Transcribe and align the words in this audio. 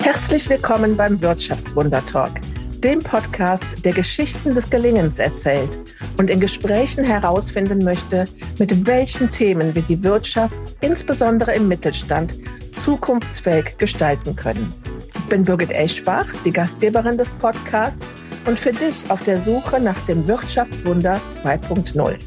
Herzlich 0.00 0.50
willkommen 0.50 0.94
beim 0.94 1.22
Wirtschaftswunder 1.22 2.04
Talk, 2.04 2.32
dem 2.80 3.02
Podcast, 3.02 3.82
der 3.86 3.94
Geschichten 3.94 4.54
des 4.54 4.68
Gelingens 4.68 5.18
erzählt 5.18 5.78
und 6.18 6.28
in 6.28 6.40
Gesprächen 6.40 7.04
herausfinden 7.04 7.82
möchte, 7.82 8.26
mit 8.58 8.86
welchen 8.86 9.30
Themen 9.30 9.74
wir 9.74 9.82
die 9.82 10.02
Wirtschaft, 10.02 10.54
insbesondere 10.82 11.54
im 11.54 11.68
Mittelstand, 11.68 12.34
zukunftsfähig 12.84 13.78
gestalten 13.78 14.36
können. 14.36 14.74
Ich 15.14 15.24
bin 15.30 15.44
Birgit 15.44 15.70
Eschbach, 15.70 16.26
die 16.44 16.52
Gastgeberin 16.52 17.16
des 17.16 17.32
Podcasts 17.34 18.21
und 18.46 18.58
für 18.58 18.72
dich 18.72 19.08
auf 19.08 19.22
der 19.22 19.38
Suche 19.38 19.80
nach 19.80 19.98
dem 20.06 20.26
Wirtschaftswunder 20.26 21.20
2.0. 21.32 22.18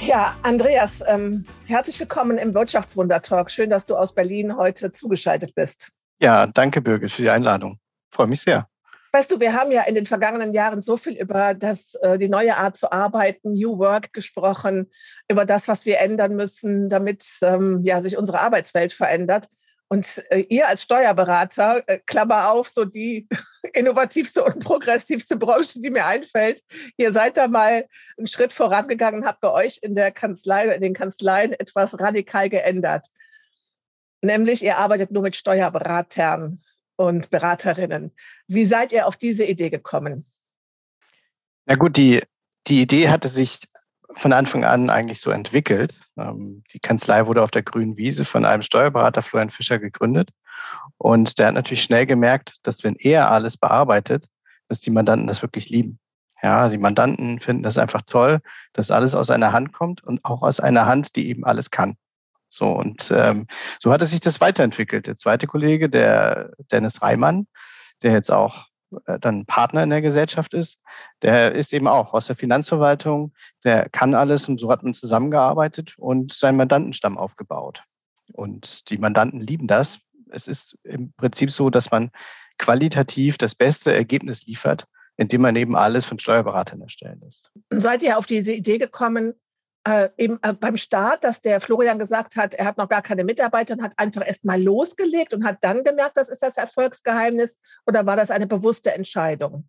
Ja, 0.00 0.36
Andreas, 0.42 1.02
ähm, 1.06 1.46
herzlich 1.66 1.98
willkommen 2.00 2.36
im 2.36 2.52
Wirtschaftswunder 2.52 3.22
Talk. 3.22 3.50
Schön, 3.50 3.70
dass 3.70 3.86
du 3.86 3.96
aus 3.96 4.14
Berlin 4.14 4.56
heute 4.56 4.92
zugeschaltet 4.92 5.54
bist. 5.54 5.92
Ja, 6.20 6.46
danke 6.46 6.80
Birgit 6.80 7.12
für 7.12 7.22
die 7.22 7.30
Einladung. 7.30 7.78
Freue 8.10 8.26
mich 8.26 8.40
sehr. 8.40 8.68
Weißt 9.12 9.30
du, 9.30 9.38
wir 9.38 9.52
haben 9.52 9.70
ja 9.70 9.82
in 9.82 9.94
den 9.94 10.06
vergangenen 10.06 10.52
Jahren 10.52 10.82
so 10.82 10.96
viel 10.96 11.16
über 11.16 11.54
das, 11.54 11.94
äh, 12.02 12.18
die 12.18 12.28
neue 12.28 12.56
Art 12.56 12.76
zu 12.76 12.90
arbeiten, 12.90 13.52
New 13.52 13.78
Work 13.78 14.12
gesprochen, 14.12 14.90
über 15.30 15.44
das, 15.44 15.68
was 15.68 15.86
wir 15.86 16.00
ändern 16.00 16.34
müssen, 16.34 16.90
damit 16.90 17.24
ähm, 17.42 17.82
ja, 17.84 18.02
sich 18.02 18.18
unsere 18.18 18.40
Arbeitswelt 18.40 18.92
verändert. 18.92 19.48
Und 19.88 20.24
äh, 20.30 20.40
ihr 20.48 20.66
als 20.66 20.82
Steuerberater, 20.82 21.82
äh, 21.86 21.98
Klammer 22.06 22.50
auf, 22.50 22.68
so 22.68 22.84
die 22.84 23.28
innovativste 23.74 24.42
und 24.42 24.64
progressivste 24.64 25.36
Branche, 25.36 25.80
die 25.80 25.90
mir 25.90 26.06
einfällt, 26.06 26.62
ihr 26.96 27.12
seid 27.12 27.36
da 27.36 27.48
mal 27.48 27.86
einen 28.16 28.26
Schritt 28.26 28.52
vorangegangen, 28.52 29.24
habt 29.26 29.40
bei 29.40 29.50
euch 29.50 29.80
in 29.82 29.94
der 29.94 30.10
Kanzlei, 30.10 30.74
in 30.74 30.80
den 30.80 30.94
Kanzleien 30.94 31.52
etwas 31.52 32.00
radikal 32.00 32.48
geändert. 32.48 33.08
Nämlich, 34.22 34.62
ihr 34.62 34.78
arbeitet 34.78 35.10
nur 35.10 35.22
mit 35.22 35.36
Steuerberatern 35.36 36.62
und 36.96 37.30
Beraterinnen. 37.30 38.12
Wie 38.46 38.64
seid 38.64 38.92
ihr 38.92 39.06
auf 39.06 39.16
diese 39.16 39.44
Idee 39.44 39.68
gekommen? 39.68 40.24
Na 41.66 41.74
gut, 41.74 41.96
die, 41.96 42.22
die 42.66 42.82
Idee 42.82 43.10
hatte 43.10 43.28
sich 43.28 43.60
von 44.10 44.32
Anfang 44.32 44.64
an 44.64 44.90
eigentlich 44.90 45.20
so 45.20 45.30
entwickelt. 45.30 45.94
Ähm, 46.16 46.62
die 46.72 46.80
Kanzlei 46.80 47.26
wurde 47.26 47.42
auf 47.42 47.50
der 47.50 47.62
grünen 47.62 47.96
Wiese 47.96 48.24
von 48.24 48.44
einem 48.44 48.62
Steuerberater, 48.62 49.22
Florian 49.22 49.50
Fischer, 49.50 49.78
gegründet. 49.78 50.30
Und 50.98 51.38
der 51.38 51.48
hat 51.48 51.54
natürlich 51.54 51.82
schnell 51.82 52.06
gemerkt, 52.06 52.54
dass 52.62 52.84
wenn 52.84 52.96
er 52.96 53.30
alles 53.30 53.56
bearbeitet, 53.56 54.26
dass 54.68 54.80
die 54.80 54.90
Mandanten 54.90 55.26
das 55.26 55.42
wirklich 55.42 55.68
lieben. 55.68 55.98
Ja, 56.42 56.68
die 56.68 56.78
Mandanten 56.78 57.40
finden 57.40 57.62
das 57.62 57.78
einfach 57.78 58.02
toll, 58.02 58.40
dass 58.74 58.90
alles 58.90 59.14
aus 59.14 59.30
einer 59.30 59.52
Hand 59.52 59.72
kommt 59.72 60.04
und 60.04 60.24
auch 60.24 60.42
aus 60.42 60.60
einer 60.60 60.86
Hand, 60.86 61.16
die 61.16 61.28
eben 61.28 61.44
alles 61.44 61.70
kann. 61.70 61.96
So, 62.48 62.70
und 62.70 63.10
ähm, 63.14 63.46
so 63.80 63.90
hat 63.92 64.02
es 64.02 64.10
sich 64.10 64.20
das 64.20 64.40
weiterentwickelt. 64.40 65.06
Der 65.06 65.16
zweite 65.16 65.46
Kollege, 65.46 65.88
der 65.88 66.50
Dennis 66.70 67.02
Reimann, 67.02 67.46
der 68.02 68.12
jetzt 68.12 68.30
auch 68.30 68.66
dann 69.20 69.46
Partner 69.46 69.82
in 69.82 69.90
der 69.90 70.02
Gesellschaft 70.02 70.54
ist, 70.54 70.78
der 71.22 71.52
ist 71.52 71.72
eben 71.72 71.88
auch 71.88 72.14
aus 72.14 72.26
der 72.26 72.36
Finanzverwaltung, 72.36 73.32
der 73.64 73.88
kann 73.90 74.14
alles 74.14 74.48
und 74.48 74.58
so 74.58 74.70
hat 74.70 74.82
man 74.82 74.94
zusammengearbeitet 74.94 75.94
und 75.98 76.32
seinen 76.32 76.56
Mandantenstamm 76.56 77.18
aufgebaut. 77.18 77.82
Und 78.32 78.90
die 78.90 78.98
Mandanten 78.98 79.40
lieben 79.40 79.66
das. 79.66 79.98
Es 80.30 80.48
ist 80.48 80.76
im 80.84 81.12
Prinzip 81.12 81.50
so, 81.50 81.70
dass 81.70 81.90
man 81.90 82.10
qualitativ 82.58 83.38
das 83.38 83.54
beste 83.54 83.92
Ergebnis 83.92 84.46
liefert, 84.46 84.86
indem 85.16 85.42
man 85.42 85.56
eben 85.56 85.76
alles 85.76 86.04
von 86.04 86.18
Steuerberatern 86.18 86.80
erstellen 86.80 87.20
lässt. 87.20 87.50
Seid 87.70 88.02
ihr 88.02 88.18
auf 88.18 88.26
diese 88.26 88.52
Idee 88.52 88.78
gekommen, 88.78 89.34
äh, 89.84 90.08
eben 90.16 90.38
äh, 90.42 90.52
beim 90.54 90.76
Start, 90.76 91.24
dass 91.24 91.40
der 91.40 91.60
Florian 91.60 91.98
gesagt 91.98 92.36
hat, 92.36 92.54
er 92.54 92.64
hat 92.64 92.78
noch 92.78 92.88
gar 92.88 93.02
keine 93.02 93.24
Mitarbeiter 93.24 93.74
und 93.74 93.82
hat 93.82 93.92
einfach 93.98 94.26
erst 94.26 94.44
mal 94.44 94.60
losgelegt 94.60 95.34
und 95.34 95.44
hat 95.44 95.58
dann 95.62 95.84
gemerkt, 95.84 96.16
das 96.16 96.28
ist 96.28 96.42
das 96.42 96.56
Erfolgsgeheimnis 96.56 97.58
oder 97.86 98.06
war 98.06 98.16
das 98.16 98.30
eine 98.30 98.46
bewusste 98.46 98.94
Entscheidung? 98.94 99.68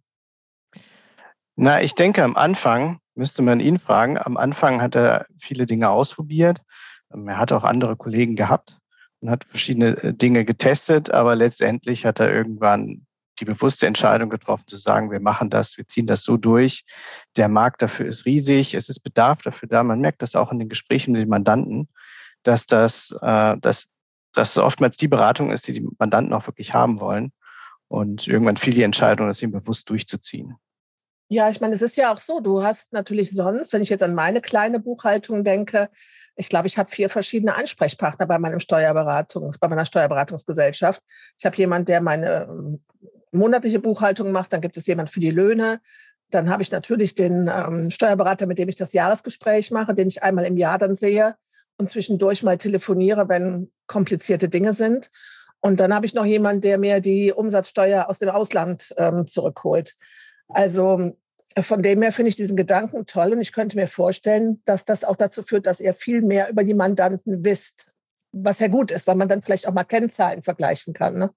Na, 1.57 1.81
ich 1.81 1.95
denke, 1.95 2.23
am 2.23 2.35
Anfang 2.35 2.99
müsste 3.15 3.41
man 3.41 3.59
ihn 3.59 3.79
fragen. 3.79 4.17
Am 4.17 4.37
Anfang 4.37 4.81
hat 4.81 4.95
er 4.95 5.25
viele 5.37 5.65
Dinge 5.65 5.89
ausprobiert. 5.89 6.61
Ähm, 7.13 7.27
er 7.27 7.37
hat 7.37 7.51
auch 7.51 7.63
andere 7.63 7.95
Kollegen 7.95 8.35
gehabt 8.35 8.77
und 9.21 9.29
hat 9.29 9.45
verschiedene 9.45 9.97
äh, 10.03 10.13
Dinge 10.13 10.45
getestet, 10.45 11.11
aber 11.11 11.35
letztendlich 11.35 12.05
hat 12.05 12.19
er 12.19 12.31
irgendwann 12.31 13.05
die 13.39 13.45
bewusste 13.45 13.87
Entscheidung 13.87 14.29
getroffen, 14.29 14.65
zu 14.67 14.77
sagen, 14.77 15.11
wir 15.11 15.19
machen 15.19 15.49
das, 15.49 15.77
wir 15.77 15.87
ziehen 15.87 16.07
das 16.07 16.23
so 16.23 16.37
durch. 16.37 16.83
Der 17.35 17.47
Markt 17.47 17.81
dafür 17.81 18.07
ist 18.07 18.25
riesig, 18.25 18.73
es 18.73 18.89
ist 18.89 18.99
Bedarf 18.99 19.41
dafür 19.41 19.67
da. 19.67 19.83
Man 19.83 20.01
merkt 20.01 20.21
das 20.21 20.35
auch 20.35 20.51
in 20.51 20.59
den 20.59 20.69
Gesprächen 20.69 21.11
mit 21.11 21.21
den 21.21 21.29
Mandanten, 21.29 21.89
dass 22.43 22.65
das, 22.65 23.15
äh, 23.21 23.57
dass, 23.57 23.87
dass 24.33 24.57
oftmals 24.57 24.97
die 24.97 25.07
Beratung 25.07 25.51
ist, 25.51 25.67
die 25.67 25.73
die 25.73 25.87
Mandanten 25.97 26.33
auch 26.33 26.47
wirklich 26.47 26.73
haben 26.73 26.99
wollen. 26.99 27.31
Und 27.87 28.27
irgendwann 28.27 28.57
fiel 28.57 28.73
die 28.73 28.83
Entscheidung, 28.83 29.27
das 29.27 29.41
eben 29.41 29.51
bewusst 29.51 29.89
durchzuziehen. 29.89 30.55
Ja, 31.27 31.49
ich 31.49 31.59
meine, 31.59 31.73
es 31.73 31.81
ist 31.81 31.97
ja 31.97 32.13
auch 32.13 32.19
so, 32.19 32.39
du 32.39 32.63
hast 32.63 32.93
natürlich 32.93 33.31
sonst, 33.31 33.73
wenn 33.73 33.81
ich 33.81 33.89
jetzt 33.89 34.03
an 34.03 34.13
meine 34.13 34.41
kleine 34.41 34.79
Buchhaltung 34.79 35.43
denke, 35.43 35.89
ich 36.35 36.49
glaube, 36.49 36.67
ich 36.67 36.77
habe 36.77 36.89
vier 36.89 37.09
verschiedene 37.09 37.55
Ansprechpartner 37.55 38.25
bei 38.27 38.37
meinem 38.37 38.59
Steuerberatungs, 38.59 39.57
bei 39.57 39.67
meiner 39.67 39.85
Steuerberatungsgesellschaft. 39.85 41.01
Ich 41.37 41.45
habe 41.45 41.55
jemanden, 41.55 41.85
der 41.85 42.01
meine 42.01 42.79
monatliche 43.35 43.79
Buchhaltung 43.79 44.31
macht, 44.31 44.53
dann 44.53 44.61
gibt 44.61 44.77
es 44.77 44.87
jemand 44.87 45.11
für 45.11 45.19
die 45.19 45.31
Löhne. 45.31 45.79
Dann 46.31 46.49
habe 46.49 46.63
ich 46.63 46.71
natürlich 46.71 47.15
den 47.15 47.49
ähm, 47.53 47.91
Steuerberater, 47.91 48.47
mit 48.47 48.57
dem 48.57 48.69
ich 48.69 48.75
das 48.75 48.93
Jahresgespräch 48.93 49.71
mache, 49.71 49.93
den 49.93 50.07
ich 50.07 50.23
einmal 50.23 50.45
im 50.45 50.57
Jahr 50.57 50.77
dann 50.77 50.95
sehe 50.95 51.35
und 51.77 51.89
zwischendurch 51.89 52.43
mal 52.43 52.57
telefoniere, 52.57 53.29
wenn 53.29 53.71
komplizierte 53.87 54.49
Dinge 54.49 54.73
sind. 54.73 55.09
Und 55.59 55.79
dann 55.79 55.93
habe 55.93 56.05
ich 56.05 56.13
noch 56.13 56.25
jemanden, 56.25 56.61
der 56.61 56.77
mir 56.77 56.99
die 56.99 57.31
Umsatzsteuer 57.31 58.09
aus 58.09 58.19
dem 58.19 58.29
Ausland 58.29 58.93
ähm, 58.97 59.27
zurückholt. 59.27 59.95
Also 60.47 61.13
von 61.59 61.81
dem 61.81 62.01
her 62.01 62.11
finde 62.11 62.29
ich 62.29 62.35
diesen 62.35 62.57
Gedanken 62.57 63.05
toll 63.05 63.33
und 63.33 63.41
ich 63.41 63.53
könnte 63.53 63.77
mir 63.77 63.87
vorstellen, 63.87 64.61
dass 64.65 64.85
das 64.85 65.03
auch 65.03 65.15
dazu 65.15 65.41
führt, 65.41 65.65
dass 65.65 65.79
ihr 65.79 65.93
viel 65.93 66.21
mehr 66.21 66.49
über 66.49 66.63
die 66.63 66.73
Mandanten 66.73 67.43
wisst, 67.45 67.87
was 68.31 68.59
ja 68.59 68.67
gut 68.67 68.91
ist, 68.91 69.07
weil 69.07 69.15
man 69.15 69.29
dann 69.29 69.41
vielleicht 69.41 69.67
auch 69.67 69.73
mal 69.73 69.85
Kennzahlen 69.85 70.43
vergleichen 70.43 70.93
kann. 70.93 71.17
Ne? 71.17 71.31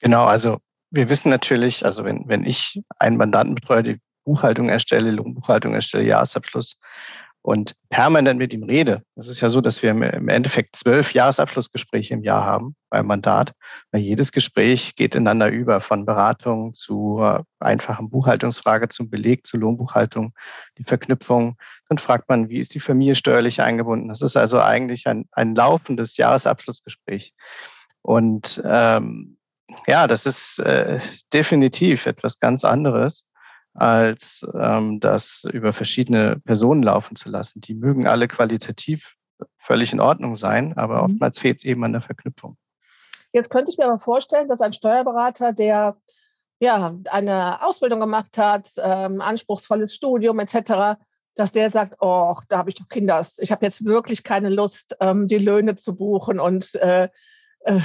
Genau, 0.00 0.24
also 0.24 0.58
wir 0.90 1.08
wissen 1.08 1.30
natürlich, 1.30 1.84
also 1.84 2.04
wenn, 2.04 2.28
wenn 2.28 2.44
ich 2.44 2.82
einen 2.98 3.16
Mandanten 3.16 3.54
betreue, 3.54 3.82
die 3.82 4.00
Buchhaltung 4.24 4.68
erstelle, 4.68 5.10
Lohnbuchhaltung 5.10 5.74
erstelle, 5.74 6.04
Jahresabschluss 6.04 6.78
und 7.42 7.72
permanent 7.88 8.38
mit 8.38 8.52
ihm 8.52 8.64
rede. 8.64 9.02
Das 9.16 9.28
ist 9.28 9.40
ja 9.40 9.48
so, 9.48 9.60
dass 9.62 9.82
wir 9.82 9.90
im 9.90 10.28
Endeffekt 10.28 10.76
zwölf 10.76 11.14
Jahresabschlussgespräche 11.14 12.12
im 12.12 12.22
Jahr 12.22 12.44
haben 12.44 12.76
beim 12.90 13.06
Mandat, 13.06 13.52
weil 13.92 14.02
jedes 14.02 14.30
Gespräch 14.32 14.94
geht 14.94 15.14
ineinander 15.14 15.48
über, 15.48 15.80
von 15.80 16.04
Beratung 16.04 16.74
zu 16.74 17.24
einfachen 17.58 18.10
Buchhaltungsfrage 18.10 18.88
zum 18.90 19.08
Beleg, 19.08 19.46
zur 19.46 19.60
Lohnbuchhaltung, 19.60 20.34
die 20.76 20.84
Verknüpfung. 20.84 21.56
Dann 21.88 21.98
fragt 21.98 22.28
man, 22.28 22.50
wie 22.50 22.58
ist 22.58 22.74
die 22.74 22.80
Familie 22.80 23.14
steuerlich 23.14 23.62
eingebunden? 23.62 24.08
Das 24.08 24.20
ist 24.20 24.36
also 24.36 24.60
eigentlich 24.60 25.06
ein, 25.06 25.26
ein 25.32 25.54
laufendes 25.54 26.18
Jahresabschlussgespräch. 26.18 27.32
Und 28.02 28.60
ähm, 28.64 29.38
ja, 29.86 30.06
das 30.06 30.26
ist 30.26 30.58
äh, 30.60 31.00
definitiv 31.32 32.06
etwas 32.06 32.38
ganz 32.38 32.64
anderes, 32.64 33.26
als 33.74 34.46
ähm, 34.54 35.00
das 35.00 35.44
über 35.52 35.72
verschiedene 35.72 36.40
Personen 36.44 36.82
laufen 36.82 37.16
zu 37.16 37.28
lassen. 37.28 37.60
Die 37.60 37.74
mögen 37.74 38.06
alle 38.06 38.28
qualitativ 38.28 39.16
völlig 39.56 39.92
in 39.92 40.00
Ordnung 40.00 40.36
sein, 40.36 40.76
aber 40.76 40.98
mhm. 40.98 41.12
oftmals 41.12 41.38
fehlt 41.38 41.58
es 41.58 41.64
eben 41.64 41.84
an 41.84 41.92
der 41.92 42.00
Verknüpfung. 42.00 42.56
Jetzt 43.32 43.50
könnte 43.50 43.70
ich 43.70 43.78
mir 43.78 43.86
aber 43.86 44.00
vorstellen, 44.00 44.48
dass 44.48 44.60
ein 44.60 44.72
Steuerberater, 44.72 45.52
der 45.52 45.96
ja 46.58 46.94
eine 47.10 47.64
Ausbildung 47.64 48.00
gemacht 48.00 48.36
hat, 48.36 48.70
ähm, 48.82 49.20
anspruchsvolles 49.20 49.94
Studium 49.94 50.38
etc., 50.40 50.98
dass 51.36 51.52
der 51.52 51.70
sagt, 51.70 51.96
oh, 52.00 52.36
da 52.48 52.58
habe 52.58 52.70
ich 52.70 52.74
doch 52.74 52.88
Kinder, 52.88 53.24
ich 53.38 53.52
habe 53.52 53.64
jetzt 53.64 53.84
wirklich 53.84 54.24
keine 54.24 54.50
Lust, 54.50 54.96
ähm, 55.00 55.26
die 55.28 55.38
Löhne 55.38 55.76
zu 55.76 55.96
buchen 55.96 56.40
und 56.40 56.74
äh, 56.74 57.08
äh, 57.60 57.80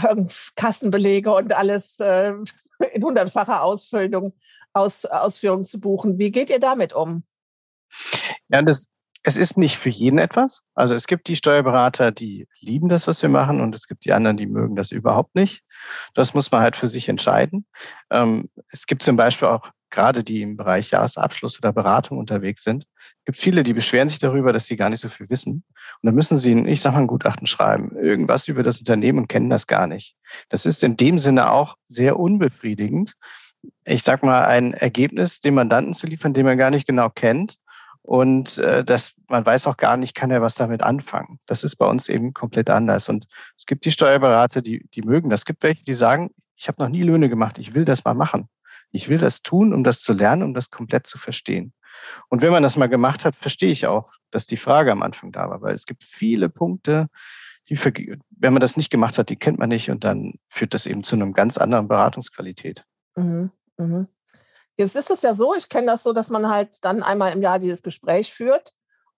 Kassenbelege 0.56 1.32
und 1.34 1.54
alles 1.54 2.00
äh, 2.00 2.34
in 2.94 3.04
hundertfacher 3.04 3.64
Ausfüllung, 3.64 4.34
Aus, 4.74 5.06
Ausführung 5.06 5.64
zu 5.64 5.80
buchen. 5.80 6.18
Wie 6.18 6.32
geht 6.32 6.50
ihr 6.50 6.60
damit 6.60 6.94
um? 6.94 7.24
Ja, 8.50 8.62
das, 8.62 8.90
es 9.24 9.38
ist 9.38 9.58
nicht 9.58 9.78
für 9.78 9.90
jeden 9.90 10.20
etwas. 10.20 10.62
Also 10.76 10.94
es 10.94 11.08
gibt 11.08 11.28
die 11.28 11.36
Steuerberater, 11.36 12.12
die 12.12 12.48
lieben 12.60 12.90
das, 12.90 13.08
was 13.08 13.22
wir 13.22 13.30
machen, 13.30 13.62
und 13.62 13.74
es 13.74 13.88
gibt 13.88 14.06
die 14.06 14.14
anderen, 14.14 14.38
die 14.38 14.46
mögen 14.46 14.76
das 14.76 14.92
überhaupt 14.92 15.34
nicht. 15.36 15.64
Das 16.14 16.34
muss 16.34 16.52
man 16.52 16.62
halt 16.62 16.76
für 16.76 16.88
sich 16.88 17.10
entscheiden. 17.10 17.66
Ähm, 18.12 18.50
es 18.70 18.86
gibt 18.86 19.04
zum 19.04 19.16
Beispiel 19.16 19.48
auch 19.48 19.70
gerade 19.90 20.24
die 20.24 20.42
im 20.42 20.58
Bereich 20.58 20.92
Jahresabschluss 20.92 21.58
oder 21.60 21.72
Beratung 21.72 22.18
unterwegs 22.18 22.64
sind, 22.64 22.86
gibt 23.26 23.38
viele, 23.38 23.64
die 23.64 23.74
beschweren 23.74 24.10
sich 24.10 24.20
darüber, 24.20 24.54
dass 24.54 24.66
sie 24.66 24.76
gar 24.76 24.90
nicht 24.90 25.02
so 25.02 25.10
viel 25.10 25.30
wissen. 25.30 25.54
Und 25.54 26.04
dann 26.04 26.16
müssen 26.16 26.38
sie, 26.38 26.54
ich 26.68 26.82
sage 26.82 26.96
mal, 26.96 27.02
ein 27.02 27.08
Gutachten 27.08 27.48
schreiben, 27.48 27.96
irgendwas 27.96 28.48
über 28.48 28.64
das 28.64 28.80
Unternehmen 28.80 29.20
und 29.20 29.28
kennen 29.28 29.50
das 29.50 29.68
gar 29.68 29.88
nicht. 29.88 30.16
Das 30.50 30.66
ist 30.66 30.84
in 30.84 30.98
dem 30.98 31.20
Sinne 31.20 31.52
auch 31.52 31.78
sehr 31.84 32.20
unbefriedigend, 32.20 33.14
ich 33.86 34.04
sag 34.04 34.24
mal, 34.24 34.46
ein 34.46 34.74
Ergebnis 34.74 35.40
dem 35.40 35.56
Mandanten 35.56 35.94
zu 35.94 36.08
liefern, 36.08 36.34
den 36.34 36.46
man 36.46 36.58
gar 36.58 36.70
nicht 36.70 36.88
genau 36.88 37.10
kennt. 37.10 37.58
Und 38.02 38.60
äh, 38.60 38.84
das, 38.84 39.14
man 39.30 39.44
weiß 39.44 39.66
auch 39.66 39.78
gar 39.78 39.98
nicht, 39.98 40.14
kann 40.14 40.30
er 40.30 40.42
was 40.42 40.54
damit 40.54 40.84
anfangen. 40.84 41.40
Das 41.48 41.64
ist 41.64 41.78
bei 41.78 41.88
uns 41.88 42.08
eben 42.08 42.34
komplett 42.34 42.70
anders. 42.70 43.10
Und 43.10 43.26
es 43.58 43.66
gibt 43.66 43.86
die 43.86 43.92
Steuerberater, 43.92 44.62
die, 44.62 44.88
die 44.94 45.02
mögen 45.02 45.32
das. 45.32 45.42
Es 45.42 45.46
gibt 45.46 45.64
welche, 45.64 45.84
die 45.84 45.96
sagen, 45.96 46.30
ich 46.56 46.68
habe 46.68 46.82
noch 46.84 46.90
nie 46.90 47.02
Löhne 47.02 47.30
gemacht, 47.30 47.58
ich 47.58 47.74
will 47.74 47.84
das 47.84 48.06
mal 48.06 48.14
machen. 48.14 48.48
Ich 48.96 49.10
will 49.10 49.18
das 49.18 49.42
tun, 49.42 49.74
um 49.74 49.84
das 49.84 50.02
zu 50.02 50.14
lernen, 50.14 50.44
um 50.44 50.54
das 50.54 50.70
komplett 50.72 51.06
zu 51.06 51.18
verstehen. 51.18 51.74
Und 52.30 52.42
wenn 52.42 52.52
man 52.52 52.64
das 52.64 52.78
mal 52.78 52.88
gemacht 52.88 53.26
hat, 53.26 53.36
verstehe 53.36 53.72
ich 53.72 53.88
auch, 53.88 54.14
dass 54.32 54.48
die 54.48 54.58
Frage 54.58 54.92
am 54.92 55.04
Anfang 55.04 55.34
da 55.34 55.50
war, 55.50 55.62
weil 55.62 55.74
es 55.74 55.86
gibt 55.86 56.04
viele 56.04 56.48
Punkte, 56.48 57.08
die, 57.68 57.78
wenn 58.30 58.54
man 58.54 58.62
das 58.62 58.78
nicht 58.78 58.90
gemacht 58.90 59.18
hat, 59.18 59.30
die 59.30 59.36
kennt 59.36 59.60
man 59.60 59.70
nicht 59.70 59.90
und 59.90 60.04
dann 60.06 60.36
führt 60.48 60.74
das 60.74 60.86
eben 60.86 61.04
zu 61.04 61.16
einem 61.16 61.34
ganz 61.34 61.58
anderen 61.58 61.90
Beratungsqualität. 61.90 62.86
Mhm, 63.16 63.52
mh. 63.78 64.08
Jetzt 64.78 64.96
ist 64.96 65.10
es 65.10 65.22
ja 65.22 65.34
so, 65.34 65.54
ich 65.56 65.68
kenne 65.68 65.88
das 65.88 66.04
so, 66.04 66.14
dass 66.14 66.30
man 66.30 66.50
halt 66.50 66.84
dann 66.86 67.04
einmal 67.04 67.34
im 67.34 67.42
Jahr 67.42 67.60
dieses 67.60 67.82
Gespräch 67.82 68.34
führt. 68.34 68.74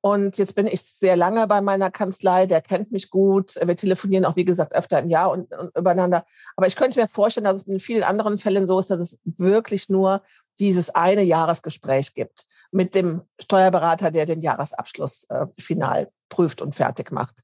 Und 0.08 0.38
jetzt 0.38 0.56
bin 0.56 0.68
ich 0.68 0.82
sehr 0.82 1.18
lange 1.18 1.48
bei 1.48 1.60
meiner 1.60 1.92
Kanzlei, 1.92 2.46
der 2.46 2.62
kennt 2.62 2.94
mich 2.94 3.10
gut. 3.10 3.56
Wir 3.62 3.76
telefonieren 3.76 4.24
auch, 4.24 4.38
wie 4.38 4.46
gesagt, 4.46 4.74
öfter 4.74 5.00
im 5.00 5.10
Jahr 5.10 5.32
und, 5.32 5.54
und 5.54 5.76
übereinander. 5.76 6.24
Aber 6.56 6.66
ich 6.68 6.78
könnte 6.78 7.00
mir 7.00 7.10
vorstellen, 7.10 7.44
dass 7.44 7.64
es 7.64 7.68
in 7.68 7.82
vielen 7.82 8.04
anderen 8.04 8.38
Fällen 8.38 8.68
so 8.68 8.80
ist, 8.80 8.90
dass 8.90 9.02
es 9.02 9.20
wirklich 9.26 9.90
nur 9.90 10.22
dieses 10.60 10.90
eine 10.90 11.24
Jahresgespräch 11.24 12.14
gibt 12.14 12.46
mit 12.72 12.96
dem 12.96 13.24
Steuerberater, 13.38 14.10
der 14.10 14.26
den 14.26 14.42
Jahresabschluss 14.42 15.26
äh, 15.30 15.48
final 15.60 16.10
prüft 16.30 16.62
und 16.62 16.74
fertig 16.74 17.12
macht 17.12 17.44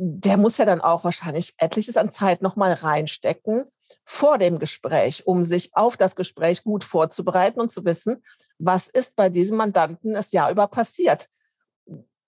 der 0.00 0.36
muss 0.36 0.58
ja 0.58 0.64
dann 0.64 0.80
auch 0.80 1.02
wahrscheinlich 1.02 1.54
etliches 1.58 1.96
an 1.96 2.12
Zeit 2.12 2.40
nochmal 2.40 2.72
reinstecken 2.72 3.64
vor 4.04 4.38
dem 4.38 4.60
Gespräch, 4.60 5.26
um 5.26 5.42
sich 5.42 5.74
auf 5.74 5.96
das 5.96 6.14
Gespräch 6.14 6.62
gut 6.62 6.84
vorzubereiten 6.84 7.60
und 7.60 7.72
zu 7.72 7.84
wissen, 7.84 8.22
was 8.58 8.86
ist 8.86 9.16
bei 9.16 9.28
diesem 9.28 9.56
Mandanten 9.56 10.14
das 10.14 10.30
Jahr 10.30 10.52
über 10.52 10.68
passiert. 10.68 11.28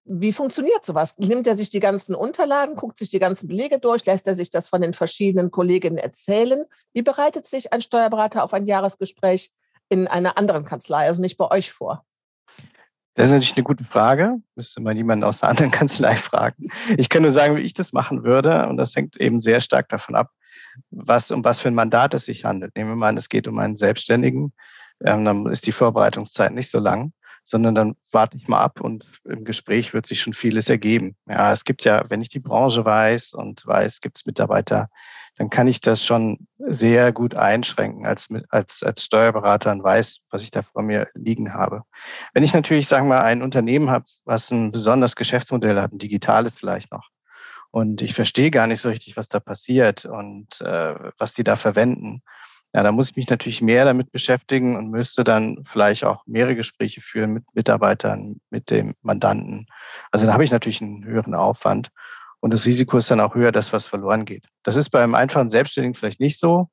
Wie 0.04 0.32
funktioniert 0.32 0.84
sowas? 0.84 1.14
Nimmt 1.18 1.46
er 1.46 1.56
sich 1.56 1.70
die 1.70 1.80
ganzen 1.80 2.14
Unterlagen, 2.14 2.74
guckt 2.74 2.98
sich 2.98 3.10
die 3.10 3.18
ganzen 3.18 3.48
Belege 3.48 3.78
durch, 3.78 4.04
lässt 4.06 4.26
er 4.26 4.34
sich 4.34 4.50
das 4.50 4.68
von 4.68 4.80
den 4.80 4.94
verschiedenen 4.94 5.50
Kolleginnen 5.50 5.98
erzählen? 5.98 6.64
Wie 6.92 7.02
bereitet 7.02 7.46
sich 7.46 7.72
ein 7.72 7.82
Steuerberater 7.82 8.42
auf 8.42 8.54
ein 8.54 8.66
Jahresgespräch 8.66 9.52
in 9.88 10.08
einer 10.08 10.38
anderen 10.38 10.64
Kanzlei, 10.64 11.06
also 11.06 11.20
nicht 11.20 11.36
bei 11.36 11.50
euch 11.50 11.70
vor? 11.70 12.04
Das 13.14 13.28
ist 13.28 13.34
natürlich 13.34 13.56
eine 13.56 13.64
gute 13.64 13.84
Frage. 13.84 14.36
Müsste 14.54 14.80
man 14.80 14.96
jemanden 14.96 15.24
aus 15.24 15.42
einer 15.42 15.50
anderen 15.50 15.70
Kanzlei 15.78 16.16
fragen. 16.16 16.68
Ich 16.96 17.08
kann 17.08 17.22
nur 17.22 17.30
sagen, 17.30 17.56
wie 17.56 17.60
ich 17.60 17.74
das 17.74 17.92
machen 17.92 18.24
würde. 18.24 18.66
Und 18.68 18.78
das 18.78 18.96
hängt 18.96 19.20
eben 19.20 19.40
sehr 19.40 19.60
stark 19.60 19.88
davon 19.90 20.14
ab, 20.14 20.30
was, 20.90 21.30
um 21.30 21.44
was 21.44 21.60
für 21.60 21.68
ein 21.68 21.74
Mandat 21.74 22.14
es 22.14 22.24
sich 22.24 22.44
handelt. 22.44 22.74
Nehmen 22.76 22.90
wir 22.90 22.96
mal 22.96 23.08
an, 23.08 23.16
es 23.16 23.28
geht 23.28 23.46
um 23.46 23.58
einen 23.58 23.76
Selbstständigen. 23.76 24.54
Ähm, 25.04 25.24
dann 25.24 25.46
ist 25.46 25.66
die 25.66 25.72
Vorbereitungszeit 25.72 26.52
nicht 26.52 26.70
so 26.70 26.78
lang 26.78 27.12
sondern 27.44 27.74
dann 27.74 27.96
warte 28.12 28.36
ich 28.36 28.48
mal 28.48 28.60
ab 28.60 28.80
und 28.80 29.04
im 29.24 29.44
Gespräch 29.44 29.92
wird 29.92 30.06
sich 30.06 30.20
schon 30.20 30.34
vieles 30.34 30.68
ergeben. 30.68 31.16
Ja, 31.28 31.52
es 31.52 31.64
gibt 31.64 31.84
ja, 31.84 32.04
wenn 32.08 32.20
ich 32.20 32.28
die 32.28 32.40
Branche 32.40 32.84
weiß 32.84 33.34
und 33.34 33.66
weiß, 33.66 34.00
gibt 34.00 34.18
es 34.18 34.26
Mitarbeiter, 34.26 34.88
dann 35.36 35.48
kann 35.48 35.68
ich 35.68 35.80
das 35.80 36.04
schon 36.04 36.46
sehr 36.58 37.12
gut 37.12 37.34
einschränken 37.34 38.04
als, 38.04 38.28
als, 38.50 38.82
als 38.82 39.04
Steuerberater 39.04 39.72
und 39.72 39.82
weiß, 39.82 40.20
was 40.30 40.42
ich 40.42 40.50
da 40.50 40.62
vor 40.62 40.82
mir 40.82 41.08
liegen 41.14 41.54
habe. 41.54 41.82
Wenn 42.34 42.44
ich 42.44 42.52
natürlich, 42.52 42.88
sagen 42.88 43.06
wir 43.08 43.16
mal, 43.16 43.22
ein 43.22 43.42
Unternehmen 43.42 43.90
habe, 43.90 44.04
was 44.24 44.50
ein 44.50 44.70
besonderes 44.70 45.16
Geschäftsmodell 45.16 45.80
hat, 45.80 45.92
ein 45.92 45.98
digitales 45.98 46.54
vielleicht 46.54 46.92
noch, 46.92 47.08
und 47.70 48.02
ich 48.02 48.14
verstehe 48.14 48.50
gar 48.50 48.66
nicht 48.66 48.80
so 48.80 48.88
richtig, 48.88 49.16
was 49.16 49.28
da 49.28 49.38
passiert 49.38 50.04
und 50.04 50.60
äh, 50.60 50.94
was 51.18 51.34
die 51.34 51.44
da 51.44 51.56
verwenden, 51.56 52.22
ja, 52.72 52.82
da 52.82 52.92
muss 52.92 53.10
ich 53.10 53.16
mich 53.16 53.28
natürlich 53.28 53.62
mehr 53.62 53.84
damit 53.84 54.12
beschäftigen 54.12 54.76
und 54.76 54.90
müsste 54.90 55.24
dann 55.24 55.58
vielleicht 55.64 56.04
auch 56.04 56.24
mehrere 56.26 56.54
Gespräche 56.54 57.00
führen 57.00 57.32
mit 57.32 57.44
Mitarbeitern, 57.54 58.40
mit 58.50 58.70
dem 58.70 58.94
Mandanten. 59.02 59.66
Also 60.12 60.26
da 60.26 60.32
habe 60.32 60.44
ich 60.44 60.52
natürlich 60.52 60.80
einen 60.80 61.04
höheren 61.04 61.34
Aufwand 61.34 61.90
und 62.40 62.52
das 62.52 62.66
Risiko 62.66 62.98
ist 62.98 63.10
dann 63.10 63.20
auch 63.20 63.34
höher, 63.34 63.52
dass 63.52 63.72
was 63.72 63.86
verloren 63.86 64.24
geht. 64.24 64.48
Das 64.62 64.76
ist 64.76 64.90
beim 64.90 65.14
einfachen 65.14 65.48
Selbstständigen 65.48 65.94
vielleicht 65.94 66.20
nicht 66.20 66.38
so, 66.38 66.68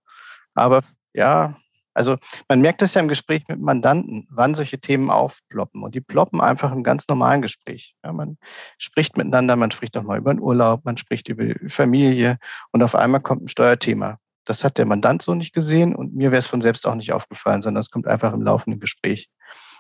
aber 0.53 0.83
ja, 1.13 1.55
also 1.97 2.17
man 2.47 2.61
merkt 2.61 2.83
das 2.83 2.94
ja 2.94 3.01
im 3.01 3.07
Gespräch 3.07 3.47
mit 3.47 3.59
Mandanten, 3.59 4.27
wann 4.29 4.53
solche 4.53 4.79
Themen 4.79 5.09
aufploppen. 5.09 5.81
Und 5.81 5.95
die 5.95 6.01
ploppen 6.01 6.39
einfach 6.39 6.71
im 6.71 6.83
ganz 6.83 7.07
normalen 7.07 7.41
Gespräch. 7.41 7.95
Ja, 8.03 8.13
man 8.13 8.38
spricht 8.77 9.17
miteinander, 9.17 9.55
man 9.55 9.71
spricht 9.71 9.95
nochmal 9.95 10.19
über 10.19 10.31
den 10.31 10.39
Urlaub, 10.39 10.85
man 10.85 10.97
spricht 10.97 11.27
über 11.27 11.55
Familie 11.67 12.38
und 12.71 12.83
auf 12.83 12.94
einmal 12.94 13.21
kommt 13.21 13.41
ein 13.41 13.47
Steuerthema. 13.47 14.19
Das 14.47 14.63
hat 14.63 14.77
der 14.77 14.85
Mandant 14.85 15.21
so 15.21 15.35
nicht 15.35 15.53
gesehen 15.53 15.94
und 15.94 16.15
mir 16.15 16.31
wäre 16.31 16.39
es 16.39 16.47
von 16.47 16.61
selbst 16.61 16.88
auch 16.88 16.95
nicht 16.95 17.11
aufgefallen, 17.11 17.61
sondern 17.61 17.81
es 17.81 17.91
kommt 17.91 18.07
einfach 18.07 18.33
im 18.33 18.41
laufenden 18.41 18.79
Gespräch. 18.79 19.29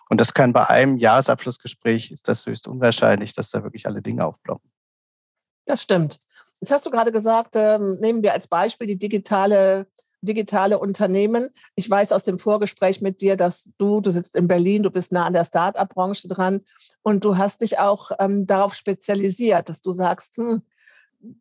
Und 0.09 0.19
das 0.19 0.33
kann 0.33 0.51
bei 0.51 0.67
einem 0.67 0.97
Jahresabschlussgespräch, 0.97 2.11
ist 2.11 2.27
das 2.27 2.45
höchst 2.45 2.67
unwahrscheinlich, 2.67 3.33
dass 3.33 3.49
da 3.49 3.63
wirklich 3.63 3.85
alle 3.85 4.01
Dinge 4.01 4.25
aufploppen. 4.25 4.69
Das 5.65 5.81
stimmt. 5.81 6.19
Jetzt 6.59 6.71
hast 6.71 6.85
du 6.85 6.89
gerade 6.89 7.13
gesagt, 7.13 7.55
ähm, 7.55 7.97
nehmen 8.01 8.23
wir 8.23 8.33
als 8.33 8.47
Beispiel 8.47 8.87
die 8.87 8.99
digitale, 8.99 9.87
digitale 10.21 10.79
Unternehmen. 10.79 11.49
Ich 11.75 11.89
weiß 11.89 12.11
aus 12.11 12.23
dem 12.23 12.37
Vorgespräch 12.37 12.99
mit 12.99 13.21
dir, 13.21 13.37
dass 13.37 13.71
du, 13.77 14.01
du 14.01 14.11
sitzt 14.11 14.35
in 14.35 14.49
Berlin, 14.49 14.83
du 14.83 14.91
bist 14.91 15.13
nah 15.13 15.25
an 15.25 15.33
der 15.33 15.45
Start-up-Branche 15.45 16.27
dran 16.27 16.61
und 17.03 17.23
du 17.23 17.37
hast 17.37 17.61
dich 17.61 17.79
auch 17.79 18.11
ähm, 18.19 18.47
darauf 18.47 18.73
spezialisiert, 18.73 19.69
dass 19.69 19.81
du 19.81 19.93
sagst, 19.93 20.37
hm, 20.37 20.61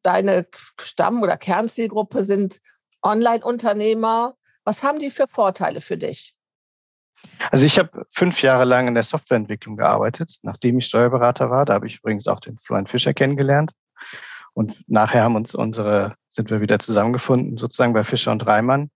deine 0.02 0.46
Stamm- 0.80 1.22
oder 1.22 1.36
Kernzielgruppe 1.36 2.24
sind 2.24 2.60
Online-Unternehmer. 3.06 4.34
Was 4.64 4.82
haben 4.82 4.98
die 4.98 5.10
für 5.10 5.26
Vorteile 5.28 5.80
für 5.80 5.96
dich? 5.96 6.36
Also 7.50 7.66
ich 7.66 7.78
habe 7.78 8.04
fünf 8.08 8.42
Jahre 8.42 8.64
lang 8.64 8.88
in 8.88 8.94
der 8.94 9.02
Softwareentwicklung 9.02 9.76
gearbeitet, 9.76 10.36
nachdem 10.42 10.78
ich 10.78 10.86
Steuerberater 10.86 11.50
war. 11.50 11.64
Da 11.64 11.74
habe 11.74 11.86
ich 11.86 11.98
übrigens 11.98 12.28
auch 12.28 12.40
den 12.40 12.58
Florian 12.58 12.86
Fischer 12.86 13.14
kennengelernt. 13.14 13.72
Und 14.52 14.84
nachher 14.88 15.22
haben 15.22 15.36
uns 15.36 15.54
unsere, 15.54 16.14
sind 16.28 16.50
wir 16.50 16.60
wieder 16.60 16.78
zusammengefunden, 16.78 17.58
sozusagen 17.58 17.92
bei 17.92 18.04
Fischer 18.04 18.32
und 18.32 18.46
Reimann. 18.46 18.90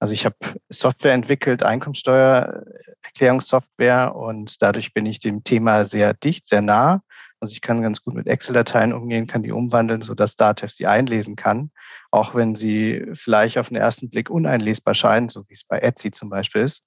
Also 0.00 0.14
ich 0.14 0.24
habe 0.24 0.36
Software 0.68 1.12
entwickelt, 1.12 1.62
Einkommensteuererklärungssoftware 1.62 4.14
und 4.14 4.62
dadurch 4.62 4.94
bin 4.94 5.06
ich 5.06 5.20
dem 5.20 5.42
Thema 5.42 5.84
sehr 5.84 6.14
dicht, 6.14 6.46
sehr 6.46 6.62
nah. 6.62 7.02
Also 7.40 7.52
ich 7.52 7.60
kann 7.60 7.82
ganz 7.82 8.02
gut 8.02 8.14
mit 8.14 8.26
Excel-Dateien 8.26 8.92
umgehen, 8.92 9.26
kann 9.26 9.42
die 9.42 9.52
umwandeln, 9.52 10.02
sodass 10.02 10.36
Datev 10.36 10.72
sie 10.72 10.86
einlesen 10.86 11.36
kann, 11.36 11.70
auch 12.10 12.34
wenn 12.34 12.54
sie 12.54 13.06
vielleicht 13.12 13.58
auf 13.58 13.68
den 13.68 13.76
ersten 13.76 14.10
Blick 14.10 14.28
uneinlesbar 14.28 14.94
scheinen, 14.94 15.28
so 15.28 15.48
wie 15.48 15.54
es 15.54 15.64
bei 15.64 15.78
Etsy 15.78 16.10
zum 16.10 16.30
Beispiel 16.30 16.62
ist. 16.62 16.84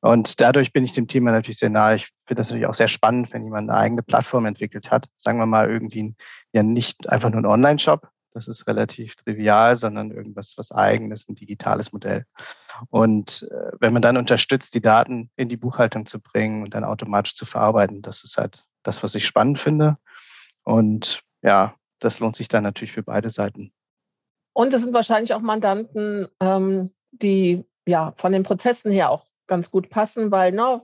Und 0.00 0.40
dadurch 0.40 0.72
bin 0.72 0.84
ich 0.84 0.92
dem 0.92 1.08
Thema 1.08 1.32
natürlich 1.32 1.58
sehr 1.58 1.70
nahe. 1.70 1.96
Ich 1.96 2.12
finde 2.26 2.40
das 2.40 2.48
natürlich 2.48 2.66
auch 2.66 2.74
sehr 2.74 2.88
spannend, 2.88 3.32
wenn 3.32 3.44
jemand 3.44 3.70
eine 3.70 3.78
eigene 3.78 4.02
Plattform 4.02 4.46
entwickelt 4.46 4.90
hat. 4.90 5.06
Sagen 5.16 5.38
wir 5.38 5.46
mal 5.46 5.70
irgendwie 5.70 6.14
ja 6.52 6.62
nicht 6.62 7.08
einfach 7.08 7.30
nur 7.30 7.40
ein 7.40 7.46
Online-Shop, 7.46 8.08
das 8.36 8.48
ist 8.48 8.66
relativ 8.66 9.16
trivial, 9.16 9.76
sondern 9.76 10.10
irgendwas 10.10 10.54
was 10.58 10.70
eigenes, 10.70 11.26
ein 11.26 11.36
digitales 11.36 11.92
Modell. 11.92 12.26
Und 12.90 13.48
äh, 13.50 13.72
wenn 13.80 13.94
man 13.94 14.02
dann 14.02 14.18
unterstützt, 14.18 14.74
die 14.74 14.82
Daten 14.82 15.30
in 15.36 15.48
die 15.48 15.56
Buchhaltung 15.56 16.04
zu 16.04 16.20
bringen 16.20 16.62
und 16.62 16.74
dann 16.74 16.84
automatisch 16.84 17.34
zu 17.34 17.46
verarbeiten, 17.46 18.02
das 18.02 18.24
ist 18.24 18.36
halt 18.36 18.62
das, 18.86 19.02
was 19.02 19.14
ich 19.14 19.26
spannend 19.26 19.58
finde. 19.58 19.96
Und 20.64 21.22
ja, 21.42 21.74
das 21.98 22.20
lohnt 22.20 22.36
sich 22.36 22.48
dann 22.48 22.62
natürlich 22.62 22.92
für 22.92 23.02
beide 23.02 23.30
Seiten. 23.30 23.72
Und 24.52 24.72
es 24.72 24.82
sind 24.82 24.94
wahrscheinlich 24.94 25.34
auch 25.34 25.40
Mandanten, 25.40 26.26
ähm, 26.40 26.90
die 27.10 27.64
ja 27.86 28.12
von 28.16 28.32
den 28.32 28.42
Prozessen 28.42 28.90
her 28.90 29.10
auch 29.10 29.26
ganz 29.46 29.70
gut 29.70 29.90
passen, 29.90 30.30
weil 30.30 30.52
ne, 30.52 30.82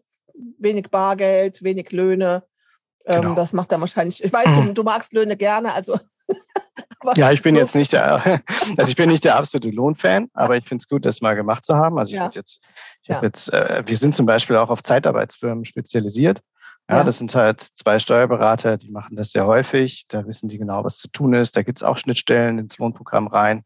wenig 0.59 0.91
Bargeld, 0.91 1.63
wenig 1.63 1.91
Löhne. 1.91 2.45
Ähm, 3.05 3.23
genau. 3.23 3.35
Das 3.35 3.53
macht 3.53 3.73
dann 3.73 3.81
wahrscheinlich, 3.81 4.23
ich 4.23 4.33
weiß, 4.33 4.47
du, 4.55 4.73
du 4.73 4.83
magst 4.83 5.13
Löhne 5.13 5.37
gerne, 5.37 5.75
also 5.75 5.99
ja, 7.15 7.33
ich 7.33 7.43
bin 7.43 7.55
so 7.55 7.61
jetzt 7.61 7.75
nicht 7.75 7.93
der, 7.93 8.23
also 8.77 8.91
ich 8.91 8.97
bin 8.97 9.11
nicht 9.11 9.25
der 9.25 9.37
absolute 9.37 9.71
Lohnfan, 9.71 10.29
aber 10.35 10.57
ich 10.57 10.67
finde 10.67 10.83
es 10.83 10.89
gut, 10.89 11.05
das 11.05 11.21
mal 11.21 11.35
gemacht 11.35 11.65
zu 11.65 11.75
haben. 11.75 11.99
Also 11.99 12.13
ich 12.13 12.21
ja. 12.21 12.31
jetzt, 12.33 12.61
ich 13.03 13.09
ja. 13.09 13.17
habe 13.17 13.27
jetzt, 13.27 13.53
äh, 13.53 13.83
wir 13.85 13.97
sind 13.97 14.15
zum 14.15 14.27
Beispiel 14.27 14.57
auch 14.57 14.71
auf 14.71 14.83
Zeitarbeitsfirmen 14.83 15.65
spezialisiert. 15.65 16.41
Ja, 16.93 16.99
ja, 16.99 17.05
das 17.05 17.19
sind 17.19 17.35
halt 17.35 17.61
zwei 17.61 17.99
Steuerberater, 17.99 18.77
die 18.77 18.91
machen 18.91 19.17
das 19.17 19.33
sehr 19.33 19.47
häufig. 19.47 20.05
Da 20.09 20.27
wissen 20.27 20.49
die 20.49 20.59
genau, 20.59 20.85
was 20.85 20.99
zu 20.99 21.09
tun 21.09 21.35
ist. 21.35 21.57
Da 21.57 21.63
gibt 21.63 21.79
es 21.79 21.83
auch 21.83 21.97
Schnittstellen 21.97 22.59
ins 22.59 22.79
Lohnprogramm 22.79 23.27
rein. 23.27 23.65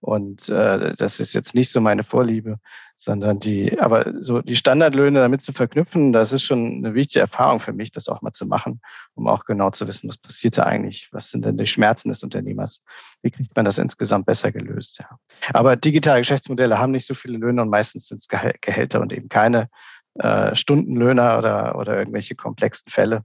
Und 0.00 0.48
äh, 0.48 0.94
das 0.94 1.20
ist 1.20 1.34
jetzt 1.34 1.54
nicht 1.54 1.70
so 1.70 1.80
meine 1.80 2.04
Vorliebe, 2.04 2.58
sondern 2.96 3.38
die, 3.38 3.78
aber 3.78 4.14
so 4.22 4.40
die 4.40 4.56
Standardlöhne 4.56 5.18
damit 5.18 5.42
zu 5.42 5.52
verknüpfen, 5.52 6.14
das 6.14 6.32
ist 6.32 6.42
schon 6.42 6.78
eine 6.78 6.94
wichtige 6.94 7.20
Erfahrung 7.20 7.60
für 7.60 7.74
mich, 7.74 7.90
das 7.90 8.08
auch 8.08 8.22
mal 8.22 8.32
zu 8.32 8.46
machen, 8.46 8.80
um 9.14 9.28
auch 9.28 9.44
genau 9.44 9.70
zu 9.70 9.86
wissen, 9.86 10.08
was 10.08 10.16
passiert 10.16 10.56
da 10.56 10.62
eigentlich, 10.62 11.10
was 11.12 11.28
sind 11.28 11.44
denn 11.44 11.58
die 11.58 11.66
Schmerzen 11.66 12.08
des 12.08 12.22
Unternehmers, 12.22 12.80
wie 13.20 13.30
kriegt 13.30 13.54
man 13.54 13.66
das 13.66 13.76
insgesamt 13.76 14.24
besser 14.24 14.52
gelöst. 14.52 15.00
Ja. 15.00 15.18
Aber 15.52 15.76
digitale 15.76 16.20
Geschäftsmodelle 16.20 16.78
haben 16.78 16.92
nicht 16.92 17.06
so 17.06 17.12
viele 17.12 17.36
Löhne 17.36 17.60
und 17.60 17.68
meistens 17.68 18.08
sind 18.08 18.22
es 18.22 18.28
Gehälter 18.28 19.02
und 19.02 19.12
eben 19.12 19.28
keine 19.28 19.68
äh, 20.14 20.54
Stundenlöhner 20.54 21.38
oder, 21.38 21.76
oder 21.76 21.98
irgendwelche 21.98 22.34
komplexen 22.34 22.90
Fälle. 22.90 23.24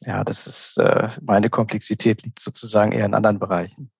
Ja, 0.00 0.24
das 0.24 0.46
ist 0.46 0.78
äh, 0.78 1.08
meine 1.20 1.50
Komplexität 1.50 2.22
liegt 2.22 2.40
sozusagen 2.40 2.92
eher 2.92 3.06
in 3.06 3.14
anderen 3.14 3.38
Bereichen. 3.38 3.90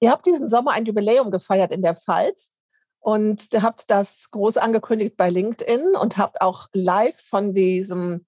Ihr 0.00 0.10
habt 0.10 0.26
diesen 0.26 0.50
Sommer 0.50 0.72
ein 0.72 0.84
Jubiläum 0.84 1.30
gefeiert 1.30 1.72
in 1.72 1.82
der 1.82 1.96
Pfalz. 1.96 2.54
und 3.00 3.52
ihr 3.52 3.62
habt 3.62 3.90
das 3.90 4.30
groß 4.30 4.56
angekündigt 4.56 5.16
bei 5.16 5.30
LinkedIn 5.30 5.94
und 6.00 6.18
habt 6.18 6.40
auch 6.40 6.68
live 6.72 7.20
von 7.20 7.54
diesem 7.54 8.26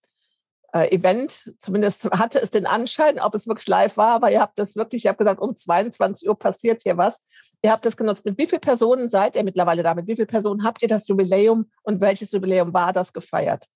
äh, 0.72 0.94
Event, 0.94 1.54
zumindest 1.58 2.10
hatte 2.10 2.40
es 2.40 2.50
den 2.50 2.66
Anschein, 2.66 3.18
ob 3.18 3.34
es 3.34 3.46
wirklich 3.46 3.68
live 3.68 3.96
war, 3.96 4.14
aber 4.14 4.30
ihr 4.30 4.40
habt 4.40 4.58
das 4.58 4.76
wirklich, 4.76 5.04
ich 5.04 5.08
habe 5.08 5.18
gesagt, 5.18 5.40
um 5.40 5.56
22 5.56 6.28
Uhr 6.28 6.38
passiert 6.38 6.82
hier 6.82 6.96
was. 6.96 7.22
Ihr 7.62 7.72
habt 7.72 7.84
das 7.84 7.96
genutzt. 7.96 8.24
Mit 8.24 8.38
wie 8.38 8.46
vielen 8.46 8.60
Personen 8.60 9.08
seid 9.08 9.36
ihr 9.36 9.44
mittlerweile 9.44 9.82
da? 9.82 9.94
Mit 9.94 10.06
wie 10.06 10.14
vielen 10.14 10.28
Personen 10.28 10.64
habt 10.64 10.82
ihr 10.82 10.88
das 10.88 11.08
Jubiläum 11.08 11.70
und 11.82 12.00
welches 12.00 12.32
Jubiläum 12.32 12.72
war 12.72 12.92
das 12.92 13.12
gefeiert? 13.12 13.66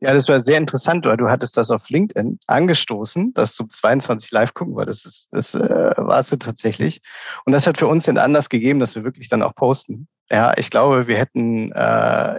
Ja, 0.00 0.14
das 0.14 0.28
war 0.28 0.40
sehr 0.40 0.58
interessant, 0.58 1.04
weil 1.06 1.16
du 1.16 1.28
hattest 1.28 1.56
das 1.56 1.72
auf 1.72 1.90
LinkedIn 1.90 2.38
angestoßen, 2.46 3.34
dass 3.34 3.56
du 3.56 3.64
22 3.64 4.30
live 4.30 4.54
gucken 4.54 4.76
wolltest. 4.76 5.06
Das, 5.06 5.28
das 5.30 5.54
äh, 5.56 5.94
warst 5.96 6.30
du 6.30 6.36
tatsächlich. 6.36 7.00
Und 7.44 7.52
das 7.52 7.66
hat 7.66 7.78
für 7.78 7.88
uns 7.88 8.04
den 8.04 8.16
Anlass 8.16 8.48
gegeben, 8.48 8.78
dass 8.78 8.94
wir 8.94 9.02
wirklich 9.02 9.28
dann 9.28 9.42
auch 9.42 9.56
posten. 9.56 10.06
Ja, 10.30 10.56
ich 10.56 10.70
glaube, 10.70 11.08
wir 11.08 11.18
hätten 11.18 11.72
äh, 11.72 12.38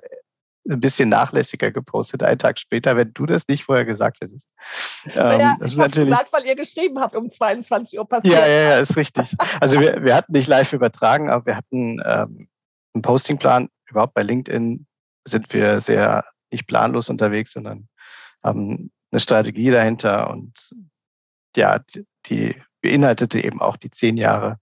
ein 0.70 0.80
bisschen 0.80 1.10
nachlässiger 1.10 1.72
gepostet, 1.72 2.24
einen 2.24 2.40
Tag 2.40 2.60
später, 2.60 2.96
wenn 2.96 3.14
du 3.14 3.26
das 3.26 3.48
nicht 3.48 3.64
vorher 3.64 3.86
gesagt 3.86 4.22
hättest. 4.22 4.48
Ähm, 5.16 5.40
ja, 5.40 5.56
das 5.60 5.74
ich 5.74 5.80
habe 5.80 5.90
gesagt, 5.92 6.32
weil 6.32 6.46
ihr 6.46 6.56
geschrieben 6.56 7.00
habt, 7.00 7.16
um 7.16 7.30
22 7.30 8.00
Uhr 8.00 8.08
passiert. 8.08 8.34
Ja, 8.34 8.46
ja, 8.46 8.62
ja, 8.70 8.80
ist 8.80 8.96
richtig. 8.96 9.36
Also 9.60 9.80
wir, 9.80 10.04
wir 10.04 10.16
hatten 10.16 10.32
nicht 10.32 10.48
live 10.48 10.74
übertragen, 10.74 11.30
aber 11.30 11.46
wir 11.46 11.56
hatten 11.56 12.02
ähm, 12.06 12.48
einen 12.94 13.02
Postingplan. 13.02 13.70
Überhaupt 13.90 14.14
bei 14.14 14.24
LinkedIn 14.24 14.86
sind 15.28 15.54
wir 15.54 15.80
sehr 15.80 16.26
nicht 16.52 16.68
planlos 16.68 17.10
unterwegs, 17.10 17.54
sondern 17.54 17.88
haben 18.44 18.92
eine 19.12 19.20
Strategie 19.20 19.72
dahinter 19.72 20.30
und 20.30 20.54
ja, 21.56 21.80
die 22.28 22.56
beinhaltete 22.82 23.44
eben 23.44 23.62
auch 23.62 23.78
die 23.78 23.92
zehn 23.92 24.18
Jahre 24.18 24.60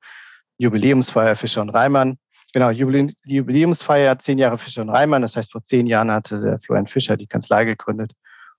Jubiläumsfeier 0.58 1.36
Fischer 1.36 1.62
und 1.62 1.70
Reimann. 1.70 2.18
Genau, 2.58 2.72
Jubiläumsfeier, 2.72 4.18
zehn 4.18 4.40
Jahre 4.40 4.58
Fischer 4.58 4.82
und 4.82 4.90
Reimann. 4.90 5.22
Das 5.22 5.36
heißt, 5.36 5.52
vor 5.52 5.62
zehn 5.62 5.86
Jahren 5.86 6.12
hatte 6.12 6.42
der 6.42 6.60
Florian 6.60 6.88
Fischer 6.88 7.16
die 7.16 7.28
Kanzlei 7.28 7.66
gegründet 7.66 8.14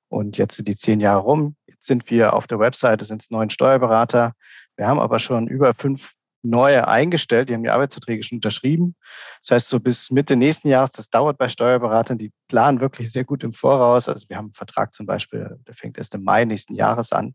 und 0.07 0.38
jetzt 0.38 0.55
sind 0.55 0.69
die 0.69 0.76
zehn 0.76 1.00
Jahre 1.00 1.23
rum. 1.23 1.57
Jetzt 1.67 1.88
sind 1.88 2.09
wir 2.09 2.33
auf 2.33 2.47
der 2.47 2.61
Webseite, 2.61 3.05
sind 3.05 3.23
es 3.23 3.31
neun 3.33 3.50
Steuerberater. 3.50 4.35
Wir 4.76 4.87
haben 4.87 5.00
aber 5.00 5.19
schon 5.19 5.49
über 5.49 5.75
fünf 5.75 6.12
neue 6.45 6.87
eingestellt, 6.87 7.49
die 7.49 7.55
haben 7.55 7.64
die 7.64 7.71
Arbeitsverträge 7.71 8.23
schon 8.23 8.37
unterschrieben. 8.37 8.95
Das 9.43 9.50
heißt, 9.50 9.69
so 9.69 9.81
bis 9.81 10.12
Mitte 10.12 10.37
nächsten 10.37 10.69
Jahres, 10.69 10.93
das 10.93 11.11
dauert 11.11 11.37
bei 11.37 11.49
Steuerberatern, 11.49 12.19
die 12.19 12.31
planen 12.47 12.78
wirklich 12.78 13.11
sehr 13.11 13.25
gut 13.25 13.43
im 13.43 13.52
Voraus. 13.52 14.09
Also 14.09 14.28
wir 14.28 14.37
haben 14.37 14.45
einen 14.45 14.52
Vertrag 14.52 14.95
zum 14.95 15.07
Beispiel, 15.07 15.59
der 15.67 15.75
fängt 15.75 15.99
erst 15.99 16.14
im 16.14 16.23
Mai 16.23 16.45
nächsten 16.45 16.76
Jahres 16.76 17.11
an. 17.11 17.35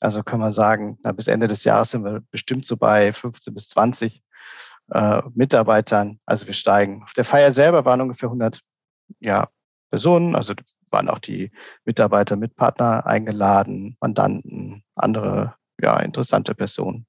Also 0.00 0.24
kann 0.24 0.40
man 0.40 0.50
sagen, 0.50 0.98
na, 1.04 1.12
bis 1.12 1.28
Ende 1.28 1.46
des 1.46 1.62
Jahres 1.62 1.90
sind 1.90 2.02
wir 2.02 2.22
bestimmt 2.32 2.66
so 2.66 2.76
bei 2.76 3.12
15 3.12 3.54
bis 3.54 3.68
20 3.68 4.20
äh, 4.90 5.22
Mitarbeitern. 5.34 6.18
Also 6.26 6.46
wir 6.46 6.54
steigen. 6.54 7.02
Auf 7.02 7.12
der 7.12 7.24
Feier 7.24 7.52
selber 7.52 7.84
waren 7.84 8.00
ungefähr 8.00 8.28
100 8.28 8.60
ja, 9.20 9.48
Personen, 9.90 10.34
also 10.34 10.54
waren 10.90 11.08
auch 11.08 11.18
die 11.18 11.50
Mitarbeiter, 11.84 12.36
Mitpartner 12.36 13.06
eingeladen, 13.06 13.96
Mandanten, 14.00 14.84
andere 14.94 15.54
ja, 15.80 15.98
interessante 16.00 16.54
Personen 16.54 17.06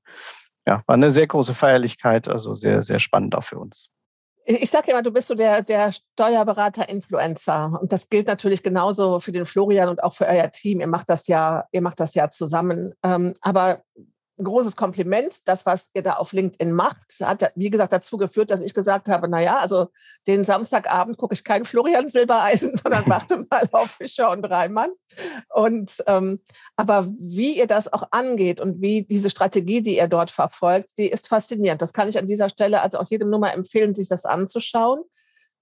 ja, 0.65 0.81
war 0.85 0.95
eine 0.95 1.11
sehr 1.11 1.27
große 1.27 1.53
Feierlichkeit, 1.53 2.27
also 2.27 2.53
sehr, 2.53 2.81
sehr 2.81 2.99
spannend 2.99 3.35
auch 3.35 3.43
für 3.43 3.59
uns. 3.59 3.89
Ich 4.45 4.69
sage 4.69 4.91
immer, 4.91 5.01
du 5.01 5.11
bist 5.11 5.29
so 5.29 5.35
der, 5.35 5.61
der 5.61 5.91
Steuerberater-Influencer. 5.93 7.79
Und 7.81 7.93
das 7.93 8.09
gilt 8.09 8.27
natürlich 8.27 8.61
genauso 8.61 9.21
für 9.21 9.31
den 9.31 9.45
Florian 9.45 9.87
und 9.87 10.03
auch 10.03 10.13
für 10.13 10.27
euer 10.27 10.51
Team. 10.51 10.81
Ihr 10.81 10.87
macht 10.87 11.09
das 11.09 11.27
ja, 11.27 11.65
ihr 11.71 11.81
macht 11.81 12.01
das 12.01 12.13
ja 12.13 12.29
zusammen. 12.29 12.93
Ähm, 13.03 13.35
aber 13.39 13.83
ein 14.37 14.45
großes 14.45 14.75
Kompliment. 14.75 15.47
Das, 15.47 15.65
was 15.65 15.89
ihr 15.93 16.01
da 16.01 16.13
auf 16.13 16.33
LinkedIn 16.33 16.71
macht, 16.71 17.19
hat, 17.21 17.51
wie 17.55 17.69
gesagt, 17.69 17.93
dazu 17.93 18.17
geführt, 18.17 18.51
dass 18.51 18.61
ich 18.61 18.73
gesagt 18.73 19.07
habe, 19.09 19.27
naja, 19.27 19.59
also 19.59 19.87
den 20.27 20.43
Samstagabend 20.43 21.17
gucke 21.17 21.33
ich 21.33 21.43
kein 21.43 21.65
Florian 21.65 22.07
Silbereisen, 22.07 22.75
sondern 22.77 23.05
warte 23.07 23.45
mal 23.49 23.67
auf 23.71 23.91
Fischer 23.91 24.31
und 24.31 24.45
Reimann. 24.45 24.91
Und 25.53 26.03
ähm, 26.07 26.39
aber 26.75 27.07
wie 27.19 27.57
ihr 27.57 27.67
das 27.67 27.91
auch 27.91 28.07
angeht 28.11 28.59
und 28.59 28.81
wie 28.81 29.03
diese 29.03 29.29
Strategie, 29.29 29.81
die 29.81 29.97
ihr 29.97 30.07
dort 30.07 30.31
verfolgt, 30.31 30.97
die 30.97 31.07
ist 31.07 31.27
faszinierend. 31.27 31.81
Das 31.81 31.93
kann 31.93 32.09
ich 32.09 32.17
an 32.17 32.27
dieser 32.27 32.49
Stelle 32.49 32.81
also 32.81 32.99
auch 32.99 33.09
jedem 33.09 33.29
nur 33.29 33.39
mal 33.39 33.49
empfehlen, 33.49 33.95
sich 33.95 34.09
das 34.09 34.25
anzuschauen. 34.25 35.03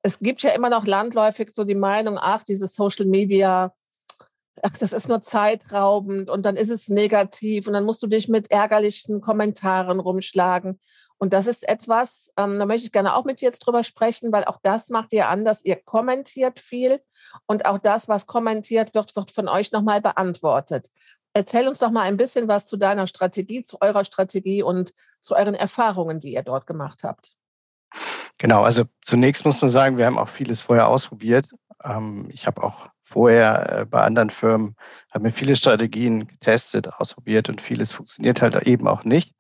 Es 0.04 0.20
gibt 0.20 0.42
ja 0.42 0.52
immer 0.52 0.70
noch 0.70 0.88
landläufig 0.88 1.52
so 1.54 1.64
die 1.64 1.76
Meinung, 1.76 2.18
ach, 2.20 2.44
diese 2.44 2.68
Social 2.68 3.06
Media, 3.06 3.74
ach, 4.64 4.78
das 4.78 4.94
ist 4.94 5.08
nur 5.08 5.22
zeitraubend 5.22 6.30
und 6.30 6.46
dann 6.46 6.56
ist 6.56 6.70
es 6.70 6.88
negativ 6.88 7.68
und 7.68 7.74
dann 7.74 7.86
musst 7.86 8.04
du 8.04 8.08
dich 8.08 8.28
mit 8.28 8.52
ärgerlichen 8.52 9.22
Kommentaren 9.22 10.00
rumschlagen. 10.00 10.80
Und 11.18 11.34
das 11.34 11.46
ist 11.46 11.70
etwas, 11.70 12.34
ähm, 12.38 12.58
da 12.58 12.66
möchte 12.66 12.86
ich 12.86 12.92
gerne 12.92 13.16
auch 13.16 13.26
mit 13.26 13.42
dir 13.42 13.46
jetzt 13.46 13.60
drüber 13.60 13.84
sprechen, 13.84 14.32
weil 14.32 14.44
auch 14.46 14.58
das 14.64 14.90
macht 14.90 15.14
ihr 15.14 15.30
anders. 15.30 15.64
Ihr 15.64 15.76
kommentiert 15.76 16.60
viel 16.60 17.00
und 17.46 17.66
auch 17.68 17.78
das, 17.78 18.08
was 18.08 18.26
kommentiert 18.26 18.96
wird, 18.96 19.16
wird 19.16 19.30
von 19.30 19.48
euch 19.48 19.72
nochmal 19.72 20.02
beantwortet. 20.02 20.90
Erzähl 21.34 21.68
uns 21.68 21.80
doch 21.80 21.92
mal 21.92 22.04
ein 22.04 22.18
bisschen 22.18 22.48
was 22.48 22.66
zu 22.66 22.76
deiner 22.76 23.08
Strategie, 23.08 23.62
zu 23.62 23.78
eurer 23.82 24.04
Strategie 24.04 24.64
und 24.64 24.94
zu 25.22 25.36
euren 25.36 25.54
Erfahrungen, 25.54 26.20
die 26.20 26.34
ihr 26.34 26.42
dort 26.42 26.66
gemacht 26.68 27.04
habt. 27.04 27.36
Genau, 28.38 28.64
also 28.64 28.86
zunächst 29.04 29.46
muss 29.46 29.62
man 29.62 29.70
sagen, 29.70 29.98
wir 29.98 30.08
haben 30.08 30.18
auch 30.18 30.30
vieles 30.30 30.60
vorher 30.60 30.88
ausprobiert. 30.88 31.50
Ähm, 31.84 32.28
ich 32.32 32.48
habe 32.48 32.64
auch 32.64 32.90
vorher 33.12 33.80
äh, 33.80 33.86
bei 33.86 34.02
anderen 34.02 34.30
Firmen, 34.30 34.76
haben 35.14 35.24
wir 35.24 35.32
viele 35.32 35.56
Strategien 35.56 36.28
getestet, 36.28 36.88
ausprobiert 36.88 37.50
und 37.50 37.62
vieles 37.62 37.92
funktioniert 37.92 38.42
halt 38.42 38.56
eben 38.64 38.88
auch 38.88 39.04
nicht. 39.04 39.36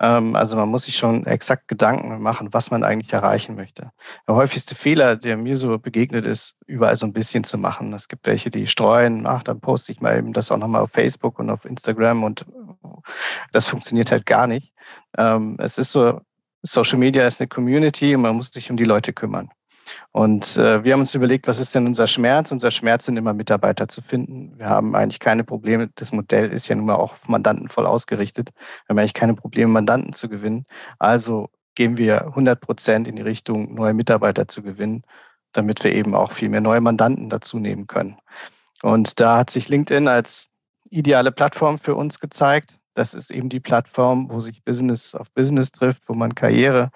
Ähm, 0.00 0.34
also 0.34 0.56
man 0.56 0.68
muss 0.68 0.84
sich 0.84 0.96
schon 0.96 1.26
exakt 1.26 1.68
Gedanken 1.68 2.22
machen, 2.22 2.48
was 2.52 2.70
man 2.70 2.84
eigentlich 2.84 3.12
erreichen 3.12 3.56
möchte. 3.56 3.92
Der 4.26 4.34
häufigste 4.34 4.74
Fehler, 4.74 5.16
der 5.16 5.36
mir 5.36 5.56
so 5.56 5.78
begegnet 5.78 6.24
ist, 6.24 6.54
überall 6.66 6.96
so 6.96 7.06
ein 7.06 7.12
bisschen 7.12 7.44
zu 7.44 7.58
machen. 7.58 7.92
Es 7.92 8.08
gibt 8.08 8.26
welche, 8.26 8.50
die 8.50 8.66
streuen, 8.66 9.26
ach, 9.26 9.42
dann 9.42 9.60
poste 9.60 9.92
ich 9.92 10.00
mal 10.00 10.16
eben 10.16 10.32
das 10.32 10.50
auch 10.50 10.58
nochmal 10.58 10.82
auf 10.82 10.92
Facebook 10.92 11.38
und 11.38 11.50
auf 11.50 11.64
Instagram 11.64 12.24
und 12.24 12.46
das 13.52 13.66
funktioniert 13.66 14.10
halt 14.10 14.26
gar 14.26 14.46
nicht. 14.46 14.72
Ähm, 15.18 15.56
es 15.58 15.78
ist 15.78 15.92
so, 15.92 16.20
Social 16.62 16.98
Media 16.98 17.26
ist 17.26 17.40
eine 17.40 17.48
Community 17.48 18.14
und 18.14 18.22
man 18.22 18.36
muss 18.36 18.52
sich 18.52 18.70
um 18.70 18.76
die 18.76 18.84
Leute 18.84 19.12
kümmern. 19.12 19.50
Und 20.12 20.56
äh, 20.56 20.82
wir 20.84 20.92
haben 20.92 21.00
uns 21.00 21.14
überlegt, 21.14 21.46
was 21.46 21.58
ist 21.58 21.74
denn 21.74 21.86
unser 21.86 22.06
Schmerz? 22.06 22.50
Unser 22.50 22.70
Schmerz 22.70 23.06
sind 23.06 23.16
immer 23.16 23.32
Mitarbeiter 23.32 23.88
zu 23.88 24.02
finden. 24.02 24.58
Wir 24.58 24.68
haben 24.68 24.94
eigentlich 24.94 25.20
keine 25.20 25.44
Probleme. 25.44 25.88
Das 25.94 26.12
Modell 26.12 26.50
ist 26.50 26.68
ja 26.68 26.76
nun 26.76 26.86
mal 26.86 26.94
auch 26.94 27.12
auf 27.12 27.28
Mandanten 27.28 27.68
voll 27.68 27.86
ausgerichtet. 27.86 28.50
Wir 28.56 28.90
haben 28.90 28.98
eigentlich 28.98 29.14
keine 29.14 29.34
Probleme, 29.34 29.72
Mandanten 29.72 30.12
zu 30.12 30.28
gewinnen. 30.28 30.64
Also 30.98 31.48
gehen 31.74 31.96
wir 31.96 32.26
100 32.26 32.60
Prozent 32.60 33.08
in 33.08 33.16
die 33.16 33.22
Richtung, 33.22 33.74
neue 33.74 33.94
Mitarbeiter 33.94 34.48
zu 34.48 34.62
gewinnen, 34.62 35.02
damit 35.52 35.82
wir 35.84 35.92
eben 35.92 36.14
auch 36.14 36.32
viel 36.32 36.48
mehr 36.48 36.60
neue 36.60 36.80
Mandanten 36.80 37.30
dazu 37.30 37.58
nehmen 37.58 37.86
können. 37.86 38.16
Und 38.82 39.20
da 39.20 39.38
hat 39.38 39.50
sich 39.50 39.68
LinkedIn 39.68 40.08
als 40.08 40.48
ideale 40.90 41.32
Plattform 41.32 41.78
für 41.78 41.94
uns 41.94 42.20
gezeigt. 42.20 42.78
Das 42.94 43.14
ist 43.14 43.30
eben 43.30 43.48
die 43.48 43.60
Plattform, 43.60 44.30
wo 44.30 44.40
sich 44.40 44.64
Business 44.64 45.14
auf 45.14 45.30
Business 45.32 45.70
trifft, 45.72 46.08
wo 46.08 46.14
man 46.14 46.34
Karriere 46.34 46.90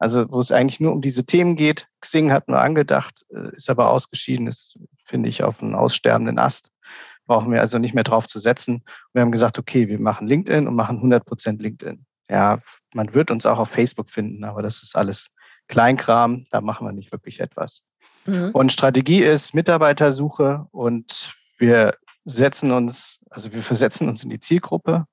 also 0.00 0.24
wo 0.30 0.40
es 0.40 0.50
eigentlich 0.50 0.80
nur 0.80 0.92
um 0.92 1.02
diese 1.02 1.24
Themen 1.24 1.54
geht. 1.54 1.86
Xing 2.00 2.32
hat 2.32 2.48
nur 2.48 2.60
angedacht, 2.60 3.24
äh, 3.32 3.54
ist 3.54 3.68
aber 3.70 3.90
ausgeschieden, 3.90 4.46
ist, 4.46 4.78
finde 5.04 5.28
ich, 5.28 5.44
auf 5.44 5.62
einen 5.62 5.74
aussterbenden 5.74 6.38
Ast. 6.38 6.70
Brauchen 7.26 7.52
wir 7.52 7.60
also 7.60 7.78
nicht 7.78 7.94
mehr 7.94 8.02
drauf 8.02 8.26
zu 8.26 8.40
setzen. 8.40 8.82
Wir 9.12 9.22
haben 9.22 9.30
gesagt, 9.30 9.58
okay, 9.58 9.88
wir 9.88 10.00
machen 10.00 10.26
LinkedIn 10.26 10.66
und 10.66 10.74
machen 10.74 10.96
100 10.96 11.24
Prozent 11.24 11.62
LinkedIn. 11.62 12.04
Ja, 12.30 12.58
man 12.94 13.12
wird 13.12 13.30
uns 13.30 13.44
auch 13.44 13.58
auf 13.58 13.68
Facebook 13.68 14.08
finden, 14.08 14.42
aber 14.42 14.62
das 14.62 14.82
ist 14.82 14.96
alles 14.96 15.28
Kleinkram, 15.68 16.46
da 16.50 16.60
machen 16.60 16.86
wir 16.86 16.92
nicht 16.92 17.12
wirklich 17.12 17.40
etwas. 17.40 17.82
Mhm. 18.24 18.50
Und 18.52 18.72
Strategie 18.72 19.22
ist 19.22 19.54
Mitarbeitersuche 19.54 20.66
und 20.70 21.34
wir 21.58 21.94
setzen 22.24 22.72
uns, 22.72 23.20
also 23.30 23.52
wir 23.52 23.62
versetzen 23.62 24.08
uns 24.08 24.24
in 24.24 24.30
die 24.30 24.40
Zielgruppe 24.40 25.04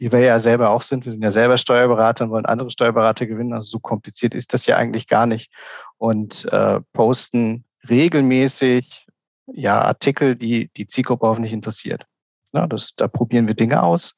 die 0.00 0.10
wir 0.10 0.20
ja 0.20 0.40
selber 0.40 0.70
auch 0.70 0.82
sind. 0.82 1.04
Wir 1.04 1.12
sind 1.12 1.22
ja 1.22 1.30
selber 1.30 1.58
Steuerberater 1.58 2.24
und 2.24 2.30
wollen 2.30 2.46
andere 2.46 2.70
Steuerberater 2.70 3.26
gewinnen. 3.26 3.52
Also 3.52 3.68
so 3.70 3.78
kompliziert 3.78 4.34
ist 4.34 4.54
das 4.54 4.66
ja 4.66 4.76
eigentlich 4.76 5.06
gar 5.06 5.26
nicht. 5.26 5.52
Und 5.98 6.50
äh, 6.52 6.80
posten 6.94 7.64
regelmäßig 7.88 9.06
ja 9.46 9.82
Artikel, 9.82 10.36
die 10.36 10.70
die 10.76 10.86
Zielgruppe 10.86 11.26
hoffentlich 11.26 11.52
interessiert. 11.52 12.06
Ja, 12.52 12.66
das, 12.66 12.94
da 12.96 13.08
probieren 13.08 13.46
wir 13.46 13.54
Dinge 13.54 13.82
aus. 13.82 14.14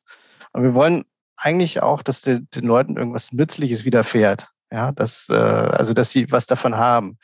Und 0.53 0.63
wir 0.63 0.75
wollen 0.75 1.05
eigentlich 1.37 1.83
auch, 1.83 2.03
dass 2.03 2.23
die, 2.23 2.47
den 2.51 2.65
Leuten 2.65 2.97
irgendwas 2.97 3.33
Nützliches 3.33 3.85
widerfährt. 3.85 4.49
Ja, 4.71 4.93
dass, 4.93 5.29
äh, 5.29 5.35
also 5.35 5.93
dass 5.95 6.13
sie 6.13 6.31
was 6.31 6.47
davon 6.47 6.77
haben. 6.77 7.19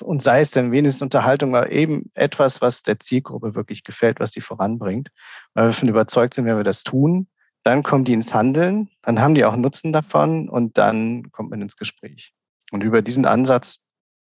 Und 0.00 0.22
sei 0.22 0.40
es 0.40 0.52
denn 0.52 0.72
wenigstens 0.72 1.02
Unterhaltung, 1.02 1.54
aber 1.54 1.70
eben 1.70 2.10
etwas, 2.14 2.62
was 2.62 2.82
der 2.82 2.98
Zielgruppe 3.00 3.54
wirklich 3.54 3.84
gefällt, 3.84 4.20
was 4.20 4.32
sie 4.32 4.40
voranbringt. 4.40 5.10
Weil 5.52 5.64
wir 5.64 5.70
davon 5.70 5.88
überzeugt 5.88 6.34
sind, 6.34 6.46
wenn 6.46 6.56
wir 6.56 6.64
das 6.64 6.82
tun, 6.82 7.28
dann 7.64 7.82
kommen 7.82 8.04
die 8.04 8.12
ins 8.12 8.32
Handeln, 8.34 8.90
dann 9.02 9.20
haben 9.20 9.34
die 9.34 9.44
auch 9.44 9.56
Nutzen 9.56 9.92
davon 9.92 10.48
und 10.48 10.78
dann 10.78 11.30
kommt 11.32 11.50
man 11.50 11.62
ins 11.62 11.76
Gespräch. 11.76 12.32
Und 12.70 12.82
über 12.82 13.02
diesen 13.02 13.24
Ansatz 13.26 13.78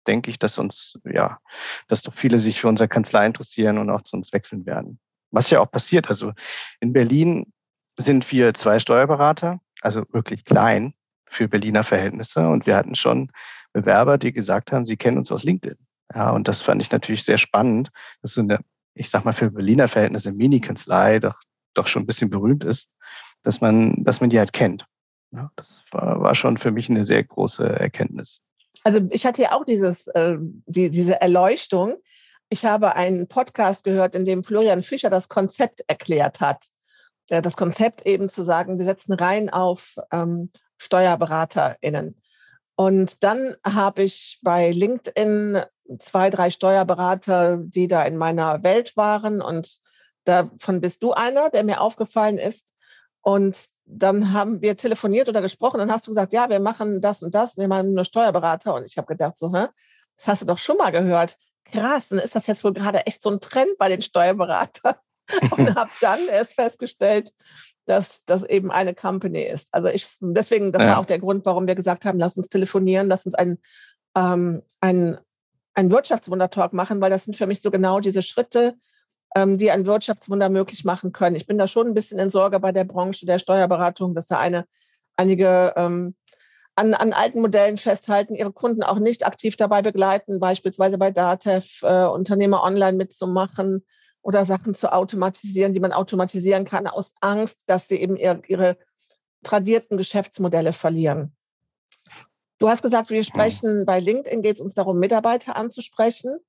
denke 0.07 0.29
ich, 0.29 0.39
dass 0.39 0.57
uns, 0.57 0.99
ja, 1.05 1.39
dass 1.87 2.01
doch 2.01 2.13
viele 2.13 2.39
sich 2.39 2.59
für 2.59 2.67
unsere 2.67 2.87
Kanzlei 2.87 3.25
interessieren 3.25 3.77
und 3.77 3.89
auch 3.89 4.01
zu 4.01 4.15
uns 4.15 4.33
wechseln 4.33 4.65
werden. 4.65 4.99
Was 5.31 5.49
ja 5.49 5.59
auch 5.59 5.69
passiert. 5.69 6.09
Also 6.09 6.33
in 6.79 6.93
Berlin 6.93 7.51
sind 7.97 8.31
wir 8.31 8.53
zwei 8.53 8.79
Steuerberater, 8.79 9.59
also 9.81 10.03
wirklich 10.11 10.45
klein, 10.45 10.93
für 11.25 11.47
Berliner 11.47 11.83
Verhältnisse. 11.83 12.47
Und 12.47 12.65
wir 12.65 12.75
hatten 12.75 12.95
schon 12.95 13.31
Bewerber, 13.73 14.17
die 14.17 14.31
gesagt 14.31 14.71
haben, 14.71 14.85
sie 14.85 14.97
kennen 14.97 15.17
uns 15.17 15.31
aus 15.31 15.43
LinkedIn. 15.43 15.77
Ja, 16.13 16.29
und 16.29 16.47
das 16.47 16.61
fand 16.61 16.81
ich 16.81 16.91
natürlich 16.91 17.23
sehr 17.23 17.37
spannend, 17.37 17.89
dass 18.21 18.33
so 18.33 18.41
eine, 18.41 18.59
ich 18.93 19.09
sag 19.09 19.25
mal, 19.25 19.33
für 19.33 19.49
Berliner 19.49 19.87
Verhältnisse 19.87 20.31
Mini-Kanzlei 20.31 21.19
doch, 21.19 21.39
doch 21.73 21.87
schon 21.87 22.03
ein 22.03 22.07
bisschen 22.07 22.29
berühmt 22.29 22.63
ist, 22.63 22.89
dass 23.43 23.61
man, 23.61 24.03
dass 24.03 24.21
man 24.21 24.29
die 24.29 24.39
halt 24.39 24.53
kennt. 24.53 24.85
Ja, 25.31 25.51
das 25.55 25.83
war, 25.91 26.21
war 26.21 26.35
schon 26.35 26.57
für 26.57 26.71
mich 26.71 26.89
eine 26.89 27.03
sehr 27.03 27.23
große 27.23 27.67
Erkenntnis. 27.67 28.39
Also 28.83 29.01
ich 29.11 29.25
hatte 29.25 29.41
ja 29.41 29.51
auch 29.53 29.65
dieses, 29.65 30.07
äh, 30.07 30.37
die, 30.39 30.91
diese 30.91 31.21
Erleuchtung. 31.21 31.95
Ich 32.49 32.65
habe 32.65 32.95
einen 32.95 33.27
Podcast 33.27 33.83
gehört, 33.83 34.15
in 34.15 34.25
dem 34.25 34.43
Florian 34.43 34.83
Fischer 34.83 35.09
das 35.09 35.29
Konzept 35.29 35.83
erklärt 35.87 36.39
hat. 36.39 36.67
Das 37.27 37.55
Konzept 37.55 38.05
eben 38.05 38.27
zu 38.29 38.43
sagen, 38.43 38.77
wir 38.77 38.85
setzen 38.85 39.13
rein 39.13 39.49
auf 39.49 39.95
ähm, 40.11 40.51
SteuerberaterInnen. 40.77 42.21
Und 42.75 43.23
dann 43.23 43.55
habe 43.65 44.03
ich 44.03 44.39
bei 44.41 44.71
LinkedIn 44.71 45.61
zwei, 45.99 46.29
drei 46.29 46.49
Steuerberater, 46.49 47.57
die 47.57 47.87
da 47.87 48.03
in 48.03 48.17
meiner 48.17 48.63
Welt 48.63 48.97
waren. 48.97 49.41
Und 49.41 49.79
davon 50.25 50.81
bist 50.81 51.01
du 51.03 51.13
einer, 51.13 51.49
der 51.49 51.63
mir 51.63 51.81
aufgefallen 51.81 52.37
ist. 52.37 52.73
Und 53.23 53.69
dann 53.85 54.33
haben 54.33 54.61
wir 54.61 54.77
telefoniert 54.77 55.29
oder 55.29 55.41
gesprochen. 55.41 55.79
Dann 55.79 55.91
hast 55.91 56.05
du 56.05 56.11
gesagt, 56.11 56.33
ja, 56.33 56.49
wir 56.49 56.59
machen 56.59 57.01
das 57.01 57.23
und 57.23 57.33
das. 57.33 57.57
Wir 57.57 57.67
machen 57.67 57.93
nur 57.93 58.05
Steuerberater. 58.05 58.75
Und 58.75 58.85
ich 58.85 58.97
habe 58.97 59.07
gedacht, 59.07 59.37
so, 59.37 59.53
hä? 59.53 59.67
Das 60.17 60.27
hast 60.27 60.41
du 60.43 60.45
doch 60.45 60.57
schon 60.57 60.77
mal 60.77 60.91
gehört. 60.91 61.37
Krass, 61.65 62.09
dann 62.09 62.19
ist 62.19 62.35
das 62.35 62.45
jetzt 62.45 62.63
wohl 62.63 62.73
gerade 62.73 63.05
echt 63.07 63.23
so 63.23 63.31
ein 63.31 63.39
Trend 63.39 63.77
bei 63.79 63.89
den 63.89 64.01
Steuerberatern. 64.01 64.95
und 65.51 65.75
habe 65.75 65.89
dann 66.01 66.19
erst 66.27 66.53
festgestellt, 66.53 67.31
dass 67.85 68.23
das 68.25 68.43
eben 68.43 68.71
eine 68.71 68.93
Company 68.93 69.41
ist. 69.41 69.73
Also 69.73 69.87
ich, 69.87 70.07
deswegen, 70.19 70.71
das 70.71 70.83
ja. 70.83 70.89
war 70.89 70.99
auch 70.99 71.05
der 71.05 71.19
Grund, 71.19 71.45
warum 71.45 71.65
wir 71.65 71.75
gesagt 71.75 72.05
haben, 72.05 72.19
lass 72.19 72.37
uns 72.37 72.49
telefonieren, 72.49 73.07
lass 73.07 73.25
uns 73.25 73.35
einen, 73.35 73.57
ähm, 74.15 74.61
einen, 74.81 75.17
einen 75.73 75.91
Wirtschaftswunder-Talk 75.91 76.73
machen, 76.73 77.01
weil 77.01 77.09
das 77.09 77.25
sind 77.25 77.35
für 77.35 77.47
mich 77.47 77.61
so 77.61 77.71
genau 77.71 77.99
diese 77.99 78.21
Schritte, 78.21 78.75
ähm, 79.35 79.57
die 79.57 79.71
ein 79.71 79.85
Wirtschaftswunder 79.85 80.49
möglich 80.49 80.85
machen 80.85 81.11
können. 81.11 81.35
Ich 81.35 81.47
bin 81.47 81.57
da 81.57 81.67
schon 81.67 81.87
ein 81.87 81.93
bisschen 81.93 82.19
in 82.19 82.29
Sorge 82.29 82.59
bei 82.59 82.71
der 82.71 82.83
Branche 82.83 83.25
der 83.25 83.39
Steuerberatung, 83.39 84.13
dass 84.13 84.27
da 84.27 84.39
eine, 84.39 84.65
einige 85.17 85.73
ähm, 85.75 86.15
an, 86.75 86.93
an 86.93 87.13
alten 87.13 87.41
Modellen 87.41 87.77
festhalten, 87.77 88.33
ihre 88.33 88.51
Kunden 88.51 88.83
auch 88.83 88.99
nicht 88.99 89.25
aktiv 89.25 89.55
dabei 89.55 89.81
begleiten, 89.81 90.39
beispielsweise 90.39 90.97
bei 90.97 91.11
DATEV, 91.11 91.83
äh, 91.83 92.05
Unternehmer 92.05 92.63
online 92.63 92.97
mitzumachen 92.97 93.85
oder 94.21 94.45
Sachen 94.45 94.73
zu 94.73 94.91
automatisieren, 94.91 95.73
die 95.73 95.79
man 95.79 95.91
automatisieren 95.91 96.65
kann, 96.65 96.87
aus 96.87 97.13
Angst, 97.21 97.69
dass 97.69 97.87
sie 97.87 97.97
eben 97.97 98.15
ihre, 98.15 98.41
ihre 98.47 98.77
tradierten 99.43 99.97
Geschäftsmodelle 99.97 100.73
verlieren. 100.73 101.35
Du 102.59 102.69
hast 102.69 102.81
gesagt, 102.81 103.09
wir 103.09 103.17
hm. 103.17 103.25
sprechen 103.25 103.85
bei 103.85 103.99
LinkedIn, 103.99 104.41
geht 104.41 104.55
es 104.55 104.61
uns 104.61 104.73
darum, 104.73 104.97
Mitarbeiter 104.97 105.55
anzusprechen 105.55 106.39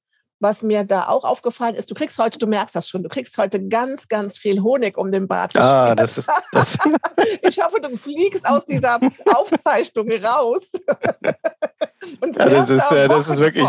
was 0.40 0.62
mir 0.62 0.84
da 0.84 1.08
auch 1.08 1.24
aufgefallen 1.24 1.74
ist, 1.74 1.90
du 1.90 1.94
kriegst 1.94 2.18
heute, 2.18 2.38
du 2.38 2.46
merkst 2.46 2.74
das 2.74 2.88
schon, 2.88 3.02
du 3.02 3.08
kriegst 3.08 3.38
heute 3.38 3.66
ganz, 3.66 4.08
ganz 4.08 4.36
viel 4.36 4.60
Honig 4.62 4.98
um 4.98 5.10
den 5.10 5.28
Bart. 5.28 5.56
Ah, 5.56 5.94
das 5.94 6.18
ist 6.18 6.30
das. 6.52 6.76
ich 7.42 7.62
hoffe, 7.62 7.80
du 7.80 7.96
fliegst 7.96 8.46
aus 8.46 8.64
dieser 8.64 9.00
Aufzeichnung 9.32 10.10
raus. 10.10 10.72
Und 12.20 12.36
ja, 12.36 12.48
das 12.48 12.68
ist, 12.68 12.92
äh, 12.92 13.08
das 13.08 13.28
ist 13.30 13.38
wirklich, 13.38 13.66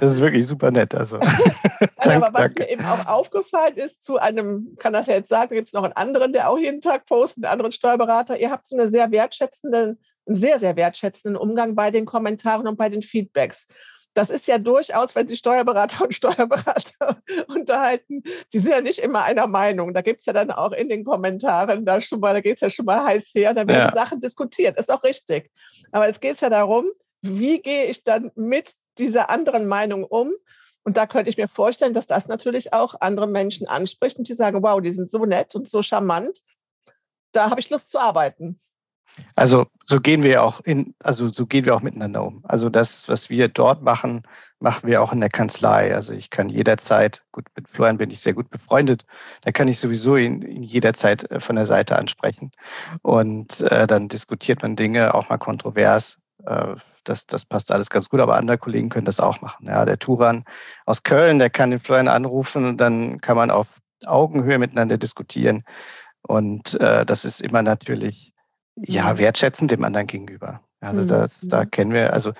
das 0.00 0.12
ist 0.12 0.20
wirklich 0.20 0.46
super 0.46 0.70
nett. 0.72 0.94
Also. 0.94 1.18
Dank, 1.18 2.24
aber 2.24 2.34
was 2.34 2.54
danke. 2.54 2.62
mir 2.62 2.70
eben 2.70 2.84
auch 2.84 3.06
aufgefallen 3.06 3.76
ist, 3.76 4.02
zu 4.02 4.18
einem, 4.18 4.76
kann 4.78 4.92
das 4.92 5.06
ja 5.06 5.14
jetzt 5.14 5.28
sagen, 5.28 5.54
gibt 5.54 5.68
es 5.68 5.72
noch 5.72 5.84
einen 5.84 5.92
anderen, 5.92 6.32
der 6.32 6.50
auch 6.50 6.58
jeden 6.58 6.80
Tag 6.80 7.06
postet, 7.06 7.44
einen 7.44 7.52
anderen 7.52 7.72
Steuerberater. 7.72 8.38
Ihr 8.38 8.50
habt 8.50 8.66
so 8.66 8.76
eine 8.76 8.88
sehr 8.88 9.12
wertschätzende, 9.12 9.96
einen 10.26 10.36
sehr, 10.36 10.58
sehr 10.58 10.74
wertschätzenden 10.74 11.36
Umgang 11.36 11.76
bei 11.76 11.92
den 11.92 12.06
Kommentaren 12.06 12.66
und 12.66 12.76
bei 12.76 12.88
den 12.88 13.02
Feedbacks 13.02 13.68
das 14.14 14.30
ist 14.30 14.46
ja 14.46 14.58
durchaus, 14.58 15.14
wenn 15.14 15.26
sich 15.26 15.40
Steuerberater 15.40 16.04
und 16.04 16.14
Steuerberater 16.14 17.20
unterhalten, 17.48 18.22
die 18.52 18.58
sind 18.58 18.70
ja 18.70 18.80
nicht 18.80 19.00
immer 19.00 19.24
einer 19.24 19.48
Meinung. 19.48 19.92
Da 19.92 20.00
gibt 20.00 20.20
es 20.20 20.26
ja 20.26 20.32
dann 20.32 20.50
auch 20.50 20.72
in 20.72 20.88
den 20.88 21.04
Kommentaren, 21.04 21.84
da 21.84 22.00
schon 22.00 22.20
mal, 22.20 22.32
da 22.32 22.40
geht 22.40 22.54
es 22.54 22.60
ja 22.60 22.70
schon 22.70 22.86
mal 22.86 23.04
heiß 23.04 23.32
her, 23.34 23.52
da 23.52 23.66
werden 23.66 23.90
ja. 23.90 23.92
Sachen 23.92 24.20
diskutiert. 24.20 24.78
Ist 24.78 24.92
auch 24.92 25.02
richtig. 25.02 25.50
Aber 25.90 26.08
es 26.08 26.20
geht 26.20 26.40
ja 26.40 26.48
darum, 26.48 26.86
wie 27.22 27.60
gehe 27.60 27.86
ich 27.86 28.04
dann 28.04 28.30
mit 28.36 28.72
dieser 28.98 29.30
anderen 29.30 29.66
Meinung 29.66 30.04
um? 30.04 30.32
Und 30.84 30.96
da 30.96 31.06
könnte 31.06 31.30
ich 31.30 31.38
mir 31.38 31.48
vorstellen, 31.48 31.94
dass 31.94 32.06
das 32.06 32.28
natürlich 32.28 32.72
auch 32.72 32.94
andere 33.00 33.26
Menschen 33.26 33.66
anspricht 33.66 34.18
und 34.18 34.28
die 34.28 34.34
sagen, 34.34 34.62
wow, 34.62 34.80
die 34.80 34.90
sind 34.90 35.10
so 35.10 35.24
nett 35.24 35.54
und 35.54 35.68
so 35.68 35.82
charmant. 35.82 36.40
Da 37.32 37.50
habe 37.50 37.58
ich 37.58 37.70
Lust 37.70 37.90
zu 37.90 37.98
arbeiten. 37.98 38.60
Also 39.36 39.66
so 39.86 40.00
gehen 40.00 40.22
wir 40.22 40.42
auch 40.42 40.60
in, 40.60 40.94
also 41.02 41.28
so 41.28 41.46
gehen 41.46 41.64
wir 41.64 41.74
auch 41.74 41.82
miteinander 41.82 42.24
um. 42.24 42.44
Also 42.44 42.68
das, 42.68 43.08
was 43.08 43.30
wir 43.30 43.48
dort 43.48 43.82
machen, 43.82 44.22
machen 44.60 44.88
wir 44.88 45.02
auch 45.02 45.12
in 45.12 45.20
der 45.20 45.30
Kanzlei. 45.30 45.94
Also 45.94 46.12
ich 46.12 46.30
kann 46.30 46.48
jederzeit, 46.48 47.22
gut, 47.32 47.44
mit 47.56 47.68
Florian 47.68 47.98
bin 47.98 48.10
ich 48.10 48.20
sehr 48.20 48.34
gut 48.34 48.50
befreundet, 48.50 49.04
da 49.42 49.52
kann 49.52 49.68
ich 49.68 49.78
sowieso 49.78 50.16
ihn, 50.16 50.42
ihn 50.42 50.62
jederzeit 50.62 51.30
äh, 51.30 51.40
von 51.40 51.56
der 51.56 51.66
Seite 51.66 51.96
ansprechen. 51.96 52.50
Und 53.02 53.60
äh, 53.62 53.86
dann 53.86 54.08
diskutiert 54.08 54.62
man 54.62 54.76
Dinge 54.76 55.14
auch 55.14 55.28
mal 55.28 55.38
kontrovers. 55.38 56.18
Äh, 56.46 56.76
das, 57.04 57.26
das 57.26 57.44
passt 57.44 57.70
alles 57.70 57.90
ganz 57.90 58.08
gut, 58.08 58.20
aber 58.20 58.36
andere 58.36 58.58
Kollegen 58.58 58.88
können 58.88 59.04
das 59.04 59.20
auch 59.20 59.40
machen. 59.40 59.66
Ja, 59.66 59.84
der 59.84 59.98
Turan 59.98 60.44
aus 60.86 61.02
Köln, 61.02 61.38
der 61.38 61.50
kann 61.50 61.70
den 61.70 61.80
Florian 61.80 62.08
anrufen 62.08 62.64
und 62.64 62.78
dann 62.78 63.20
kann 63.20 63.36
man 63.36 63.50
auf 63.50 63.78
Augenhöhe 64.06 64.58
miteinander 64.58 64.96
diskutieren. 64.96 65.64
Und 66.22 66.80
äh, 66.80 67.04
das 67.04 67.24
ist 67.24 67.42
immer 67.42 67.62
natürlich 67.62 68.33
ja, 68.76 69.12
mhm. 69.12 69.18
wertschätzend 69.18 69.70
dem 69.70 69.84
anderen 69.84 70.06
gegenüber. 70.06 70.60
Also 70.80 71.02
mhm. 71.02 71.08
das, 71.08 71.40
da 71.42 71.64
kennen 71.64 71.92
wir, 71.92 72.12
also 72.12 72.32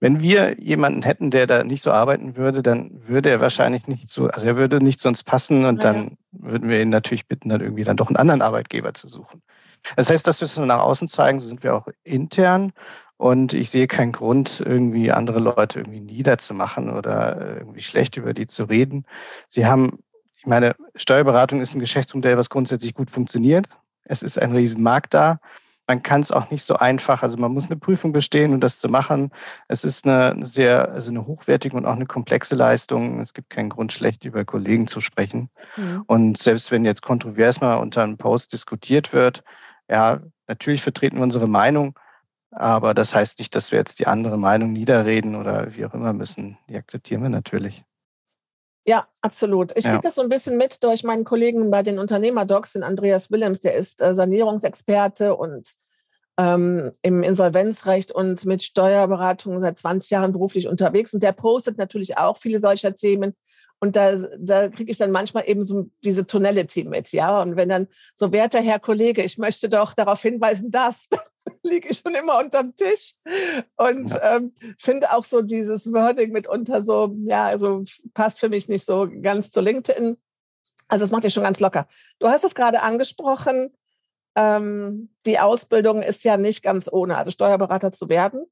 wenn 0.00 0.20
wir 0.20 0.60
jemanden 0.60 1.02
hätten, 1.02 1.30
der 1.30 1.46
da 1.46 1.64
nicht 1.64 1.82
so 1.82 1.90
arbeiten 1.90 2.36
würde, 2.36 2.62
dann 2.62 2.90
würde 2.92 3.30
er 3.30 3.40
wahrscheinlich 3.40 3.86
nicht 3.86 4.10
so, 4.10 4.28
also 4.28 4.46
er 4.46 4.56
würde 4.56 4.78
nicht 4.82 5.00
zu 5.00 5.08
uns 5.08 5.22
passen 5.22 5.64
und 5.64 5.82
ja. 5.82 5.92
dann 5.92 6.18
würden 6.32 6.68
wir 6.68 6.82
ihn 6.82 6.90
natürlich 6.90 7.26
bitten, 7.26 7.48
dann 7.48 7.60
irgendwie 7.60 7.84
dann 7.84 7.96
doch 7.96 8.08
einen 8.08 8.16
anderen 8.16 8.42
Arbeitgeber 8.42 8.92
zu 8.92 9.08
suchen. 9.08 9.40
Das 9.96 10.10
heißt, 10.10 10.26
das 10.26 10.40
müssen 10.40 10.62
wir 10.62 10.66
nach 10.66 10.82
außen 10.82 11.08
zeigen, 11.08 11.40
so 11.40 11.48
sind 11.48 11.62
wir 11.62 11.74
auch 11.74 11.88
intern. 12.02 12.72
Und 13.16 13.54
ich 13.54 13.70
sehe 13.70 13.86
keinen 13.86 14.12
Grund, 14.12 14.60
irgendwie 14.60 15.12
andere 15.12 15.38
Leute 15.38 15.78
irgendwie 15.78 16.00
niederzumachen 16.00 16.90
oder 16.90 17.58
irgendwie 17.58 17.82
schlecht 17.82 18.16
über 18.16 18.34
die 18.34 18.46
zu 18.46 18.64
reden. 18.64 19.06
Sie 19.48 19.64
haben, 19.64 20.00
ich 20.36 20.46
meine, 20.46 20.74
Steuerberatung 20.96 21.60
ist 21.60 21.74
ein 21.74 21.80
Geschäftsmodell, 21.80 22.36
was 22.36 22.50
grundsätzlich 22.50 22.92
gut 22.92 23.10
funktioniert. 23.10 23.68
Es 24.04 24.22
ist 24.22 24.38
ein 24.38 24.52
Riesenmarkt 24.52 25.14
da 25.14 25.38
man 25.86 26.02
kann 26.02 26.20
es 26.20 26.30
auch 26.30 26.50
nicht 26.50 26.62
so 26.64 26.76
einfach. 26.76 27.22
Also 27.22 27.36
man 27.36 27.52
muss 27.52 27.66
eine 27.66 27.76
Prüfung 27.76 28.12
bestehen, 28.12 28.54
um 28.54 28.60
das 28.60 28.78
zu 28.78 28.88
machen. 28.88 29.30
Es 29.68 29.84
ist 29.84 30.06
eine 30.06 30.44
sehr, 30.46 30.90
also 30.92 31.10
eine 31.10 31.26
hochwertige 31.26 31.76
und 31.76 31.86
auch 31.86 31.96
eine 31.96 32.06
komplexe 32.06 32.54
Leistung. 32.54 33.20
Es 33.20 33.34
gibt 33.34 33.50
keinen 33.50 33.70
Grund, 33.70 33.92
schlecht 33.92 34.24
über 34.24 34.44
Kollegen 34.44 34.86
zu 34.86 35.00
sprechen. 35.00 35.50
Mhm. 35.76 36.04
Und 36.06 36.38
selbst 36.38 36.70
wenn 36.70 36.84
jetzt 36.84 37.02
kontrovers 37.02 37.60
mal 37.60 37.76
unter 37.76 38.02
einem 38.02 38.16
Post 38.16 38.52
diskutiert 38.52 39.12
wird, 39.12 39.42
ja, 39.88 40.20
natürlich 40.46 40.82
vertreten 40.82 41.16
wir 41.16 41.24
unsere 41.24 41.46
Meinung, 41.46 41.98
aber 42.50 42.94
das 42.94 43.14
heißt 43.14 43.38
nicht, 43.38 43.54
dass 43.54 43.72
wir 43.72 43.78
jetzt 43.78 43.98
die 43.98 44.06
andere 44.06 44.38
Meinung 44.38 44.72
niederreden 44.72 45.34
oder 45.34 45.74
wie 45.74 45.84
auch 45.84 45.94
immer 45.94 46.12
müssen. 46.12 46.56
Die 46.68 46.76
akzeptieren 46.76 47.22
wir 47.22 47.28
natürlich. 47.28 47.84
Ja, 48.86 49.08
absolut. 49.22 49.72
Ich 49.76 49.84
ja. 49.84 49.92
kriege 49.92 50.02
das 50.02 50.16
so 50.16 50.22
ein 50.22 50.28
bisschen 50.28 50.58
mit 50.58 50.82
durch 50.84 51.04
meinen 51.04 51.24
Kollegen 51.24 51.70
bei 51.70 51.82
den 51.82 51.98
Unternehmerdocs, 51.98 52.72
den 52.72 52.82
Andreas 52.82 53.30
Willems, 53.30 53.60
der 53.60 53.74
ist 53.74 54.02
äh, 54.02 54.14
Sanierungsexperte 54.14 55.34
und 55.34 55.74
ähm, 56.36 56.92
im 57.02 57.22
Insolvenzrecht 57.22 58.12
und 58.12 58.44
mit 58.44 58.62
Steuerberatung 58.62 59.60
seit 59.60 59.78
20 59.78 60.10
Jahren 60.10 60.32
beruflich 60.32 60.68
unterwegs. 60.68 61.14
Und 61.14 61.22
der 61.22 61.32
postet 61.32 61.78
natürlich 61.78 62.18
auch 62.18 62.36
viele 62.36 62.60
solcher 62.60 62.94
Themen. 62.94 63.34
Und 63.80 63.96
da, 63.96 64.16
da 64.38 64.68
kriege 64.68 64.90
ich 64.90 64.98
dann 64.98 65.10
manchmal 65.10 65.48
eben 65.48 65.62
so 65.62 65.90
diese 66.02 66.26
Tonality 66.26 66.84
mit, 66.84 67.12
ja. 67.12 67.40
Und 67.42 67.56
wenn 67.56 67.68
dann 67.68 67.88
so, 68.14 68.32
werter 68.32 68.60
Herr 68.60 68.78
Kollege, 68.78 69.22
ich 69.22 69.38
möchte 69.38 69.68
doch 69.68 69.94
darauf 69.94 70.22
hinweisen, 70.22 70.70
dass, 70.70 71.08
liege 71.62 71.88
ich 71.88 71.98
schon 71.98 72.14
immer 72.14 72.38
unterm 72.38 72.74
Tisch 72.76 73.14
und 73.76 74.10
ja. 74.10 74.36
ähm, 74.36 74.52
finde 74.78 75.12
auch 75.12 75.24
so 75.24 75.42
dieses 75.42 75.92
Wording 75.92 76.32
mitunter 76.32 76.82
so, 76.82 77.14
ja, 77.24 77.44
also 77.44 77.84
passt 78.14 78.40
für 78.40 78.48
mich 78.48 78.68
nicht 78.68 78.86
so 78.86 79.08
ganz 79.22 79.50
zu 79.50 79.60
LinkedIn. 79.60 80.16
Also 80.88 81.04
das 81.04 81.12
macht 81.12 81.24
ihr 81.24 81.30
schon 81.30 81.42
ganz 81.42 81.60
locker. 81.60 81.86
Du 82.18 82.28
hast 82.28 82.44
es 82.44 82.54
gerade 82.54 82.82
angesprochen, 82.82 83.74
ähm, 84.36 85.10
die 85.26 85.38
Ausbildung 85.38 86.02
ist 86.02 86.24
ja 86.24 86.36
nicht 86.36 86.62
ganz 86.62 86.88
ohne, 86.90 87.16
also 87.16 87.30
Steuerberater 87.30 87.92
zu 87.92 88.08
werden. 88.08 88.44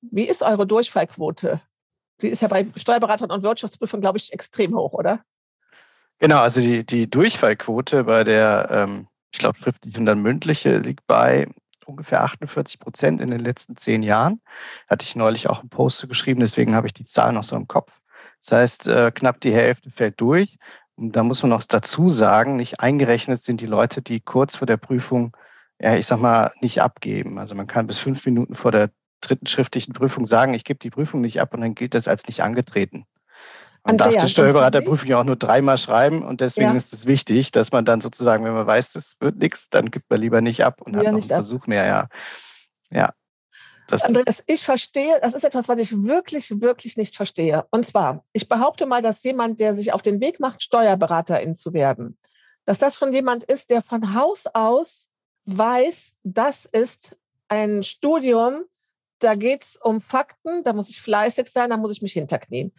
Wie 0.00 0.24
ist 0.24 0.42
eure 0.42 0.66
Durchfallquote? 0.66 1.60
Die 2.22 2.28
ist 2.28 2.42
ja 2.42 2.48
bei 2.48 2.66
Steuerberatern 2.76 3.30
und 3.30 3.42
Wirtschaftsprüfern, 3.42 4.00
glaube 4.00 4.18
ich, 4.18 4.32
extrem 4.32 4.76
hoch, 4.76 4.92
oder? 4.92 5.24
Genau, 6.18 6.38
also 6.38 6.60
die, 6.60 6.84
die 6.84 7.10
Durchfallquote 7.10 8.04
bei 8.04 8.24
der, 8.24 8.68
ähm, 8.70 9.08
ich 9.32 9.40
glaube, 9.40 9.58
schriftliche 9.58 9.98
und 9.98 10.06
dann 10.06 10.22
mündliche 10.22 10.78
liegt 10.78 11.06
bei 11.06 11.48
ungefähr 11.84 12.22
48 12.22 12.78
Prozent 12.78 13.20
in 13.20 13.30
den 13.30 13.40
letzten 13.40 13.76
zehn 13.76 14.02
Jahren. 14.02 14.40
Hatte 14.88 15.04
ich 15.04 15.16
neulich 15.16 15.48
auch 15.48 15.60
einen 15.60 15.70
Post 15.70 16.08
geschrieben, 16.08 16.40
deswegen 16.40 16.74
habe 16.74 16.86
ich 16.86 16.94
die 16.94 17.04
Zahl 17.04 17.32
noch 17.32 17.44
so 17.44 17.56
im 17.56 17.68
Kopf. 17.68 18.00
Das 18.40 18.52
heißt, 18.52 18.88
äh, 18.88 19.12
knapp 19.12 19.40
die 19.40 19.52
Hälfte 19.52 19.90
fällt 19.90 20.20
durch. 20.20 20.58
Und 20.94 21.16
da 21.16 21.22
muss 21.22 21.42
man 21.42 21.50
noch 21.50 21.62
dazu 21.62 22.08
sagen, 22.08 22.56
nicht 22.56 22.80
eingerechnet 22.80 23.40
sind 23.40 23.60
die 23.60 23.66
Leute, 23.66 24.02
die 24.02 24.20
kurz 24.20 24.56
vor 24.56 24.66
der 24.66 24.76
Prüfung 24.76 25.36
ja, 25.82 25.96
ich 25.96 26.06
sag 26.06 26.20
mal, 26.20 26.52
nicht 26.60 26.80
abgeben. 26.80 27.38
Also 27.38 27.54
man 27.54 27.66
kann 27.66 27.88
bis 27.88 27.98
fünf 27.98 28.24
Minuten 28.24 28.54
vor 28.54 28.70
der 28.70 28.90
dritten 29.20 29.46
schriftlichen 29.46 29.92
Prüfung 29.92 30.26
sagen, 30.26 30.54
ich 30.54 30.64
gebe 30.64 30.78
die 30.78 30.90
Prüfung 30.90 31.20
nicht 31.20 31.40
ab 31.40 31.52
und 31.54 31.60
dann 31.60 31.74
gilt 31.74 31.94
das 31.94 32.08
als 32.08 32.26
nicht 32.26 32.42
angetreten. 32.42 33.04
Man 33.84 33.94
Andrea, 33.94 34.12
darf 34.12 34.24
die 34.24 34.30
Steuerberaterprüfung 34.30 35.08
ja 35.08 35.20
auch 35.20 35.24
nur 35.24 35.36
dreimal 35.36 35.76
schreiben 35.76 36.22
und 36.22 36.40
deswegen 36.40 36.70
ja. 36.70 36.76
ist 36.76 36.92
es 36.92 37.06
wichtig, 37.06 37.50
dass 37.50 37.72
man 37.72 37.84
dann 37.84 38.00
sozusagen, 38.00 38.44
wenn 38.44 38.52
man 38.52 38.66
weiß, 38.66 38.92
das 38.92 39.16
wird 39.18 39.38
nichts, 39.38 39.70
dann 39.70 39.90
gibt 39.90 40.08
man 40.08 40.20
lieber 40.20 40.40
nicht 40.40 40.64
ab 40.64 40.80
und 40.82 40.92
ja, 40.92 41.00
hat 41.00 41.06
noch 41.06 41.14
einen 41.14 41.22
Versuch 41.22 41.66
mehr, 41.66 41.86
ja. 41.86 42.08
Ja. 42.90 43.12
Das 43.88 44.04
Andreas, 44.04 44.42
ich 44.46 44.64
verstehe, 44.64 45.18
das 45.20 45.34
ist 45.34 45.44
etwas, 45.44 45.68
was 45.68 45.80
ich 45.80 46.04
wirklich, 46.04 46.60
wirklich 46.60 46.96
nicht 46.96 47.16
verstehe. 47.16 47.66
Und 47.72 47.84
zwar, 47.84 48.24
ich 48.32 48.48
behaupte 48.48 48.86
mal, 48.86 49.02
dass 49.02 49.22
jemand, 49.24 49.58
der 49.58 49.74
sich 49.74 49.92
auf 49.92 50.00
den 50.00 50.20
Weg 50.20 50.38
macht, 50.38 50.62
Steuerberaterin 50.62 51.56
zu 51.56 51.74
werden, 51.74 52.16
dass 52.64 52.78
das 52.78 52.96
schon 52.96 53.12
jemand 53.12 53.44
ist, 53.44 53.70
der 53.70 53.82
von 53.82 54.14
Haus 54.14 54.46
aus 54.46 55.08
weiß, 55.46 56.14
das 56.22 56.66
ist 56.66 57.16
ein 57.48 57.82
Studium, 57.82 58.62
da 59.18 59.34
geht 59.34 59.64
es 59.64 59.76
um 59.76 60.00
Fakten, 60.00 60.62
da 60.64 60.72
muss 60.72 60.88
ich 60.88 61.00
fleißig 61.00 61.50
sein, 61.50 61.70
da 61.70 61.76
muss 61.76 61.92
ich 61.92 62.02
mich 62.02 62.12
hinterknien. 62.12 62.72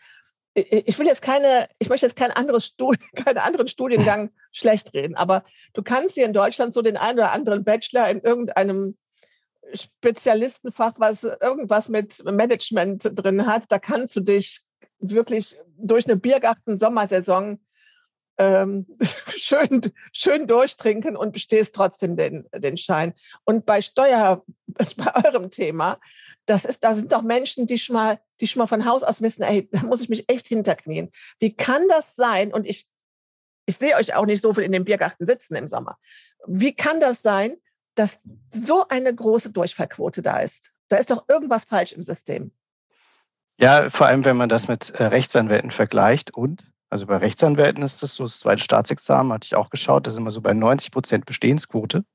Ich 0.55 0.99
will 0.99 1.07
jetzt 1.07 1.21
keine, 1.21 1.67
ich 1.79 1.89
möchte 1.89 2.05
jetzt 2.05 2.15
kein 2.15 2.31
anderes 2.31 2.65
Studi 2.65 2.99
keinen 3.15 3.39
anderen 3.39 3.67
Studiengang 3.67 4.31
schlecht 4.51 4.93
reden, 4.93 5.15
aber 5.15 5.43
du 5.73 5.81
kannst 5.81 6.15
hier 6.15 6.25
in 6.25 6.33
Deutschland 6.33 6.73
so 6.73 6.81
den 6.81 6.97
einen 6.97 7.19
oder 7.19 7.31
anderen 7.31 7.63
Bachelor 7.63 8.09
in 8.09 8.21
irgendeinem 8.21 8.97
Spezialistenfach, 9.73 10.93
was 10.97 11.23
irgendwas 11.23 11.89
mit 11.89 12.23
Management 12.25 13.11
drin 13.15 13.45
hat, 13.47 13.71
da 13.71 13.79
kannst 13.79 14.15
du 14.15 14.19
dich 14.19 14.61
wirklich 14.99 15.55
durch 15.77 16.05
eine 16.05 16.17
Biergarten-Sommersaison 16.17 17.59
ähm, 18.37 18.85
schön, 19.37 19.91
schön 20.11 20.47
durchtrinken 20.47 21.15
und 21.15 21.33
bestehst 21.33 21.75
trotzdem 21.75 22.17
den, 22.17 22.47
den 22.55 22.77
Schein. 22.77 23.13
Und 23.43 23.65
bei 23.65 23.81
Steuer, 23.81 24.43
bei 24.67 25.25
eurem 25.25 25.49
Thema, 25.51 25.99
das 26.45 26.65
ist, 26.65 26.83
da 26.83 26.93
sind 26.93 27.11
doch 27.11 27.21
Menschen, 27.21 27.67
die 27.67 27.79
schon 27.79 27.95
mal, 27.95 28.19
die 28.39 28.47
schon 28.47 28.59
mal 28.59 28.67
von 28.67 28.85
Haus 28.85 29.03
aus 29.03 29.21
wissen, 29.21 29.43
ey, 29.43 29.69
da 29.71 29.83
muss 29.83 30.01
ich 30.01 30.09
mich 30.09 30.29
echt 30.29 30.47
hinterknien. 30.47 31.11
Wie 31.39 31.53
kann 31.53 31.87
das 31.89 32.15
sein? 32.15 32.53
Und 32.53 32.67
ich, 32.67 32.89
ich 33.65 33.77
sehe 33.77 33.95
euch 33.95 34.15
auch 34.15 34.25
nicht 34.25 34.41
so 34.41 34.53
viel 34.53 34.63
in 34.63 34.71
dem 34.71 34.83
Biergarten 34.83 35.25
sitzen 35.25 35.55
im 35.55 35.67
Sommer. 35.67 35.97
Wie 36.45 36.75
kann 36.75 36.99
das 36.99 37.21
sein, 37.21 37.55
dass 37.95 38.19
so 38.49 38.87
eine 38.87 39.13
große 39.13 39.51
Durchfallquote 39.51 40.21
da 40.21 40.39
ist? 40.39 40.73
Da 40.89 40.97
ist 40.97 41.11
doch 41.11 41.25
irgendwas 41.29 41.63
falsch 41.63 41.93
im 41.93 42.03
System. 42.03 42.51
Ja, 43.59 43.89
vor 43.89 44.07
allem, 44.07 44.25
wenn 44.25 44.37
man 44.37 44.49
das 44.49 44.67
mit 44.67 44.89
äh, 44.91 45.05
Rechtsanwälten 45.05 45.71
vergleicht 45.71 46.33
und 46.33 46.67
also 46.89 47.07
bei 47.07 47.17
Rechtsanwälten 47.17 47.83
ist 47.83 48.03
das 48.03 48.15
so, 48.15 48.23
das 48.23 48.39
zweite 48.39 48.61
Staatsexamen 48.61 49.33
hatte 49.33 49.45
ich 49.45 49.55
auch 49.55 49.71
geschaut, 49.71 50.05
da 50.05 50.11
sind 50.11 50.23
wir 50.23 50.31
so 50.31 50.41
bei 50.41 50.53
90 50.53 50.91
Prozent 50.91 51.25
Bestehensquote. 51.25 52.05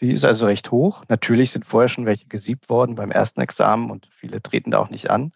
Die 0.00 0.12
ist 0.12 0.24
also 0.24 0.46
recht 0.46 0.70
hoch. 0.70 1.04
Natürlich 1.08 1.50
sind 1.50 1.66
vorher 1.66 1.88
schon 1.88 2.06
welche 2.06 2.26
gesiebt 2.26 2.68
worden 2.68 2.94
beim 2.94 3.10
ersten 3.10 3.40
Examen 3.40 3.90
und 3.90 4.08
viele 4.10 4.42
treten 4.42 4.70
da 4.70 4.78
auch 4.78 4.90
nicht 4.90 5.10
an. 5.10 5.32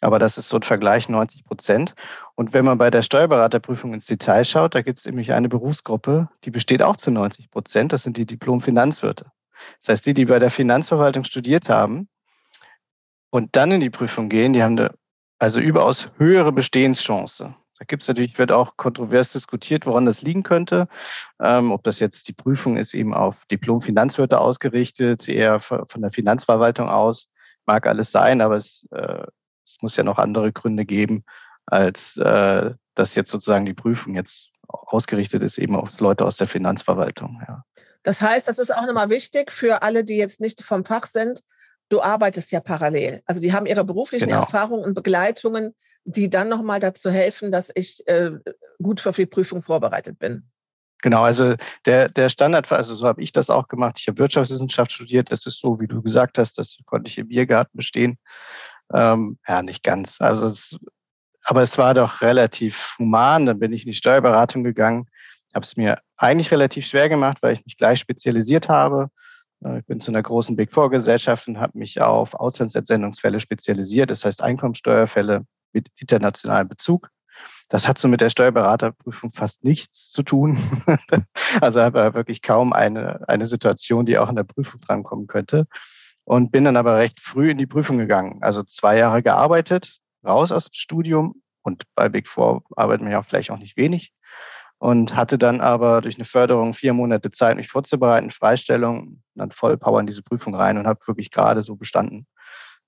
Aber 0.00 0.18
das 0.18 0.38
ist 0.38 0.48
so 0.48 0.56
ein 0.56 0.62
Vergleich 0.62 1.08
90 1.08 1.44
Prozent. 1.44 1.94
Und 2.36 2.52
wenn 2.54 2.64
man 2.64 2.78
bei 2.78 2.90
der 2.90 3.02
Steuerberaterprüfung 3.02 3.94
ins 3.94 4.06
Detail 4.06 4.44
schaut, 4.44 4.74
da 4.74 4.82
gibt 4.82 5.00
es 5.00 5.06
nämlich 5.06 5.32
eine 5.32 5.48
Berufsgruppe, 5.48 6.28
die 6.44 6.50
besteht 6.50 6.82
auch 6.82 6.96
zu 6.96 7.10
90 7.10 7.50
Prozent. 7.50 7.92
Das 7.92 8.04
sind 8.04 8.16
die 8.16 8.26
Diplom-Finanzwirte. 8.26 9.26
Das 9.80 9.88
heißt, 9.88 10.06
die, 10.06 10.14
die 10.14 10.26
bei 10.26 10.38
der 10.38 10.50
Finanzverwaltung 10.50 11.24
studiert 11.24 11.68
haben 11.68 12.08
und 13.30 13.56
dann 13.56 13.72
in 13.72 13.80
die 13.80 13.90
Prüfung 13.90 14.28
gehen, 14.28 14.52
die 14.52 14.62
haben 14.62 14.78
eine 14.78 14.90
also 15.40 15.60
überaus 15.60 16.08
höhere 16.16 16.52
Bestehenschance. 16.52 17.54
Da 17.78 17.84
gibt 17.86 18.02
es 18.02 18.08
natürlich, 18.08 18.38
wird 18.38 18.50
auch 18.50 18.76
kontrovers 18.76 19.32
diskutiert, 19.32 19.86
woran 19.86 20.06
das 20.06 20.22
liegen 20.22 20.42
könnte. 20.42 20.88
Ähm, 21.40 21.70
ob 21.70 21.84
das 21.84 22.00
jetzt 22.00 22.28
die 22.28 22.32
Prüfung 22.32 22.76
ist 22.76 22.94
eben 22.94 23.14
auf 23.14 23.44
Diplom-Finanzwirte 23.46 24.40
ausgerichtet, 24.40 25.28
eher 25.28 25.60
von 25.60 26.02
der 26.02 26.10
Finanzverwaltung 26.10 26.88
aus, 26.88 27.28
mag 27.66 27.86
alles 27.86 28.10
sein, 28.10 28.40
aber 28.40 28.56
es, 28.56 28.86
äh, 28.90 29.24
es 29.64 29.76
muss 29.80 29.96
ja 29.96 30.02
noch 30.02 30.18
andere 30.18 30.52
Gründe 30.52 30.84
geben, 30.84 31.24
als 31.66 32.16
äh, 32.16 32.74
dass 32.94 33.14
jetzt 33.14 33.30
sozusagen 33.30 33.66
die 33.66 33.74
Prüfung 33.74 34.16
jetzt 34.16 34.50
ausgerichtet 34.66 35.42
ist, 35.42 35.58
eben 35.58 35.76
auf 35.76 36.00
Leute 36.00 36.24
aus 36.24 36.36
der 36.36 36.48
Finanzverwaltung. 36.48 37.40
Ja. 37.46 37.64
Das 38.02 38.20
heißt, 38.20 38.48
das 38.48 38.58
ist 38.58 38.74
auch 38.74 38.86
nochmal 38.86 39.10
wichtig 39.10 39.52
für 39.52 39.82
alle, 39.82 40.04
die 40.04 40.16
jetzt 40.16 40.40
nicht 40.40 40.62
vom 40.62 40.84
Fach 40.84 41.06
sind. 41.06 41.42
Du 41.88 42.02
arbeitest 42.02 42.50
ja 42.50 42.60
parallel. 42.60 43.22
Also 43.26 43.40
die 43.40 43.52
haben 43.52 43.66
ihre 43.66 43.84
beruflichen 43.84 44.28
genau. 44.28 44.40
Erfahrungen 44.40 44.84
und 44.84 44.94
Begleitungen 44.94 45.74
die 46.08 46.30
dann 46.30 46.48
nochmal 46.48 46.80
dazu 46.80 47.10
helfen, 47.10 47.52
dass 47.52 47.70
ich 47.74 48.06
äh, 48.08 48.32
gut 48.82 49.00
für 49.00 49.12
die 49.12 49.26
Prüfung 49.26 49.62
vorbereitet 49.62 50.18
bin. 50.18 50.48
Genau, 51.02 51.22
also 51.22 51.54
der, 51.84 52.08
der 52.08 52.28
Standard, 52.28 52.72
also 52.72 52.94
so 52.94 53.06
habe 53.06 53.22
ich 53.22 53.30
das 53.30 53.50
auch 53.50 53.68
gemacht. 53.68 53.98
Ich 54.00 54.08
habe 54.08 54.18
Wirtschaftswissenschaft 54.18 54.90
studiert. 54.90 55.30
Das 55.30 55.46
ist 55.46 55.60
so, 55.60 55.78
wie 55.80 55.86
du 55.86 56.02
gesagt 56.02 56.38
hast, 56.38 56.58
das 56.58 56.78
konnte 56.86 57.08
ich 57.08 57.18
im 57.18 57.28
Biergarten 57.28 57.76
bestehen. 57.76 58.18
Ähm, 58.92 59.38
ja, 59.46 59.62
nicht 59.62 59.84
ganz. 59.84 60.20
Also 60.20 60.46
es, 60.46 60.76
aber 61.44 61.62
es 61.62 61.78
war 61.78 61.94
doch 61.94 62.20
relativ 62.20 62.96
human. 62.98 63.46
Dann 63.46 63.58
bin 63.58 63.72
ich 63.72 63.84
in 63.84 63.92
die 63.92 63.96
Steuerberatung 63.96 64.64
gegangen, 64.64 65.06
habe 65.54 65.64
es 65.64 65.76
mir 65.76 66.00
eigentlich 66.16 66.50
relativ 66.50 66.86
schwer 66.86 67.08
gemacht, 67.08 67.38
weil 67.42 67.54
ich 67.54 67.64
mich 67.64 67.76
gleich 67.76 68.00
spezialisiert 68.00 68.68
habe. 68.68 69.10
Äh, 69.64 69.80
ich 69.80 69.86
bin 69.86 70.00
zu 70.00 70.10
einer 70.10 70.22
großen 70.22 70.56
Big 70.56 70.72
Four 70.72 70.90
Gesellschaft 70.90 71.48
und 71.48 71.58
habe 71.58 71.78
mich 71.78 72.00
auf 72.00 72.34
Auslandsentsendungsfälle 72.34 73.40
spezialisiert, 73.40 74.10
das 74.10 74.24
heißt 74.24 74.42
Einkommensteuerfälle, 74.42 75.44
mit 75.72 75.88
internationalem 75.96 76.68
Bezug. 76.68 77.10
Das 77.68 77.86
hat 77.86 77.98
so 77.98 78.08
mit 78.08 78.20
der 78.20 78.30
Steuerberaterprüfung 78.30 79.30
fast 79.30 79.62
nichts 79.62 80.10
zu 80.10 80.22
tun. 80.22 80.58
also 81.60 81.80
habe 81.80 82.14
wirklich 82.14 82.42
kaum 82.42 82.72
eine, 82.72 83.28
eine 83.28 83.46
Situation, 83.46 84.06
die 84.06 84.18
auch 84.18 84.30
in 84.30 84.36
der 84.36 84.44
Prüfung 84.44 84.80
drankommen 84.80 85.26
könnte. 85.26 85.66
Und 86.24 86.50
bin 86.50 86.64
dann 86.64 86.76
aber 86.76 86.96
recht 86.96 87.20
früh 87.20 87.50
in 87.50 87.58
die 87.58 87.66
Prüfung 87.66 87.98
gegangen. 87.98 88.38
Also 88.42 88.62
zwei 88.62 88.98
Jahre 88.98 89.22
gearbeitet, 89.22 89.98
raus 90.26 90.52
aus 90.52 90.64
dem 90.64 90.74
Studium. 90.74 91.42
Und 91.62 91.84
bei 91.94 92.08
Big 92.08 92.28
Four 92.28 92.62
arbeitet 92.76 93.02
man 93.02 93.12
ja 93.12 93.20
auch 93.20 93.24
vielleicht 93.24 93.50
auch 93.50 93.58
nicht 93.58 93.76
wenig. 93.76 94.12
Und 94.80 95.16
hatte 95.16 95.38
dann 95.38 95.60
aber 95.60 96.02
durch 96.02 96.16
eine 96.16 96.24
Förderung 96.24 96.72
vier 96.72 96.94
Monate 96.94 97.32
Zeit, 97.32 97.56
mich 97.56 97.68
vorzubereiten, 97.68 98.30
Freistellung, 98.30 99.22
dann 99.34 99.50
voll 99.50 99.76
Power 99.76 99.98
in 99.98 100.06
diese 100.06 100.22
Prüfung 100.22 100.54
rein 100.54 100.78
und 100.78 100.86
habe 100.86 101.00
wirklich 101.06 101.32
gerade 101.32 101.62
so 101.62 101.74
bestanden. 101.74 102.26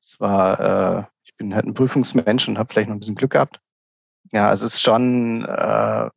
Es 0.01 0.21
war 0.21 1.01
äh, 1.01 1.05
bin 1.41 1.55
halt 1.55 1.65
ein 1.65 1.75
Prüfungsmensch 1.75 2.49
und 2.49 2.59
habe 2.59 2.69
vielleicht 2.71 2.89
noch 2.89 2.97
ein 2.97 3.01
bisschen 3.01 3.15
Glück 3.15 3.33
gehabt. 3.33 3.61
Ja, 4.31 4.53
es 4.53 4.61
ist 4.61 4.81
schon 4.81 5.45
äh, 5.47 6.11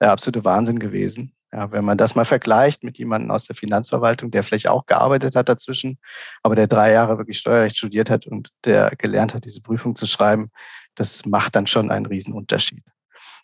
der 0.00 0.10
absolute 0.10 0.44
Wahnsinn 0.44 0.78
gewesen. 0.78 1.34
Ja, 1.52 1.70
wenn 1.72 1.84
man 1.84 1.98
das 1.98 2.14
mal 2.14 2.24
vergleicht 2.24 2.84
mit 2.84 2.96
jemandem 2.96 3.32
aus 3.32 3.46
der 3.46 3.56
Finanzverwaltung, 3.56 4.30
der 4.30 4.44
vielleicht 4.44 4.68
auch 4.68 4.86
gearbeitet 4.86 5.34
hat 5.36 5.48
dazwischen, 5.48 5.98
aber 6.44 6.54
der 6.54 6.68
drei 6.68 6.92
Jahre 6.92 7.18
wirklich 7.18 7.38
Steuerrecht 7.38 7.76
studiert 7.76 8.08
hat 8.08 8.26
und 8.26 8.50
der 8.64 8.90
gelernt 8.96 9.34
hat, 9.34 9.44
diese 9.44 9.60
Prüfung 9.60 9.96
zu 9.96 10.06
schreiben, 10.06 10.50
das 10.94 11.26
macht 11.26 11.56
dann 11.56 11.66
schon 11.66 11.90
einen 11.90 12.06
Riesenunterschied. 12.06 12.84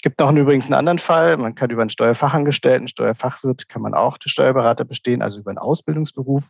Gibt 0.03 0.21
noch 0.21 0.29
einen, 0.29 0.39
übrigens 0.39 0.67
einen 0.67 0.75
anderen 0.75 0.99
Fall. 0.99 1.37
Man 1.37 1.55
kann 1.55 1.71
über 1.71 1.83
einen 1.83 1.91
Steuerfachangestellten, 1.91 2.89
Steuerfachwirt, 2.89 3.69
kann 3.69 3.83
man 3.83 3.95
auch 3.95 4.17
den 4.19 4.31
Steuerberater 4.31 4.85
bestehen, 4.85 5.23
also 5.23 5.41
über 5.41 5.51
einen 5.51 5.59
Ausbildungsberuf. 5.59 6.49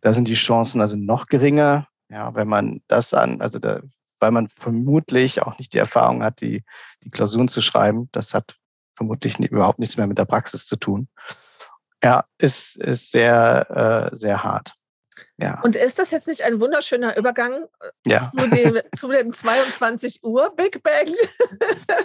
Da 0.00 0.14
sind 0.14 0.28
die 0.28 0.34
Chancen 0.34 0.80
also 0.80 0.96
noch 0.96 1.26
geringer. 1.26 1.88
Ja, 2.08 2.34
wenn 2.34 2.48
man 2.48 2.80
das 2.88 3.12
an, 3.12 3.40
also 3.40 3.58
da 3.58 3.80
weil 4.20 4.30
man 4.30 4.48
vermutlich 4.48 5.42
auch 5.42 5.58
nicht 5.58 5.74
die 5.74 5.78
Erfahrung 5.78 6.22
hat, 6.22 6.40
die, 6.40 6.64
die 7.04 7.10
Klausuren 7.10 7.48
zu 7.48 7.60
schreiben. 7.60 8.08
Das 8.12 8.34
hat 8.34 8.56
vermutlich 8.94 9.38
nie, 9.38 9.46
überhaupt 9.46 9.78
nichts 9.78 9.96
mehr 9.96 10.06
mit 10.06 10.18
der 10.18 10.24
Praxis 10.24 10.66
zu 10.66 10.76
tun. 10.76 11.08
Ja, 12.02 12.24
ist, 12.38 12.76
ist 12.76 13.10
sehr, 13.10 14.10
äh, 14.12 14.16
sehr 14.16 14.42
hart. 14.42 14.74
Ja. 15.38 15.60
Und 15.62 15.76
ist 15.76 15.98
das 15.98 16.10
jetzt 16.10 16.28
nicht 16.28 16.42
ein 16.42 16.60
wunderschöner 16.60 17.16
Übergang 17.16 17.52
äh, 17.52 18.10
ja. 18.10 18.30
zu, 18.30 18.50
dem, 18.50 18.80
zu 18.96 19.08
dem 19.08 19.32
22 19.32 20.22
Uhr 20.22 20.54
Big 20.56 20.82
Bang? 20.82 21.06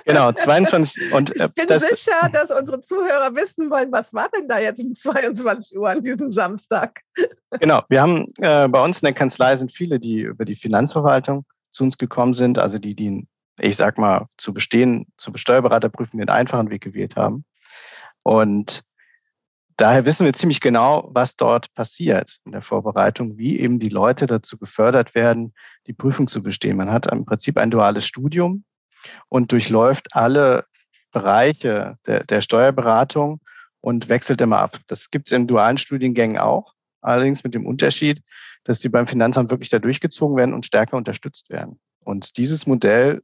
Genau, 0.05 0.31
22 0.31 1.13
und 1.13 1.33
Ich 1.35 1.41
äh, 1.41 1.47
bin 1.47 1.67
das, 1.67 1.87
sicher, 1.87 2.29
dass 2.33 2.51
unsere 2.51 2.81
Zuhörer 2.81 3.33
wissen 3.35 3.69
wollen, 3.69 3.91
was 3.91 4.13
war 4.13 4.29
denn 4.29 4.47
da 4.47 4.59
jetzt 4.59 4.81
um 4.81 4.93
22 4.93 5.77
Uhr 5.77 5.89
an 5.89 6.03
diesem 6.03 6.31
Samstag? 6.31 7.01
Genau, 7.59 7.83
wir 7.87 8.01
haben 8.01 8.27
äh, 8.39 8.67
bei 8.67 8.83
uns 8.83 9.01
in 9.01 9.05
der 9.05 9.13
Kanzlei 9.13 9.55
sind 9.55 9.71
viele, 9.71 9.99
die 9.99 10.21
über 10.21 10.43
die 10.43 10.55
Finanzverwaltung 10.55 11.45
zu 11.69 11.83
uns 11.83 11.97
gekommen 11.97 12.33
sind, 12.33 12.57
also 12.57 12.77
die, 12.77 12.95
die, 12.95 13.27
ich 13.59 13.77
sag 13.77 13.97
mal, 13.97 14.25
zu 14.37 14.53
bestehen, 14.53 15.07
zu 15.17 15.31
Steuerberaterprüfung 15.33 16.19
den 16.19 16.29
einfachen 16.29 16.69
Weg 16.69 16.81
gewählt 16.81 17.15
haben. 17.15 17.45
Und 18.23 18.83
daher 19.77 20.05
wissen 20.05 20.25
wir 20.25 20.33
ziemlich 20.33 20.61
genau, 20.61 21.09
was 21.13 21.35
dort 21.35 21.73
passiert 21.73 22.39
in 22.45 22.51
der 22.51 22.61
Vorbereitung, 22.61 23.37
wie 23.37 23.59
eben 23.59 23.79
die 23.79 23.89
Leute 23.89 24.27
dazu 24.27 24.57
gefördert 24.57 25.15
werden, 25.15 25.53
die 25.87 25.93
Prüfung 25.93 26.27
zu 26.27 26.41
bestehen. 26.41 26.77
Man 26.77 26.91
hat 26.91 27.11
im 27.11 27.25
Prinzip 27.25 27.57
ein 27.57 27.71
duales 27.71 28.05
Studium 28.05 28.63
und 29.29 29.51
durchläuft 29.51 30.15
alle 30.15 30.65
Bereiche 31.11 31.97
der, 32.05 32.23
der 32.23 32.41
Steuerberatung 32.41 33.41
und 33.81 34.09
wechselt 34.09 34.41
immer 34.41 34.59
ab. 34.59 34.79
Das 34.87 35.09
gibt 35.09 35.27
es 35.27 35.33
in 35.33 35.47
dualen 35.47 35.77
Studiengängen 35.77 36.37
auch, 36.37 36.73
allerdings 37.01 37.43
mit 37.43 37.53
dem 37.53 37.65
Unterschied, 37.65 38.21
dass 38.63 38.79
die 38.79 38.89
beim 38.89 39.07
Finanzamt 39.07 39.49
wirklich 39.49 39.69
da 39.69 39.79
durchgezogen 39.79 40.37
werden 40.37 40.53
und 40.53 40.65
stärker 40.65 40.97
unterstützt 40.97 41.49
werden. 41.49 41.79
Und 42.03 42.37
dieses 42.37 42.67
Modell, 42.67 43.21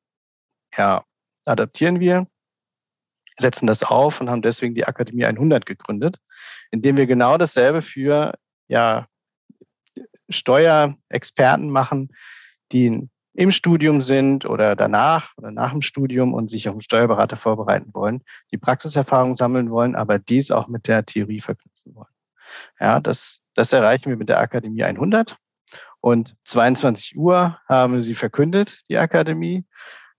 ja, 0.75 1.03
adaptieren 1.45 1.99
wir, 1.99 2.27
setzen 3.39 3.67
das 3.67 3.83
auf 3.83 4.21
und 4.21 4.29
haben 4.29 4.41
deswegen 4.41 4.75
die 4.75 4.85
Akademie 4.85 5.25
100 5.25 5.65
gegründet, 5.65 6.17
indem 6.71 6.97
wir 6.97 7.07
genau 7.07 7.37
dasselbe 7.37 7.81
für 7.81 8.33
ja 8.67 9.07
Steuerexperten 10.29 11.69
machen, 11.69 12.09
die 12.71 13.09
im 13.33 13.51
Studium 13.51 14.01
sind 14.01 14.45
oder 14.45 14.75
danach 14.75 15.37
oder 15.37 15.51
nach 15.51 15.71
dem 15.71 15.83
Studium 15.83 16.33
und 16.33 16.49
sich 16.49 16.67
auf 16.67 16.73
einen 16.73 16.81
Steuerberater 16.81 17.37
vorbereiten 17.37 17.93
wollen, 17.93 18.23
die 18.51 18.57
Praxiserfahrung 18.57 19.35
sammeln 19.35 19.69
wollen, 19.69 19.95
aber 19.95 20.17
dies 20.17 20.49
auch 20.49 20.67
mit 20.67 20.87
der 20.87 21.05
Theorie 21.05 21.39
verknüpfen 21.39 21.95
wollen. 21.95 22.07
Ja, 22.79 22.99
das, 22.99 23.41
das 23.53 23.71
erreichen 23.73 24.09
wir 24.09 24.17
mit 24.17 24.29
der 24.29 24.39
Akademie 24.39 24.83
100. 24.83 25.37
Und 26.01 26.35
22 26.45 27.15
Uhr 27.15 27.59
haben 27.67 28.01
sie 28.01 28.15
verkündet, 28.15 28.81
die 28.89 28.97
Akademie, 28.97 29.65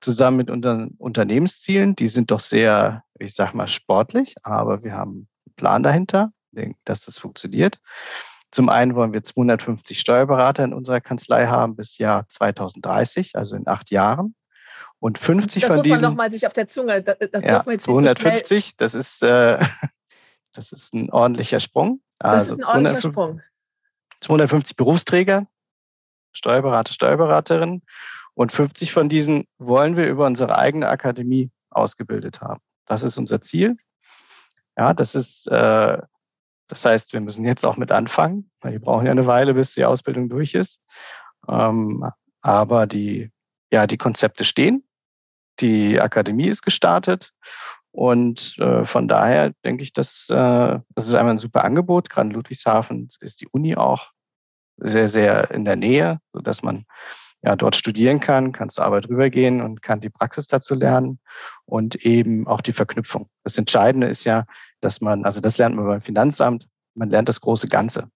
zusammen 0.01 0.37
mit 0.37 0.51
unseren 0.51 0.89
Unternehmenszielen. 0.99 1.97
Die 1.97 2.09
sind 2.09 2.31
doch 2.31 2.41
sehr, 2.41 3.05
ich 3.19 3.35
sag 3.35 3.55
mal, 3.55 3.69
sportlich, 3.69 4.35
aber 4.43 4.83
wir 4.83 4.93
haben 4.95 5.29
einen 5.47 5.55
Plan 5.57 5.83
dahinter, 5.83 6.33
dass 6.85 7.05
das 7.05 7.19
funktioniert. 7.19 7.81
Zum 8.51 8.69
einen 8.69 8.95
wollen 8.95 9.13
wir 9.13 9.23
250 9.23 10.01
Steuerberater 10.01 10.65
in 10.65 10.73
unserer 10.73 11.01
Kanzlei 11.01 11.47
haben 11.47 11.77
bis 11.77 11.99
Jahr 11.99 12.27
2030, 12.29 13.37
also 13.37 13.57
in 13.57 13.67
acht 13.67 13.91
Jahren. 13.91 14.35
Und 15.01 15.19
50 15.19 15.63
das 15.63 15.73
von 15.73 15.83
diesen. 15.83 15.91
Das 15.91 16.01
muss 16.01 16.03
man 16.03 16.11
nochmal 16.11 16.33
sich 16.33 16.47
auf 16.47 16.53
der 16.55 16.67
Zunge. 16.67 17.03
Das, 17.03 17.17
ja, 17.43 17.65
wir 17.65 17.73
jetzt 17.73 17.85
250, 17.85 18.65
so 18.65 18.73
das 18.79 18.95
ist, 18.95 19.23
äh, 19.23 19.59
das 20.53 20.73
ist 20.73 20.95
ein 20.95 21.11
ordentlicher 21.11 21.61
Sprung. 21.61 22.01
Also 22.19 22.57
das 22.57 22.61
ist 22.61 22.69
ein 22.69 22.75
ordentlicher 22.75 23.01
250, 23.01 23.13
Sprung. 23.13 23.43
250 24.23 24.77
Berufsträger, 24.77 25.47
Steuerberater, 26.33 26.93
Steuerberaterinnen. 26.93 27.83
Und 28.39 28.53
50 28.53 28.93
von 28.93 29.09
diesen 29.09 29.47
wollen 29.59 29.97
wir 29.97 30.07
über 30.07 30.25
unsere 30.25 30.57
eigene 30.57 30.89
Akademie 30.89 31.51
ausgebildet 31.71 32.41
haben. 32.41 32.61
Das 32.87 33.03
ist 33.03 33.19
unser 33.19 33.41
Ziel. 33.41 33.77
Ja, 34.77 34.95
das 34.95 35.17
ist 35.17 35.49
äh, 35.49 35.99
das 36.69 36.85
heißt, 36.85 37.15
wir 37.15 37.21
müssen 37.21 37.45
jetzt 37.45 37.65
auch 37.65 37.77
mit 37.77 37.91
anfangen, 37.91 38.51
wir 38.63 38.79
brauchen 38.79 39.07
ja 39.07 39.13
eine 39.13 39.27
Weile, 39.27 39.55
bis 39.55 39.75
die 39.75 39.85
Ausbildung 39.85 40.29
durch 40.29 40.55
ist. 40.55 40.81
Ähm, 41.49 42.09
aber 42.43 42.87
die, 42.87 43.31
ja, 43.73 43.87
die 43.87 43.97
Konzepte 43.97 44.45
stehen. 44.45 44.85
Die 45.61 46.01
Akademie 46.01 46.47
ist 46.47 46.63
gestartet. 46.63 47.33
Und 47.91 48.57
äh, 48.59 48.85
von 48.85 49.09
daher 49.09 49.53
denke 49.65 49.83
ich, 49.83 49.93
dass 49.93 50.29
äh, 50.31 50.79
das 50.95 51.09
ist 51.09 51.15
einmal 51.15 51.35
ein 51.35 51.41
super 51.41 51.65
Angebot. 51.65 52.11
Gerade 52.11 52.29
in 52.29 52.35
Ludwigshafen 52.35 53.09
ist 53.21 53.41
die 53.41 53.49
Uni 53.49 53.75
auch 53.75 54.13
sehr, 54.77 55.09
sehr 55.09 55.51
in 55.51 55.65
der 55.65 55.75
Nähe, 55.75 56.21
sodass 56.33 56.63
man 56.63 56.85
ja 57.43 57.57
dort 57.57 57.77
studieren 57.77 58.21
kann, 58.21 58.53
kannst 58.53 58.79
du 58.79 58.83
aber 58.83 59.01
drüber 59.01 59.31
gehen 59.31 59.61
und 59.61 59.83
kann 59.83 60.01
die 60.01 60.11
Praxis 60.11 60.47
dazu 60.47 60.75
lernen 60.75 61.21
und 61.65 61.95
eben 61.97 62.47
auch 62.47 62.61
die 62.61 62.73
Verknüpfung. 62.73 63.29
Das 63.45 63.59
Entscheidende 63.59 64.09
ist 64.09 64.25
ja, 64.25 64.45
dass 64.81 65.01
man, 65.01 65.25
also 65.25 65.41
das 65.41 65.59
lernt 65.59 65.77
man 65.77 65.87
beim 65.87 66.01
Finanzamt, 66.01 66.69
man 66.95 67.11
lernt 67.11 67.29
das 67.29 67.41
große 67.41 67.69
Ganze. 67.69 68.11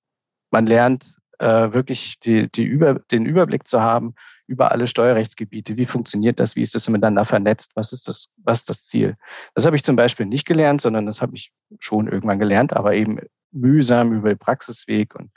Man 0.50 0.66
lernt 0.66 1.14
äh, 1.38 1.72
wirklich 1.72 2.18
die, 2.20 2.50
die 2.50 2.64
über, 2.64 2.94
den 2.94 3.26
Überblick 3.26 3.66
zu 3.66 3.80
haben 3.80 4.14
über 4.46 4.72
alle 4.72 4.87
Steuerrechtsgebiete. 4.87 5.76
Wie 5.76 5.87
funktioniert 5.87 6.40
das? 6.40 6.56
Wie 6.56 6.62
ist 6.62 6.74
das 6.74 6.88
miteinander 6.88 7.24
vernetzt? 7.24 7.72
Was 7.74 7.92
ist 7.92 8.08
das, 8.08 8.28
was 8.37 8.61
ist 8.61 8.70
das 8.70 8.87
Ziel? 8.87 9.16
Das 9.54 9.64
habe 9.64 9.76
ich 9.76 9.82
zum 9.82 9.96
Beispiel 9.96 10.26
nicht 10.26 10.46
gelernt, 10.46 10.82
sondern 10.82 11.06
das 11.06 11.22
habe 11.22 11.35
ich 11.35 11.52
schon 11.78 12.08
irgendwann 12.08 12.38
gelernt, 12.38 12.74
aber 12.74 12.94
eben 12.94 13.18
mühsam 13.53 14.12
über 14.12 14.31
den 14.31 14.38
Praxisweg 14.38 15.15
und 15.15 15.31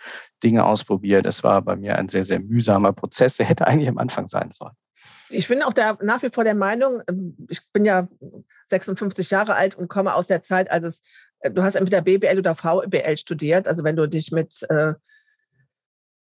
Dinge 0.43 0.65
ausprobiert. 0.65 1.25
Das 1.25 1.43
war 1.43 1.61
bei 1.61 1.75
mir 1.75 1.97
ein 1.97 2.09
sehr, 2.09 2.23
sehr 2.23 2.39
mühsamer 2.39 2.93
Prozess. 2.93 3.37
Der 3.37 3.45
hätte 3.45 3.67
eigentlich 3.67 3.89
am 3.89 3.97
Anfang 3.97 4.27
sein 4.27 4.51
sollen. 4.51 4.75
Ich 5.29 5.47
bin 5.47 5.61
auch 5.63 5.73
da 5.73 5.97
nach 6.01 6.21
wie 6.23 6.29
vor 6.29 6.43
der 6.43 6.55
Meinung, 6.55 7.01
ähm, 7.09 7.35
ich 7.49 7.61
bin 7.71 7.85
ja 7.85 8.07
56 8.65 9.29
Jahre 9.31 9.55
alt 9.55 9.75
und 9.75 9.87
komme 9.87 10.13
aus 10.13 10.27
der 10.27 10.41
Zeit, 10.41 10.71
als 10.71 10.85
es, 10.85 11.01
äh, 11.39 11.51
du 11.51 11.63
hast 11.63 11.75
entweder 11.75 12.01
BBL 12.01 12.37
oder 12.37 12.55
VBL 12.55 13.17
studiert. 13.17 13.67
Also 13.67 13.83
wenn 13.83 13.95
du 13.95 14.07
dich 14.07 14.31
mit, 14.31 14.63
äh, 14.69 14.93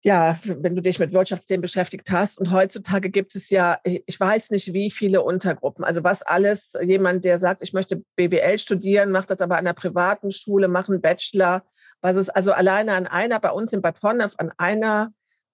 ja, 0.04 0.40
wenn 0.44 0.76
du 0.76 0.82
dich 0.82 0.98
mit 1.00 1.14
Wirtschaftsthemen 1.14 1.62
beschäftigt 1.62 2.10
hast. 2.10 2.40
Und 2.40 2.52
heutzutage 2.52 3.10
gibt 3.10 3.36
es 3.36 3.50
ja, 3.52 3.78
ich 3.84 4.20
weiß 4.20 4.50
nicht, 4.50 4.74
wie 4.74 4.90
viele 4.90 5.22
Untergruppen. 5.22 5.86
Also 5.86 6.04
was 6.04 6.24
alles, 6.24 6.72
jemand, 6.84 7.24
der 7.24 7.38
sagt, 7.38 7.62
ich 7.62 7.72
möchte 7.72 8.04
BBL 8.16 8.58
studieren, 8.58 9.12
macht 9.12 9.30
das 9.30 9.42
aber 9.42 9.56
an 9.56 9.68
einer 9.68 9.76
privaten 9.76 10.32
Schule, 10.32 10.68
macht 10.68 10.90
einen 10.90 11.02
Bachelor. 11.02 11.64
Was 12.02 12.16
es 12.16 12.30
also 12.30 12.52
alleine 12.52 12.94
an 12.94 13.08
einer, 13.08 13.40
bei 13.40 13.52
uns 13.52 13.74
in 13.74 13.82
Bad 13.82 14.02
Honnef, 14.02 14.34
an 14.38 14.52
einer 14.58 15.14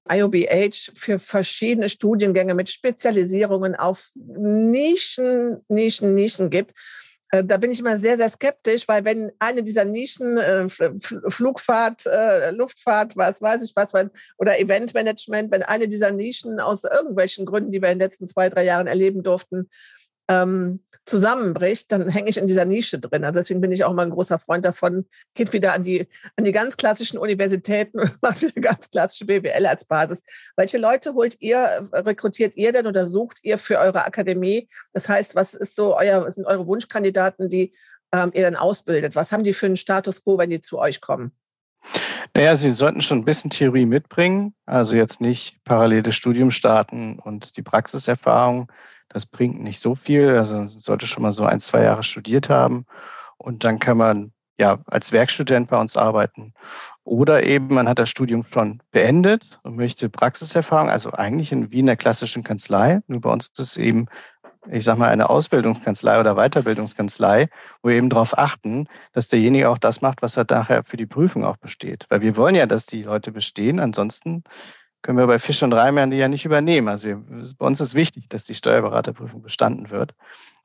IOBH 0.10 0.91
für 0.95 1.19
verschiedene 1.19 1.89
Studiengänge 1.89 2.53
mit 2.53 2.69
Spezialisierungen 2.69 3.75
auf 3.75 4.10
Nischen, 4.15 5.63
Nischen, 5.67 6.15
Nischen 6.15 6.49
gibt. 6.49 6.73
Äh, 7.31 7.43
da 7.43 7.57
bin 7.57 7.71
ich 7.71 7.79
immer 7.79 7.97
sehr, 7.97 8.17
sehr 8.17 8.29
skeptisch, 8.29 8.88
weil 8.88 9.03
wenn 9.03 9.31
eine 9.39 9.63
dieser 9.63 9.83
Nischen, 9.86 10.38
äh, 10.38 10.69
Flugfahrt, 10.69 12.05
äh, 12.05 12.51
Luftfahrt, 12.51 13.17
was 13.17 13.41
weiß 13.41 13.63
ich 13.63 13.73
was, 13.75 13.91
oder 14.38 14.60
Eventmanagement, 14.60 15.51
wenn 15.51 15.63
eine 15.63 15.88
dieser 15.88 16.12
Nischen 16.12 16.60
aus 16.60 16.83
irgendwelchen 16.83 17.45
Gründen, 17.45 17.71
die 17.71 17.81
wir 17.81 17.89
in 17.89 17.99
den 17.99 18.05
letzten 18.05 18.27
zwei, 18.27 18.49
drei 18.49 18.63
Jahren 18.63 18.88
erleben 18.88 19.23
durften, 19.23 19.69
ähm, 20.30 20.82
zusammenbricht, 21.06 21.92
dann 21.92 22.10
hänge 22.10 22.30
ich 22.30 22.38
in 22.38 22.48
dieser 22.48 22.66
Nische 22.66 23.00
drin. 23.00 23.24
Also 23.24 23.40
deswegen 23.40 23.62
bin 23.62 23.72
ich 23.72 23.84
auch 23.86 23.94
mal 23.94 24.04
ein 24.04 24.12
großer 24.12 24.40
Freund 24.40 24.66
davon, 24.66 25.06
geht 25.34 25.54
wieder 25.54 25.74
an 25.74 25.84
die, 25.84 26.08
an 26.36 26.44
die 26.44 26.52
ganz 26.52 26.76
klassischen 26.76 27.18
Universitäten 27.18 28.00
und 28.00 28.12
macht 28.22 28.42
wieder 28.42 28.60
ganz 28.62 28.90
klassische 28.90 29.26
BWL 29.26 29.66
als 29.66 29.86
Basis. 29.86 30.24
Welche 30.56 30.78
Leute 30.78 31.13
holt 31.13 31.40
ihr, 31.40 31.90
rekrutiert 31.94 32.56
ihr 32.58 32.74
denn 32.74 32.88
oder 32.88 33.08
sucht 33.08 33.40
ihr 33.44 33.58
für 33.58 33.80
eure 33.80 34.06
Akademie? 34.06 34.68
Das 34.94 35.08
heißt, 35.08 35.36
was 35.36 35.54
ist 35.54 35.76
so 35.76 35.98
euer, 35.98 36.26
was 36.26 36.36
sind 36.36 36.46
eure 36.46 36.68
Wunschkandidaten, 36.68 37.50
die 37.50 37.74
ähm, 38.12 38.32
ihr 38.34 38.44
dann 38.44 38.56
ausbildet? 38.56 39.16
Was 39.16 39.32
haben 39.32 39.44
die 39.44 39.54
für 39.54 39.66
einen 39.66 39.78
Status 39.78 40.24
quo, 40.24 40.38
wenn 40.38 40.50
die 40.50 40.62
zu 40.62 40.78
euch 40.78 41.00
kommen? 41.00 41.32
Naja, 42.34 42.56
Sie 42.56 42.74
sollten 42.74 43.02
schon 43.02 43.20
ein 43.20 43.26
bisschen 43.26 43.50
Theorie 43.50 43.86
mitbringen, 43.86 44.54
also 44.66 44.98
jetzt 44.98 45.22
nicht 45.22 45.63
paralleles 45.63 46.16
Studium 46.16 46.52
starten 46.52 47.18
und 47.18 47.56
die 47.56 47.62
Praxiserfahrung 47.62 48.70
das 49.10 49.26
bringt 49.26 49.62
nicht 49.62 49.80
so 49.80 49.96
viel. 49.96 50.38
Also 50.38 50.67
sollte 50.67 51.08
schon 51.08 51.24
mal 51.24 51.32
so 51.32 51.46
ein, 51.46 51.60
zwei 51.60 51.84
Jahre 51.84 52.04
studiert 52.04 52.50
haben. 52.50 52.86
Und 53.38 53.63
dann 53.63 53.80
kann 53.80 53.98
man 53.98 54.32
ja 54.58 54.78
als 54.88 55.12
Werkstudent 55.12 55.70
bei 55.70 55.80
uns 55.80 55.96
arbeiten. 55.96 56.54
Oder 57.04 57.43
eben 57.43 57.74
man 57.74 57.88
hat 57.88 58.00
das 58.00 58.10
Studium 58.10 58.43
schon 58.43 58.82
beendet 58.91 59.60
und 59.63 59.78
möchte 59.78 60.10
Praxiserfahrung, 60.10 60.89
also 60.89 61.12
eigentlich 61.12 61.52
in, 61.52 61.72
wie 61.72 61.80
in 61.80 61.86
der 61.86 61.96
klassischen 61.96 62.43
Kanzlei. 62.43 63.02
Nur 63.08 63.22
bei 63.22 63.32
uns 63.32 63.48
ist 63.48 63.60
es 63.60 63.78
eben, 63.78 64.08
ich 64.70 64.84
sag 64.84 64.98
mal, 64.98 65.10
eine 65.10 65.30
Ausbildungskanzlei 65.30 66.20
oder 66.20 66.36
Weiterbildungskanzlei, 66.36 67.48
wo 67.82 67.89
wir 67.89 67.96
eben 67.96 68.10
darauf 68.10 68.38
achten, 68.38 68.88
dass 69.13 69.30
derjenige 69.30 69.70
auch 69.70 69.78
das 69.78 70.02
macht, 70.02 70.22
was 70.22 70.38
er 70.38 70.46
nachher 70.50 70.84
für 70.84 70.98
die 70.98 71.06
Prüfung 71.06 71.46
auch 71.46 71.58
besteht. 71.58 72.06
Weil 72.10 72.22
wir 72.22 72.36
wollen 72.36 72.56
ja, 72.56 72.65
dass 72.65 72.88
die 72.88 73.04
Leute 73.04 73.32
bestehen. 73.32 73.80
Ansonsten 73.80 74.43
können 75.01 75.17
wir 75.17 75.27
bei 75.27 75.39
Fisch 75.39 75.63
und 75.63 75.73
Reimern 75.73 76.12
die 76.12 76.17
ja 76.17 76.27
nicht 76.27 76.45
übernehmen. 76.45 76.88
Also 76.88 77.07
wir, 77.07 77.23
bei 77.57 77.65
uns 77.65 77.79
ist 77.79 77.95
wichtig, 77.95 78.29
dass 78.29 78.45
die 78.45 78.55
Steuerberaterprüfung 78.55 79.41
bestanden 79.41 79.89
wird. 79.89 80.13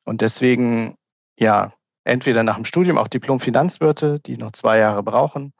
Und 0.04 0.20
deswegen, 0.20 0.96
ja, 1.38 1.72
entweder 2.04 2.42
nach 2.42 2.56
dem 2.56 2.64
Studium 2.64 2.98
auch 2.98 3.08
Diplom-Finanzwirte, 3.08 4.20
die 4.20 4.36
noch 4.36 4.52
zwei 4.52 4.78
Jahre 4.78 5.02
brauchen. 5.02 5.52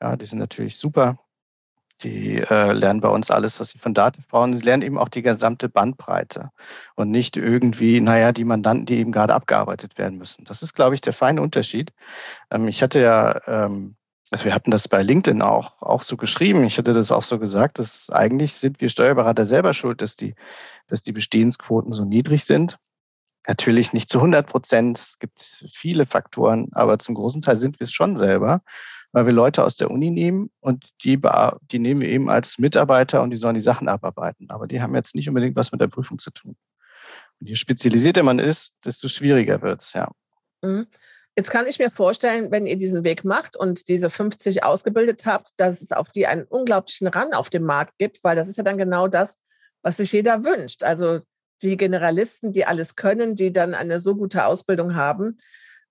Ja, 0.00 0.16
die 0.16 0.24
sind 0.24 0.38
natürlich 0.38 0.76
super. 0.76 1.18
Die 2.02 2.38
äh, 2.38 2.72
lernen 2.72 3.00
bei 3.00 3.08
uns 3.08 3.30
alles, 3.30 3.60
was 3.60 3.70
sie 3.70 3.78
von 3.78 3.94
Dativ 3.94 4.26
brauchen. 4.26 4.56
Sie 4.56 4.64
lernen 4.64 4.82
eben 4.82 4.98
auch 4.98 5.08
die 5.08 5.22
gesamte 5.22 5.68
Bandbreite 5.68 6.50
und 6.96 7.10
nicht 7.12 7.36
irgendwie, 7.36 8.00
naja, 8.00 8.32
die 8.32 8.44
Mandanten, 8.44 8.86
die 8.86 8.96
eben 8.96 9.12
gerade 9.12 9.32
abgearbeitet 9.32 9.96
werden 9.96 10.18
müssen. 10.18 10.44
Das 10.44 10.62
ist, 10.62 10.74
glaube 10.74 10.96
ich, 10.96 11.00
der 11.00 11.12
feine 11.12 11.40
Unterschied. 11.40 11.92
Ähm, 12.50 12.66
ich 12.66 12.82
hatte 12.82 13.00
ja 13.00 13.40
ähm, 13.46 13.94
also 14.34 14.46
wir 14.46 14.54
hatten 14.54 14.72
das 14.72 14.88
bei 14.88 15.00
LinkedIn 15.04 15.42
auch, 15.42 15.80
auch 15.80 16.02
so 16.02 16.16
geschrieben. 16.16 16.64
Ich 16.64 16.76
hatte 16.76 16.92
das 16.92 17.12
auch 17.12 17.22
so 17.22 17.38
gesagt, 17.38 17.78
dass 17.78 18.10
eigentlich 18.10 18.54
sind 18.54 18.80
wir 18.80 18.88
Steuerberater 18.88 19.44
selber 19.44 19.72
schuld, 19.74 20.02
dass 20.02 20.16
die, 20.16 20.34
dass 20.88 21.04
die 21.04 21.12
Bestehensquoten 21.12 21.92
so 21.92 22.04
niedrig 22.04 22.44
sind. 22.44 22.76
Natürlich 23.46 23.92
nicht 23.92 24.08
zu 24.08 24.18
100 24.18 24.44
Prozent. 24.44 24.98
Es 24.98 25.20
gibt 25.20 25.38
viele 25.72 26.04
Faktoren, 26.04 26.66
aber 26.72 26.98
zum 26.98 27.14
großen 27.14 27.42
Teil 27.42 27.54
sind 27.54 27.78
wir 27.78 27.84
es 27.84 27.92
schon 27.92 28.16
selber, 28.16 28.60
weil 29.12 29.24
wir 29.24 29.32
Leute 29.32 29.62
aus 29.62 29.76
der 29.76 29.92
Uni 29.92 30.10
nehmen 30.10 30.50
und 30.58 30.84
die, 31.04 31.16
die 31.70 31.78
nehmen 31.78 32.00
wir 32.00 32.08
eben 32.08 32.28
als 32.28 32.58
Mitarbeiter 32.58 33.22
und 33.22 33.30
die 33.30 33.36
sollen 33.36 33.54
die 33.54 33.60
Sachen 33.60 33.86
abarbeiten. 33.86 34.50
Aber 34.50 34.66
die 34.66 34.82
haben 34.82 34.96
jetzt 34.96 35.14
nicht 35.14 35.28
unbedingt 35.28 35.54
was 35.54 35.70
mit 35.70 35.80
der 35.80 35.86
Prüfung 35.86 36.18
zu 36.18 36.32
tun. 36.32 36.56
Und 37.38 37.46
je 37.46 37.54
spezialisierter 37.54 38.24
man 38.24 38.40
ist, 38.40 38.72
desto 38.84 39.06
schwieriger 39.06 39.62
wird 39.62 39.82
es, 39.82 39.92
ja. 39.92 40.10
Mhm. 40.60 40.88
Jetzt 41.36 41.50
kann 41.50 41.66
ich 41.66 41.80
mir 41.80 41.90
vorstellen, 41.90 42.52
wenn 42.52 42.66
ihr 42.66 42.76
diesen 42.76 43.02
Weg 43.02 43.24
macht 43.24 43.56
und 43.56 43.88
diese 43.88 44.08
50 44.08 44.62
ausgebildet 44.62 45.26
habt, 45.26 45.50
dass 45.56 45.82
es 45.82 45.90
auf 45.90 46.10
die 46.10 46.28
einen 46.28 46.44
unglaublichen 46.44 47.08
Run 47.08 47.34
auf 47.34 47.50
dem 47.50 47.64
Markt 47.64 47.98
gibt, 47.98 48.22
weil 48.22 48.36
das 48.36 48.48
ist 48.48 48.56
ja 48.56 48.62
dann 48.62 48.78
genau 48.78 49.08
das, 49.08 49.38
was 49.82 49.96
sich 49.96 50.12
jeder 50.12 50.44
wünscht. 50.44 50.84
Also 50.84 51.20
die 51.62 51.76
Generalisten, 51.76 52.52
die 52.52 52.66
alles 52.66 52.94
können, 52.94 53.34
die 53.34 53.52
dann 53.52 53.74
eine 53.74 54.00
so 54.00 54.14
gute 54.14 54.46
Ausbildung 54.46 54.94
haben. 54.94 55.38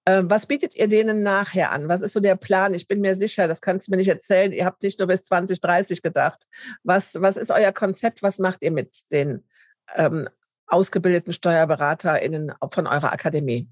Ähm, 0.05 0.29
was 0.29 0.45
bietet 0.45 0.75
ihr 0.75 0.87
denen 0.87 1.23
nachher 1.23 1.71
an? 1.71 1.89
Was 1.89 2.01
ist 2.01 2.13
so 2.13 2.19
der 2.19 2.35
Plan? 2.35 2.73
Ich 2.73 2.87
bin 2.87 3.01
mir 3.01 3.15
sicher, 3.15 3.47
das 3.47 3.61
kannst 3.61 3.87
du 3.87 3.91
mir 3.91 3.97
nicht 3.97 4.09
erzählen. 4.09 4.51
Ihr 4.53 4.65
habt 4.65 4.83
nicht 4.83 4.99
nur 4.99 5.07
bis 5.07 5.23
2030 5.23 6.01
gedacht. 6.01 6.43
Was, 6.83 7.21
was 7.21 7.37
ist 7.37 7.51
euer 7.51 7.71
Konzept? 7.71 8.23
Was 8.23 8.39
macht 8.39 8.59
ihr 8.61 8.71
mit 8.71 9.11
den 9.11 9.45
ähm, 9.95 10.27
ausgebildeten 10.67 11.33
SteuerberaterInnen 11.33 12.53
von 12.69 12.87
eurer 12.87 13.11
Akademie? 13.13 13.69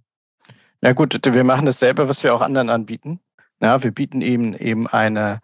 Ja 0.81 0.93
gut, 0.93 1.19
wir 1.23 1.43
machen 1.43 1.65
dasselbe, 1.65 2.09
was 2.09 2.23
wir 2.23 2.33
auch 2.33 2.41
anderen 2.41 2.69
anbieten. 2.69 3.19
Ja, 3.61 3.83
wir 3.83 3.91
bieten 3.91 4.21
eben 4.21 4.55
eben 4.55 4.87
eine 4.87 5.41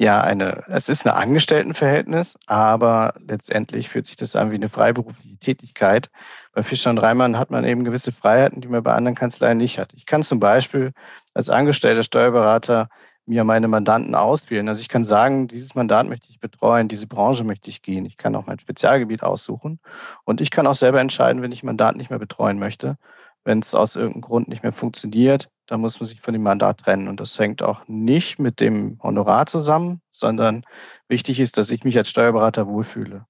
ja, 0.00 0.20
eine, 0.20 0.62
es 0.68 0.88
ist 0.88 1.06
ein 1.06 1.12
Angestelltenverhältnis, 1.12 2.38
aber 2.46 3.14
letztendlich 3.18 3.88
fühlt 3.88 4.06
sich 4.06 4.14
das 4.14 4.36
an 4.36 4.52
wie 4.52 4.54
eine 4.54 4.68
freiberufliche 4.68 5.38
Tätigkeit. 5.38 6.08
Bei 6.52 6.62
Fischer 6.62 6.90
und 6.90 6.98
Reimann 6.98 7.36
hat 7.36 7.50
man 7.50 7.64
eben 7.64 7.82
gewisse 7.82 8.12
Freiheiten, 8.12 8.60
die 8.60 8.68
man 8.68 8.84
bei 8.84 8.94
anderen 8.94 9.16
Kanzleien 9.16 9.58
nicht 9.58 9.78
hat. 9.78 9.92
Ich 9.94 10.06
kann 10.06 10.22
zum 10.22 10.38
Beispiel 10.38 10.92
als 11.34 11.50
angestellter 11.50 12.04
Steuerberater 12.04 12.88
mir 13.26 13.42
meine 13.42 13.66
Mandanten 13.66 14.14
auswählen. 14.14 14.68
Also 14.68 14.80
ich 14.80 14.88
kann 14.88 15.04
sagen, 15.04 15.48
dieses 15.48 15.74
Mandat 15.74 16.06
möchte 16.06 16.30
ich 16.30 16.38
betreuen, 16.38 16.86
diese 16.86 17.08
Branche 17.08 17.42
möchte 17.42 17.68
ich 17.68 17.82
gehen. 17.82 18.06
Ich 18.06 18.16
kann 18.16 18.36
auch 18.36 18.46
mein 18.46 18.60
Spezialgebiet 18.60 19.24
aussuchen 19.24 19.80
und 20.24 20.40
ich 20.40 20.50
kann 20.52 20.66
auch 20.68 20.76
selber 20.76 21.00
entscheiden, 21.00 21.42
wenn 21.42 21.52
ich 21.52 21.64
Mandat 21.64 21.96
nicht 21.96 22.10
mehr 22.10 22.20
betreuen 22.20 22.60
möchte. 22.60 22.96
Wenn 23.44 23.60
es 23.60 23.74
aus 23.74 23.96
irgendeinem 23.96 24.22
Grund 24.22 24.48
nicht 24.48 24.62
mehr 24.62 24.72
funktioniert, 24.72 25.48
da 25.66 25.76
muss 25.76 26.00
man 26.00 26.06
sich 26.06 26.20
von 26.20 26.32
dem 26.32 26.42
Mandat 26.42 26.78
trennen. 26.78 27.08
Und 27.08 27.20
das 27.20 27.38
hängt 27.38 27.62
auch 27.62 27.86
nicht 27.86 28.38
mit 28.38 28.60
dem 28.60 28.98
Honorar 29.02 29.46
zusammen, 29.46 30.00
sondern 30.10 30.64
wichtig 31.08 31.40
ist, 31.40 31.58
dass 31.58 31.70
ich 31.70 31.84
mich 31.84 31.96
als 31.96 32.10
Steuerberater 32.10 32.66
wohlfühle. 32.66 33.26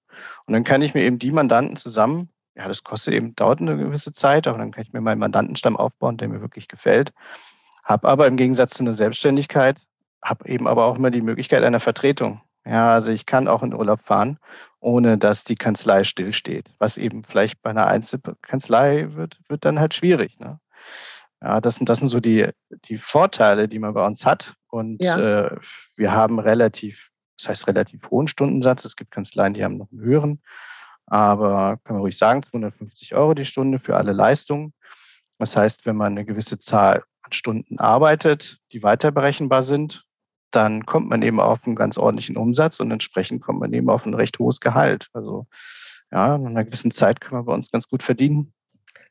Und 0.47 0.55
dann 0.55 0.65
kann 0.65 0.83
ich 0.83 0.95
mir 0.95 1.03
eben 1.03 1.19
die 1.19 1.31
Mandanten 1.31 1.77
zusammen, 1.77 2.31
ja, 2.57 2.67
das 2.67 2.83
kostet 2.83 3.15
eben, 3.15 3.37
dauert 3.37 3.61
eine 3.61 3.77
gewisse 3.77 4.13
Zeit, 4.13 4.49
aber 4.49 4.59
dann 4.59 4.73
kann 4.73 4.83
ich 4.83 4.93
mir 4.93 5.01
meinen 5.01 5.21
Mandantenstamm 5.21 5.77
aufbauen, 5.77 6.17
der 6.17 6.29
mir 6.29 6.41
wirklich 6.41 6.67
gefällt. 6.67 7.13
Habe 7.85 8.09
aber 8.09 8.27
im 8.27 8.37
Gegensatz 8.37 8.75
zu 8.75 8.83
einer 8.83 8.93
Selbstständigkeit, 8.93 9.79
habe 10.25 10.49
eben 10.49 10.67
aber 10.67 10.85
auch 10.87 10.97
immer 10.97 11.13
die 11.13 11.21
Möglichkeit 11.21 11.63
einer 11.63 11.81
Vertretung. 11.81 12.41
Ja, 12.69 12.93
also 12.93 13.13
ich 13.13 13.25
kann 13.25 13.49
auch 13.49 13.63
in 13.63 13.73
Urlaub 13.73 14.01
fahren, 14.01 14.39
ohne 14.81 15.17
dass 15.17 15.43
die 15.43 15.55
Kanzlei 15.55 16.05
stillsteht. 16.05 16.75
Was 16.79 16.99
eben 16.99 17.25
vielleicht 17.25 17.63
bei 17.63 17.71
einer 17.71 17.87
Einzelkanzlei 17.87 19.15
wird, 19.15 19.39
wird 19.49 19.65
dann 19.65 19.81
halt 19.81 19.95
schwierig. 19.95 20.39
Ne? 20.39 20.61
Ja, 21.41 21.63
das 21.63 21.77
sind, 21.77 21.89
das 21.89 22.01
sind 22.01 22.09
so 22.09 22.21
die, 22.21 22.47
die 22.85 22.99
Vorteile, 22.99 23.69
die 23.69 23.79
man 23.79 23.95
bei 23.95 24.05
uns 24.05 24.27
hat. 24.27 24.55
Und 24.69 25.03
ja. 25.03 25.47
äh, 25.47 25.57
wir 25.97 26.13
haben 26.13 26.39
relativ, 26.39 27.11
das 27.39 27.49
heißt 27.49 27.69
relativ 27.69 28.11
hohen 28.11 28.29
Stundensatz. 28.29 28.85
Es 28.85 28.97
gibt 28.97 29.13
Kanzleien, 29.13 29.55
die 29.55 29.65
haben 29.65 29.79
noch 29.79 29.91
einen 29.91 30.03
höheren. 30.03 30.43
Aber 31.07 31.79
kann 31.85 31.97
man 31.97 32.03
ruhig 32.03 32.19
sagen, 32.19 32.43
250 32.43 33.15
Euro 33.15 33.33
die 33.33 33.47
Stunde 33.47 33.79
für 33.79 33.97
alle 33.97 34.13
Leistungen. 34.13 34.75
Das 35.39 35.57
heißt, 35.57 35.87
wenn 35.87 35.97
man 35.97 36.13
eine 36.13 36.27
gewisse 36.27 36.59
Zahl 36.59 37.03
an 37.23 37.33
Stunden 37.33 37.79
arbeitet, 37.79 38.59
die 38.73 38.83
weiter 38.83 39.11
berechenbar 39.11 39.63
sind, 39.63 40.05
dann 40.51 40.87
kommt 40.87 41.09
man 41.09 41.23
eben 41.23 41.41
auf 41.41 41.67
einen 41.67 41.77
ganz 41.77 41.99
ordentlichen 41.99 42.37
Umsatz 42.37 42.81
und 42.81 42.91
entsprechend 42.91 43.43
kommt 43.43 43.61
man 43.61 43.73
eben 43.73 43.91
auf 43.91 44.07
ein 44.07 44.15
recht 44.15 44.39
hohes 44.39 44.61
Gehalt. 44.61 45.09
Also 45.13 45.47
ja, 46.11 46.37
in 46.37 46.47
einer 46.47 46.65
gewissen 46.65 46.91
Zeit 46.91 47.21
kann 47.21 47.35
man 47.35 47.45
bei 47.45 47.53
uns 47.53 47.71
ganz 47.71 47.89
gut 47.89 48.03
verdienen. 48.03 48.53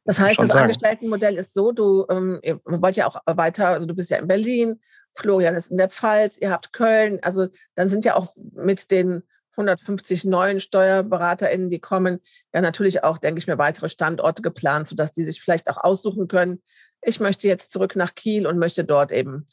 Das 0.05 0.19
heißt, 0.19 0.39
das 0.39 0.47
sagen. 0.47 0.63
Angestelltenmodell 0.63 1.35
ist 1.35 1.53
so, 1.53 1.71
du 1.71 2.05
ähm, 2.09 2.39
wollt 2.65 2.95
ja 2.95 3.07
auch 3.07 3.21
weiter, 3.25 3.67
also 3.67 3.85
du 3.85 3.93
bist 3.93 4.09
ja 4.09 4.17
in 4.17 4.27
Berlin, 4.27 4.79
Florian 5.13 5.55
ist 5.55 5.69
in 5.69 5.77
der 5.77 5.89
Pfalz, 5.89 6.37
ihr 6.37 6.51
habt 6.51 6.73
Köln, 6.73 7.19
also 7.23 7.47
dann 7.75 7.89
sind 7.89 8.05
ja 8.05 8.15
auch 8.15 8.33
mit 8.53 8.89
den 8.89 9.23
150 9.57 10.23
neuen 10.23 10.59
SteuerberaterInnen, 10.59 11.69
die 11.69 11.79
kommen, 11.79 12.19
ja 12.53 12.61
natürlich 12.61 13.03
auch, 13.03 13.17
denke 13.17 13.39
ich 13.39 13.47
mir, 13.47 13.57
weitere 13.57 13.89
Standorte 13.89 14.41
geplant, 14.41 14.87
sodass 14.87 15.11
die 15.11 15.23
sich 15.23 15.41
vielleicht 15.41 15.69
auch 15.69 15.77
aussuchen 15.77 16.27
können, 16.27 16.61
ich 17.01 17.19
möchte 17.19 17.47
jetzt 17.47 17.71
zurück 17.71 17.95
nach 17.95 18.15
Kiel 18.15 18.47
und 18.47 18.59
möchte 18.59 18.83
dort 18.83 19.11
eben 19.11 19.47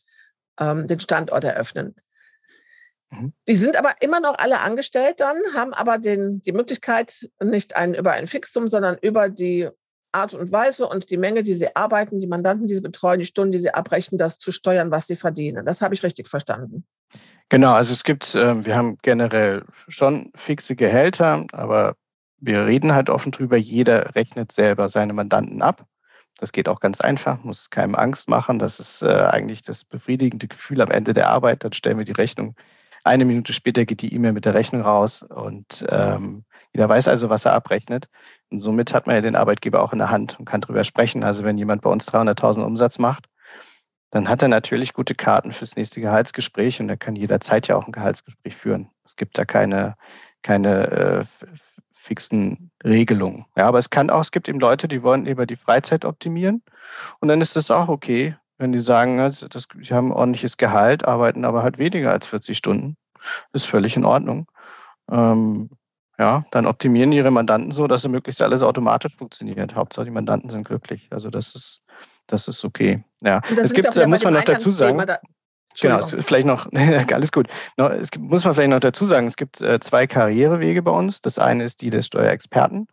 ähm, 0.61 0.87
den 0.87 1.01
Standort 1.01 1.45
eröffnen. 1.45 1.95
Mhm. 3.11 3.33
Die 3.49 3.57
sind 3.57 3.77
aber 3.77 3.95
immer 4.01 4.21
noch 4.21 4.38
alle 4.38 4.61
angestellt 4.61 5.21
dann, 5.21 5.37
haben 5.55 5.75
aber 5.75 5.99
den, 5.99 6.43
die 6.43 6.53
Möglichkeit, 6.53 7.29
nicht 7.43 7.77
ein, 7.77 7.95
über 7.95 8.12
ein 8.12 8.27
Fixum, 8.27 8.69
sondern 8.69 8.97
über 9.01 9.29
die 9.29 9.69
Art 10.12 10.33
und 10.33 10.53
Weise 10.53 10.87
und 10.87 11.11
die 11.11 11.17
Menge, 11.17 11.43
die 11.43 11.55
sie 11.55 11.75
arbeiten, 11.75 12.21
die 12.21 12.27
Mandanten, 12.27 12.67
die 12.67 12.75
sie 12.75 12.81
betreuen, 12.81 13.19
die 13.19 13.27
Stunden, 13.27 13.53
die 13.53 13.59
sie 13.59 13.75
abrechnen, 13.75 14.19
das 14.19 14.38
zu 14.38 14.53
steuern, 14.53 14.90
was 14.90 15.07
sie 15.07 15.17
verdienen. 15.17 15.67
Das 15.67 15.83
habe 15.83 15.95
ich 15.95 16.03
richtig 16.03 16.29
verstanden. 16.29 16.87
Genau, 17.49 17.73
also 17.73 17.93
es 17.93 18.05
gibt, 18.05 18.35
ähm, 18.35 18.64
wir 18.64 18.77
haben 18.77 18.97
generell 19.03 19.64
schon 19.88 20.31
fixe 20.35 20.77
Gehälter, 20.77 21.45
aber 21.53 21.97
wir 22.38 22.67
reden 22.67 22.95
halt 22.95 23.11
offen 23.11 23.33
drüber, 23.33 23.57
jeder 23.57 24.14
rechnet 24.14 24.53
selber 24.53 24.88
seine 24.88 25.12
Mandanten 25.12 25.62
ab. 25.62 25.87
Das 26.38 26.53
geht 26.53 26.68
auch 26.68 26.81
ganz 26.81 27.01
einfach, 27.01 27.42
muss 27.44 27.70
keinem 27.70 27.94
Angst 27.94 28.29
machen. 28.29 28.59
Das 28.59 28.81
ist 28.81 29.03
äh, 29.03 29.27
eigentlich 29.31 29.62
das 29.62 29.85
befriedigende 29.85 30.49
Gefühl 30.49 30.81
am 30.81 30.90
Ende 30.90 31.12
der 31.14 31.29
Arbeit. 31.29 31.64
Dann 31.64 31.73
stellen 31.73 31.99
wir 31.99 32.05
die 32.05 32.12
Rechnung. 32.12 32.57
Eine 33.05 33.25
Minute 33.25 33.53
später 33.53 33.85
geht 33.85 34.03
die 34.03 34.14
E-Mail 34.14 34.33
mit 34.33 34.47
der 34.47 34.55
Rechnung 34.55 34.81
raus 34.81 35.23
und 35.23 35.85
ähm, 35.90 36.44
jeder 36.73 36.88
weiß 36.88 37.07
also, 37.07 37.29
was 37.29 37.44
er 37.44 37.53
abrechnet. 37.53 38.09
Und 38.51 38.61
somit 38.61 38.94
hat 38.94 39.07
man 39.07 39.16
ja 39.16 39.20
den 39.20 39.37
Arbeitgeber 39.37 39.83
auch 39.83 39.92
in 39.92 39.99
der 39.99 40.11
Hand 40.11 40.38
und 40.38 40.47
kann 40.47 40.62
darüber 40.62 40.85
sprechen. 40.85 41.23
Also 41.23 41.44
wenn 41.44 41.59
jemand 41.59 41.83
bei 41.83 41.90
uns 41.90 42.11
300.000 42.11 42.64
Umsatz 42.64 42.99
macht, 42.99 43.29
dann 44.11 44.29
hat 44.29 44.42
er 44.42 44.49
natürlich 44.49 44.92
gute 44.92 45.14
Karten 45.14 45.53
fürs 45.53 45.77
nächste 45.77 46.01
Gehaltsgespräch 46.01 46.81
und 46.81 46.88
er 46.88 46.97
kann 46.97 47.16
jederzeit 47.16 47.68
ja 47.68 47.77
auch 47.77 47.87
ein 47.87 47.92
Gehaltsgespräch 47.92 48.57
führen. 48.57 48.88
Es 49.05 49.16
gibt 49.16 49.37
da 49.37 49.44
keine, 49.44 49.97
keine 50.42 50.90
äh, 50.90 51.25
fixen 52.05 52.71
Regelungen. 52.85 53.47
Ja, 53.57 53.67
aber 53.67 53.79
es 53.79 53.90
kann 53.90 54.11
auch, 54.11 54.21
es 54.21 54.31
gibt 54.31 54.49
eben 54.49 54.61
Leute, 54.61 54.88
die 54.88 55.03
wollen 55.03 55.25
lieber 55.25 55.47
die 55.47 55.57
Freizeit 55.57 56.05
optimieren 56.05 56.62
und 57.21 57.29
dann 57.29 57.40
ist 57.40 57.57
das 57.57 57.71
auch 57.71 57.88
okay, 57.88 58.37
wenn 58.59 58.73
die 58.73 58.79
sagen, 58.79 59.21
also 59.21 59.49
das, 59.49 59.67
sie 59.81 59.95
haben 59.95 60.09
ein 60.09 60.12
ordentliches 60.12 60.57
Gehalt, 60.57 61.05
arbeiten 61.07 61.45
aber 61.45 61.62
halt 61.62 61.79
weniger 61.79 62.12
als 62.12 62.27
40 62.27 62.57
Stunden. 62.57 62.97
Das 63.53 63.62
ist 63.62 63.69
völlig 63.69 63.97
in 63.97 64.05
Ordnung. 64.05 64.47
Ähm, 65.11 65.71
ja, 66.19 66.45
dann 66.53 66.67
optimieren 66.67 67.11
ihre 67.11 67.31
Mandanten 67.31 67.73
so, 67.73 67.88
dass 67.88 68.07
möglichst 68.07 68.40
alles 68.43 68.62
automatisch 68.62 69.17
funktioniert. 69.17 69.75
Hauptsache 69.75 70.05
die 70.05 70.12
Mandanten 70.12 70.51
sind 70.51 70.64
glücklich. 70.69 71.09
Also 71.11 71.31
das 71.31 71.55
ist, 71.57 71.83
das 72.27 72.47
ist 72.47 72.64
okay. 72.64 73.03
Ja, 73.23 73.40
es 73.57 73.73
gibt, 73.73 73.97
da 73.97 74.07
muss 74.07 74.23
man 74.23 74.35
noch 74.35 74.45
dazu 74.45 74.71
sagen. 74.71 75.03
Da, 75.05 75.19
genau, 75.81 76.01
vielleicht 76.01 76.47
noch, 76.47 76.67
alles 77.13 77.33
gut. 77.33 77.49
Es 77.77 78.11
gibt, 78.11 78.25
muss 78.25 78.45
man 78.45 78.55
vielleicht 78.55 78.71
noch 78.71 78.81
dazu 78.81 79.05
sagen, 79.05 79.27
es 79.27 79.37
gibt 79.37 79.61
äh, 79.61 79.81
zwei 79.81 80.07
Karrierewege 80.07 80.83
bei 80.83 80.91
uns. 80.91 81.21
Das 81.21 81.39
eine 81.39 81.65
ist 81.65 81.83
die 81.83 81.91
des 81.91 82.07
Steuerexperten. 82.07 82.89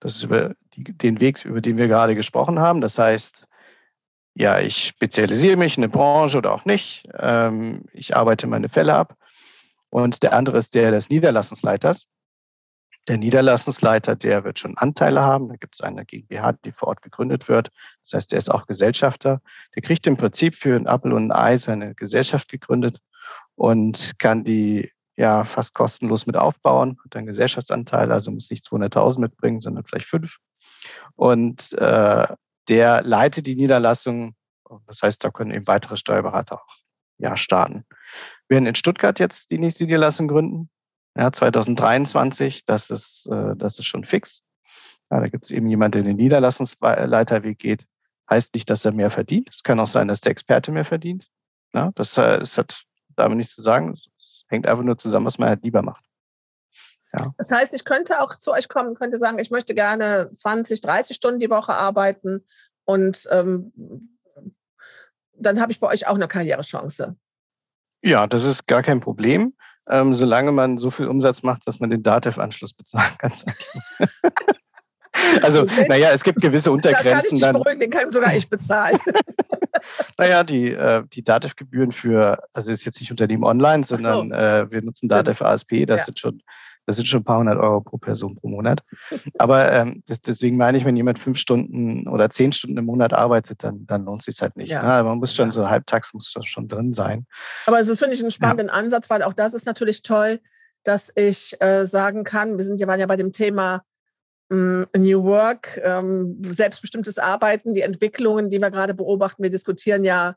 Das 0.00 0.16
ist 0.16 0.24
über 0.24 0.54
die, 0.74 0.84
den 0.84 1.20
Weg, 1.20 1.44
über 1.44 1.60
den 1.60 1.78
wir 1.78 1.88
gerade 1.88 2.14
gesprochen 2.14 2.58
haben. 2.58 2.80
Das 2.80 2.98
heißt, 2.98 3.46
ja, 4.34 4.58
ich 4.58 4.86
spezialisiere 4.86 5.56
mich 5.56 5.76
in 5.78 5.84
eine 5.84 5.90
Branche 5.90 6.38
oder 6.38 6.52
auch 6.52 6.64
nicht. 6.64 7.08
Ähm, 7.18 7.84
ich 7.92 8.16
arbeite 8.16 8.46
meine 8.46 8.68
Fälle 8.68 8.94
ab. 8.94 9.16
Und 9.90 10.22
der 10.24 10.32
andere 10.32 10.58
ist 10.58 10.74
der 10.74 10.90
des 10.90 11.08
Niederlassungsleiters. 11.08 12.06
Der 13.06 13.18
Niederlassungsleiter, 13.18 14.16
der 14.16 14.44
wird 14.44 14.58
schon 14.58 14.78
Anteile 14.78 15.22
haben. 15.22 15.48
Da 15.48 15.56
gibt 15.56 15.74
es 15.74 15.82
eine 15.82 16.06
GmbH, 16.06 16.52
die 16.52 16.72
vor 16.72 16.88
Ort 16.88 17.02
gegründet 17.02 17.48
wird. 17.48 17.70
Das 18.02 18.14
heißt, 18.14 18.32
der 18.32 18.38
ist 18.38 18.50
auch 18.50 18.66
Gesellschafter. 18.66 19.42
Der 19.74 19.82
kriegt 19.82 20.06
im 20.06 20.16
Prinzip 20.16 20.54
für 20.54 20.74
ein 20.74 20.86
Apple 20.86 21.14
und 21.14 21.30
ein 21.30 21.32
Ei 21.32 21.56
seine 21.58 21.94
Gesellschaft 21.94 22.48
gegründet 22.48 23.00
und 23.56 24.18
kann 24.18 24.44
die 24.44 24.90
ja 25.16 25.44
fast 25.44 25.74
kostenlos 25.74 26.26
mit 26.26 26.36
aufbauen, 26.36 26.98
hat 27.04 27.14
dann 27.14 27.26
Gesellschaftsanteile, 27.26 28.12
also 28.12 28.30
muss 28.30 28.50
nicht 28.50 28.64
200.000 28.66 29.20
mitbringen, 29.20 29.60
sondern 29.60 29.84
vielleicht 29.84 30.06
fünf. 30.06 30.38
Und 31.14 31.72
äh, 31.74 32.26
der 32.68 33.02
leitet 33.02 33.46
die 33.46 33.54
Niederlassung. 33.54 34.34
Das 34.86 35.02
heißt, 35.02 35.22
da 35.24 35.30
können 35.30 35.52
eben 35.52 35.66
weitere 35.66 35.96
Steuerberater 35.96 36.56
auch 36.56 36.76
ja, 37.18 37.36
starten. 37.36 37.84
Wir 38.48 38.56
werden 38.56 38.66
in 38.66 38.74
Stuttgart 38.74 39.20
jetzt 39.20 39.50
die 39.50 39.58
nächste 39.58 39.84
Niederlassung 39.84 40.26
gründen 40.26 40.70
ja, 41.16 41.30
2023, 41.30 42.64
das 42.64 42.90
ist, 42.90 43.26
äh, 43.26 43.54
das 43.56 43.78
ist 43.78 43.86
schon 43.86 44.04
fix. 44.04 44.42
Ja, 45.10 45.20
da 45.20 45.28
gibt 45.28 45.44
es 45.44 45.50
eben 45.50 45.68
jemanden, 45.68 45.92
der 45.92 46.02
den 46.02 46.16
Niederlassungsleiterweg 46.16 47.58
geht. 47.58 47.86
Heißt 48.28 48.54
nicht, 48.54 48.68
dass 48.70 48.84
er 48.84 48.92
mehr 48.92 49.10
verdient. 49.10 49.50
Es 49.52 49.62
kann 49.62 49.78
auch 49.78 49.86
sein, 49.86 50.08
dass 50.08 50.22
der 50.22 50.32
Experte 50.32 50.72
mehr 50.72 50.84
verdient. 50.84 51.28
Ja, 51.72 51.92
das, 51.94 52.16
äh, 52.16 52.38
das 52.38 52.58
hat 52.58 52.84
damit 53.16 53.38
nichts 53.38 53.54
zu 53.54 53.62
sagen. 53.62 53.92
Es 53.92 54.44
hängt 54.48 54.66
einfach 54.66 54.82
nur 54.82 54.98
zusammen, 54.98 55.26
was 55.26 55.38
man 55.38 55.48
halt 55.48 55.62
lieber 55.62 55.82
macht. 55.82 56.04
Ja. 57.12 57.32
Das 57.38 57.50
heißt, 57.50 57.74
ich 57.74 57.84
könnte 57.84 58.20
auch 58.20 58.34
zu 58.36 58.52
euch 58.52 58.68
kommen, 58.68 58.96
könnte 58.96 59.18
sagen, 59.18 59.38
ich 59.38 59.50
möchte 59.50 59.74
gerne 59.74 60.30
20, 60.34 60.80
30 60.80 61.14
Stunden 61.14 61.38
die 61.38 61.50
Woche 61.50 61.72
arbeiten 61.72 62.44
und 62.84 63.28
ähm, 63.30 64.18
dann 65.36 65.60
habe 65.60 65.70
ich 65.70 65.78
bei 65.78 65.86
euch 65.88 66.08
auch 66.08 66.14
eine 66.14 66.26
Karrierechance. 66.26 67.16
Ja, 68.02 68.26
das 68.26 68.44
ist 68.44 68.66
gar 68.66 68.82
kein 68.82 69.00
Problem 69.00 69.54
ähm, 69.88 70.14
solange 70.14 70.52
man 70.52 70.78
so 70.78 70.90
viel 70.90 71.06
Umsatz 71.06 71.42
macht, 71.42 71.66
dass 71.66 71.80
man 71.80 71.90
den 71.90 72.02
DATEV-Anschluss 72.02 72.72
bezahlen 72.72 73.12
kann. 73.18 73.32
also, 75.42 75.62
okay. 75.62 75.86
naja, 75.88 76.10
es 76.12 76.24
gibt 76.24 76.40
gewisse 76.40 76.72
Untergrenzen. 76.72 77.38
Da 77.38 77.46
kann 77.46 77.56
ich 77.56 77.62
beruhigen, 77.62 77.80
den 77.80 77.90
kann 77.90 78.12
sogar 78.12 78.34
ich 78.34 78.48
bezahlen. 78.48 78.98
naja, 80.18 80.44
die, 80.44 80.70
äh, 80.70 81.04
die 81.12 81.22
DATEV-Gebühren 81.22 81.92
für, 81.92 82.42
also 82.52 82.70
ist 82.70 82.84
jetzt 82.84 83.00
nicht 83.00 83.10
Unternehmen 83.10 83.44
online, 83.44 83.84
sondern 83.84 84.30
so. 84.30 84.34
äh, 84.34 84.70
wir 84.70 84.82
nutzen 84.82 85.08
DATEV 85.08 85.42
ASP, 85.42 85.86
das 85.86 86.00
ja. 86.00 86.04
sind 86.06 86.18
schon 86.18 86.42
das 86.86 86.96
sind 86.96 87.06
schon 87.06 87.20
ein 87.20 87.24
paar 87.24 87.38
hundert 87.38 87.58
Euro 87.58 87.80
pro 87.80 87.96
Person 87.96 88.36
pro 88.36 88.48
Monat. 88.48 88.82
Aber 89.38 89.72
ähm, 89.72 90.02
das, 90.06 90.20
deswegen 90.20 90.56
meine 90.56 90.78
ich, 90.78 90.84
wenn 90.84 90.96
jemand 90.96 91.18
fünf 91.18 91.38
Stunden 91.38 92.06
oder 92.08 92.30
zehn 92.30 92.52
Stunden 92.52 92.76
im 92.76 92.84
Monat 92.84 93.12
arbeitet, 93.12 93.64
dann, 93.64 93.86
dann 93.86 94.04
lohnt 94.04 94.20
es 94.20 94.26
sich 94.26 94.42
halt 94.42 94.56
nicht. 94.56 94.70
Ja. 94.70 94.82
Ne? 94.82 95.04
Man 95.04 95.18
muss 95.18 95.34
schon 95.34 95.50
so 95.50 95.68
halbtags 95.68 96.12
muss 96.12 96.34
schon 96.44 96.68
drin 96.68 96.92
sein. 96.92 97.26
Aber 97.66 97.80
es 97.80 97.88
ist, 97.88 97.98
finde 97.98 98.14
ich, 98.14 98.20
einen 98.20 98.30
spannenden 98.30 98.68
ja. 98.68 98.74
Ansatz, 98.74 99.08
weil 99.10 99.22
auch 99.22 99.32
das 99.32 99.54
ist 99.54 99.66
natürlich 99.66 100.02
toll, 100.02 100.40
dass 100.82 101.10
ich 101.14 101.56
äh, 101.60 101.86
sagen 101.86 102.24
kann, 102.24 102.58
wir 102.58 102.64
sind 102.64 102.78
ja, 102.78 102.86
waren 102.86 103.00
ja 103.00 103.06
bei 103.06 103.16
dem 103.16 103.32
Thema 103.32 103.82
ähm, 104.50 104.86
New 104.94 105.24
Work, 105.24 105.80
ähm, 105.82 106.42
selbstbestimmtes 106.46 107.18
Arbeiten, 107.18 107.74
die 107.74 107.80
Entwicklungen, 107.80 108.50
die 108.50 108.58
wir 108.58 108.70
gerade 108.70 108.94
beobachten. 108.94 109.42
Wir 109.42 109.50
diskutieren 109.50 110.04
ja 110.04 110.36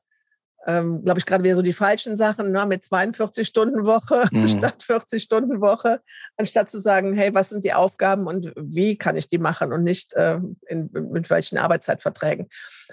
ähm, 0.68 1.04
glaube 1.04 1.20
ich, 1.20 1.26
gerade 1.26 1.44
wieder 1.46 1.56
so 1.56 1.62
die 1.62 1.74
falschen 1.74 2.18
Sachen 2.18 2.52
ne, 2.52 2.66
mit 2.66 2.84
42-Stunden-Woche 2.84 4.28
mhm. 4.32 4.48
statt 4.48 4.84
40-Stunden-Woche, 4.86 6.02
anstatt 6.36 6.70
zu 6.70 6.80
sagen, 6.80 7.14
hey, 7.14 7.34
was 7.34 7.50
sind 7.50 7.64
die 7.64 7.74
Aufgaben 7.74 8.28
und 8.28 8.52
wie 8.58 8.98
kann 8.98 9.16
ich 9.16 9.30
die 9.30 9.38
machen 9.38 9.72
und 9.72 9.84
nicht 9.84 10.14
äh, 10.14 10.40
in, 10.68 10.90
mit 10.92 11.30
welchen 11.30 11.58
Arbeitszeitverträgen. 11.58 12.50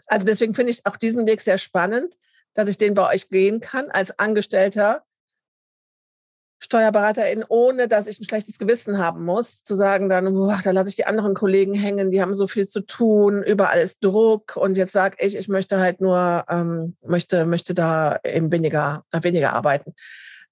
Also 0.07 0.25
deswegen 0.25 0.55
finde 0.55 0.71
ich 0.71 0.87
auch 0.87 0.97
diesen 0.97 1.27
Weg 1.27 1.41
sehr 1.41 1.59
spannend, 1.59 2.15
dass 2.55 2.69
ich 2.69 2.79
den 2.79 2.95
bei 2.95 3.13
euch 3.13 3.29
gehen 3.29 3.61
kann 3.61 3.91
als 3.91 4.19
Angestellter 4.21 5.03
Steuerberaterin, 6.65 7.45
ohne 7.47 7.89
dass 7.89 8.07
ich 8.07 8.19
ein 8.19 8.25
schlechtes 8.25 8.59
Gewissen 8.59 8.99
haben 8.99 9.25
muss, 9.25 9.63
zu 9.63 9.75
sagen 9.75 10.09
dann, 10.09 10.33
boah, 10.33 10.59
da 10.65 10.71
lasse 10.71 10.89
ich 10.89 10.97
die 10.97 11.05
anderen 11.05 11.35
Kollegen 11.35 11.75
hängen, 11.75 12.11
die 12.11 12.23
haben 12.23 12.35
so 12.35 12.47
viel 12.47 12.67
zu 12.67 12.81
tun, 12.81 13.43
überall 13.43 13.81
ist 13.81 14.03
Druck 14.03 14.57
und 14.57 14.79
jetzt 14.79 14.93
sage 14.93 15.19
ich, 15.21 15.37
ich 15.37 15.49
möchte 15.49 15.79
halt 15.79 16.01
nur, 16.01 16.45
ähm, 16.49 16.97
möchte, 17.07 17.45
möchte 17.45 17.75
da 17.75 18.19
eben 18.25 18.51
weniger, 18.51 19.05
weniger 19.13 19.53
arbeiten. 19.53 19.95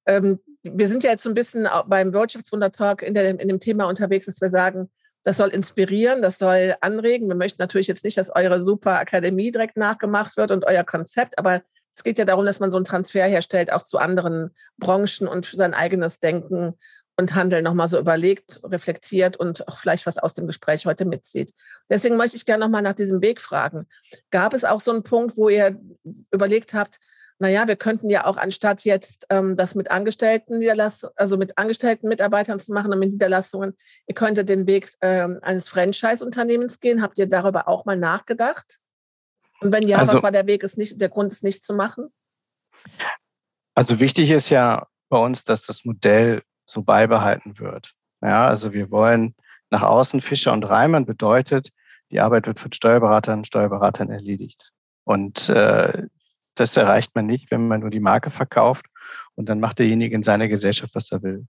Ähm, 0.06 0.38
wir 0.62 0.88
sind 0.88 1.02
ja 1.02 1.12
jetzt 1.12 1.22
so 1.22 1.30
ein 1.30 1.34
bisschen 1.34 1.66
beim 1.86 2.12
Wirtschaftswunder-Talk 2.12 3.02
in, 3.02 3.16
in 3.16 3.48
dem 3.48 3.58
Thema 3.58 3.86
unterwegs, 3.86 4.26
dass 4.26 4.40
wir 4.40 4.50
sagen, 4.50 4.90
das 5.24 5.38
soll 5.38 5.48
inspirieren, 5.48 6.20
das 6.20 6.38
soll 6.38 6.74
anregen. 6.80 7.28
Wir 7.28 7.36
möchten 7.36 7.62
natürlich 7.62 7.86
jetzt 7.86 8.04
nicht, 8.04 8.18
dass 8.18 8.34
eure 8.34 8.60
super 8.60 8.98
Akademie 8.98 9.50
direkt 9.50 9.78
nachgemacht 9.78 10.36
wird 10.36 10.50
und 10.50 10.66
euer 10.66 10.84
Konzept, 10.84 11.38
aber 11.38 11.62
es 11.94 12.02
geht 12.02 12.18
ja 12.18 12.24
darum, 12.24 12.46
dass 12.46 12.60
man 12.60 12.70
so 12.70 12.76
einen 12.76 12.84
Transfer 12.84 13.26
herstellt, 13.26 13.72
auch 13.72 13.82
zu 13.82 13.98
anderen 13.98 14.54
Branchen 14.78 15.28
und 15.28 15.46
sein 15.46 15.74
eigenes 15.74 16.20
Denken 16.20 16.74
und 17.16 17.34
Handeln 17.34 17.64
nochmal 17.64 17.88
so 17.88 17.98
überlegt, 17.98 18.60
reflektiert 18.64 19.36
und 19.36 19.68
auch 19.68 19.78
vielleicht 19.78 20.06
was 20.06 20.18
aus 20.18 20.34
dem 20.34 20.46
Gespräch 20.46 20.86
heute 20.86 21.04
mitzieht. 21.04 21.52
Deswegen 21.90 22.16
möchte 22.16 22.36
ich 22.36 22.46
gerne 22.46 22.64
nochmal 22.64 22.82
nach 22.82 22.94
diesem 22.94 23.20
Weg 23.20 23.40
fragen. 23.40 23.86
Gab 24.30 24.54
es 24.54 24.64
auch 24.64 24.80
so 24.80 24.90
einen 24.90 25.02
Punkt, 25.02 25.36
wo 25.36 25.48
ihr 25.48 25.78
überlegt 26.30 26.72
habt, 26.74 26.98
naja, 27.38 27.66
wir 27.66 27.76
könnten 27.76 28.08
ja 28.08 28.24
auch 28.24 28.36
anstatt 28.36 28.84
jetzt 28.84 29.26
ähm, 29.28 29.56
das 29.56 29.74
mit 29.74 29.90
Angestellten 29.90 30.62
also 31.16 31.36
mit 31.36 31.58
angestellten 31.58 32.08
Mitarbeitern 32.08 32.60
zu 32.60 32.72
machen 32.72 32.92
und 32.92 33.00
mit 33.00 33.10
Niederlassungen, 33.10 33.76
ihr 34.06 34.14
könntet 34.14 34.48
den 34.48 34.66
Weg 34.66 34.92
ähm, 35.00 35.40
eines 35.42 35.68
Franchise-Unternehmens 35.68 36.78
gehen. 36.78 37.02
Habt 37.02 37.18
ihr 37.18 37.26
darüber 37.26 37.66
auch 37.66 37.84
mal 37.84 37.96
nachgedacht? 37.96 38.78
Und 39.62 39.72
wenn 39.72 39.86
ja, 39.86 39.98
also, 39.98 40.14
was 40.14 40.22
war 40.22 40.32
der 40.32 40.46
Weg, 40.46 40.62
ist 40.62 40.78
nicht, 40.78 41.00
der 41.00 41.08
Grund, 41.08 41.32
es 41.32 41.42
nicht 41.42 41.64
zu 41.64 41.74
machen? 41.74 42.08
Also 43.74 44.00
wichtig 44.00 44.30
ist 44.30 44.50
ja 44.50 44.86
bei 45.08 45.18
uns, 45.18 45.44
dass 45.44 45.66
das 45.66 45.84
Modell 45.84 46.42
so 46.64 46.82
beibehalten 46.82 47.58
wird. 47.58 47.92
Ja, 48.22 48.46
also 48.46 48.72
wir 48.72 48.90
wollen 48.90 49.34
nach 49.70 49.82
außen 49.82 50.20
Fischer 50.20 50.52
und 50.52 50.64
Reimann 50.64 51.06
bedeutet, 51.06 51.70
die 52.10 52.20
Arbeit 52.20 52.46
wird 52.46 52.60
von 52.60 52.72
Steuerberatern 52.72 53.40
und 53.40 53.46
Steuerberatern 53.46 54.10
erledigt. 54.10 54.70
Und 55.04 55.48
äh, 55.48 56.06
das 56.54 56.76
erreicht 56.76 57.14
man 57.14 57.26
nicht, 57.26 57.50
wenn 57.50 57.68
man 57.68 57.80
nur 57.80 57.90
die 57.90 58.00
Marke 58.00 58.30
verkauft 58.30 58.86
und 59.34 59.48
dann 59.48 59.60
macht 59.60 59.78
derjenige 59.78 60.14
in 60.14 60.22
seiner 60.22 60.48
Gesellschaft, 60.48 60.94
was 60.94 61.10
er 61.10 61.22
will. 61.22 61.46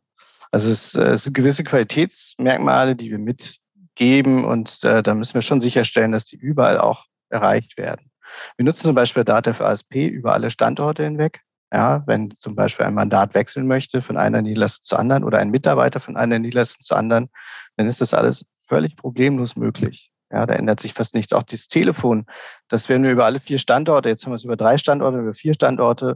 Also 0.52 0.70
es, 0.70 0.96
äh, 0.96 1.12
es 1.12 1.24
sind 1.24 1.34
gewisse 1.34 1.64
Qualitätsmerkmale, 1.64 2.96
die 2.96 3.12
wir 3.12 3.20
mitgeben 3.20 4.46
und 4.46 4.84
äh, 4.84 5.04
da 5.04 5.14
müssen 5.14 5.36
wir 5.36 5.42
schon 5.42 5.62
sicherstellen, 5.62 6.14
dass 6.14 6.26
die 6.26 6.38
überall 6.38 6.80
auch 6.80 7.06
erreicht 7.34 7.78
werden. 7.78 8.10
Wir 8.58 8.66
nutzen 8.66 8.86
zum 8.86 8.96
Beispiel 8.96 9.26
für 9.26 9.66
ASP 9.66 9.96
über 9.96 10.34
alle 10.34 10.50
Standorte 10.50 11.04
hinweg. 11.04 11.42
Ja, 11.72 12.04
wenn 12.06 12.30
zum 12.32 12.56
Beispiel 12.56 12.86
ein 12.86 12.94
Mandat 12.94 13.34
wechseln 13.34 13.66
möchte 13.66 14.04
von 14.04 14.16
einer 14.16 14.44
Niederlassung 14.44 14.84
zur 14.84 15.00
anderen 15.00 15.24
oder 15.24 15.40
ein 15.40 15.50
Mitarbeiter 15.50 16.00
von 16.00 16.16
einer 16.18 16.38
Niederlassung 16.38 16.82
zur 16.82 16.98
anderen, 16.98 17.30
dann 17.78 17.88
ist 17.88 18.00
das 18.00 18.14
alles 18.14 18.46
völlig 18.68 18.96
problemlos 18.96 19.56
möglich. 19.56 20.12
Ja, 20.32 20.46
da 20.46 20.54
ändert 20.54 20.80
sich 20.80 20.94
fast 20.94 21.16
nichts. 21.16 21.34
Auch 21.34 21.44
dieses 21.44 21.68
Telefon, 21.68 22.28
das 22.68 22.90
werden 22.90 23.04
wir 23.04 23.12
über 23.12 23.26
alle 23.26 23.40
vier 23.40 23.58
Standorte, 23.58 24.10
jetzt 24.10 24.24
haben 24.24 24.32
wir 24.32 24.36
es 24.36 24.44
über 24.44 24.56
drei 24.56 24.78
Standorte, 24.78 25.18
über 25.18 25.34
vier 25.34 25.56
Standorte, 25.56 26.16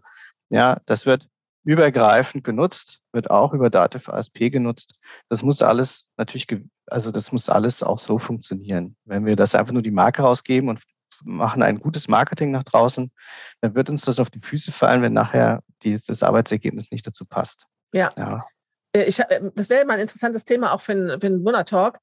ja, 0.49 0.79
das 0.85 1.07
wird 1.07 1.27
übergreifend 1.63 2.43
genutzt, 2.43 3.01
wird 3.11 3.29
auch 3.29 3.53
über 3.53 3.69
für 3.99 4.13
ASP 4.13 4.49
genutzt. 4.49 5.01
Das 5.27 5.43
muss 5.43 5.61
alles 5.61 6.05
natürlich, 6.15 6.47
also 6.85 7.11
das 7.11 7.31
muss 7.31 7.49
alles 7.49 7.83
auch 7.83 7.99
so 7.99 8.19
funktionieren. 8.19 8.95
Wenn 9.05 9.25
wir 9.25 9.35
das 9.35 9.53
einfach 9.53 9.73
nur 9.73 9.81
die 9.81 9.91
Marke 9.91 10.21
rausgeben 10.21 10.69
und 10.69 10.81
machen 11.23 11.63
ein 11.63 11.79
gutes 11.79 12.07
Marketing 12.07 12.51
nach 12.51 12.63
draußen, 12.63 13.11
dann 13.61 13.75
wird 13.75 13.89
uns 13.89 14.03
das 14.05 14.19
auf 14.19 14.29
die 14.29 14.41
Füße 14.41 14.71
fallen, 14.71 15.01
wenn 15.01 15.13
nachher 15.13 15.61
dieses, 15.83 16.05
das 16.05 16.23
Arbeitsergebnis 16.23 16.91
nicht 16.91 17.05
dazu 17.05 17.25
passt. 17.25 17.65
Ja. 17.93 18.11
ja. 18.17 18.45
Äh, 18.93 19.03
ich, 19.03 19.19
äh, 19.19 19.51
das 19.55 19.69
wäre 19.69 19.85
mal 19.85 19.95
ein 19.95 20.01
interessantes 20.01 20.43
Thema 20.43 20.73
auch 20.73 20.81
für 20.81 20.93
einen, 20.93 21.21
für 21.21 21.27
einen 21.27 21.45
Wundertalk, 21.45 21.99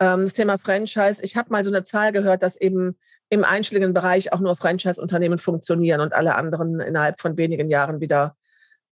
ähm, 0.00 0.22
das 0.22 0.32
Thema 0.32 0.58
Franchise. 0.58 1.22
Ich 1.22 1.36
habe 1.36 1.50
mal 1.50 1.64
so 1.64 1.70
eine 1.70 1.84
Zahl 1.84 2.12
gehört, 2.12 2.42
dass 2.42 2.56
eben 2.56 2.96
im 3.28 3.44
einschlägigen 3.44 3.94
Bereich 3.94 4.32
auch 4.32 4.40
nur 4.40 4.56
Franchise-Unternehmen 4.56 5.38
funktionieren 5.38 6.00
und 6.00 6.12
alle 6.12 6.36
anderen 6.36 6.80
innerhalb 6.80 7.20
von 7.20 7.36
wenigen 7.36 7.68
Jahren 7.68 8.00
wieder 8.00 8.36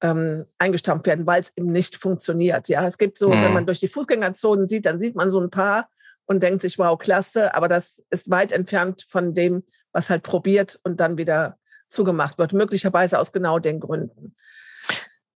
ähm, 0.02 0.44
eingestampft 0.58 1.06
werden, 1.06 1.26
weil 1.26 1.40
es 1.40 1.52
eben 1.56 1.72
nicht 1.72 1.96
funktioniert. 1.96 2.68
Ja, 2.68 2.86
es 2.86 2.98
gibt 2.98 3.18
so, 3.18 3.30
mhm. 3.30 3.42
wenn 3.42 3.52
man 3.52 3.66
durch 3.66 3.80
die 3.80 3.88
Fußgängerzonen 3.88 4.68
sieht, 4.68 4.86
dann 4.86 5.00
sieht 5.00 5.16
man 5.16 5.30
so 5.30 5.40
ein 5.40 5.50
paar, 5.50 5.88
und 6.28 6.42
denkt 6.42 6.62
sich, 6.62 6.78
wow, 6.78 6.96
klasse, 6.96 7.54
aber 7.54 7.68
das 7.68 8.04
ist 8.10 8.30
weit 8.30 8.52
entfernt 8.52 9.04
von 9.08 9.34
dem, 9.34 9.64
was 9.92 10.10
halt 10.10 10.22
probiert 10.22 10.78
und 10.84 11.00
dann 11.00 11.18
wieder 11.18 11.58
zugemacht 11.88 12.38
wird, 12.38 12.52
möglicherweise 12.52 13.18
aus 13.18 13.32
genau 13.32 13.58
den 13.58 13.80
Gründen. 13.80 14.36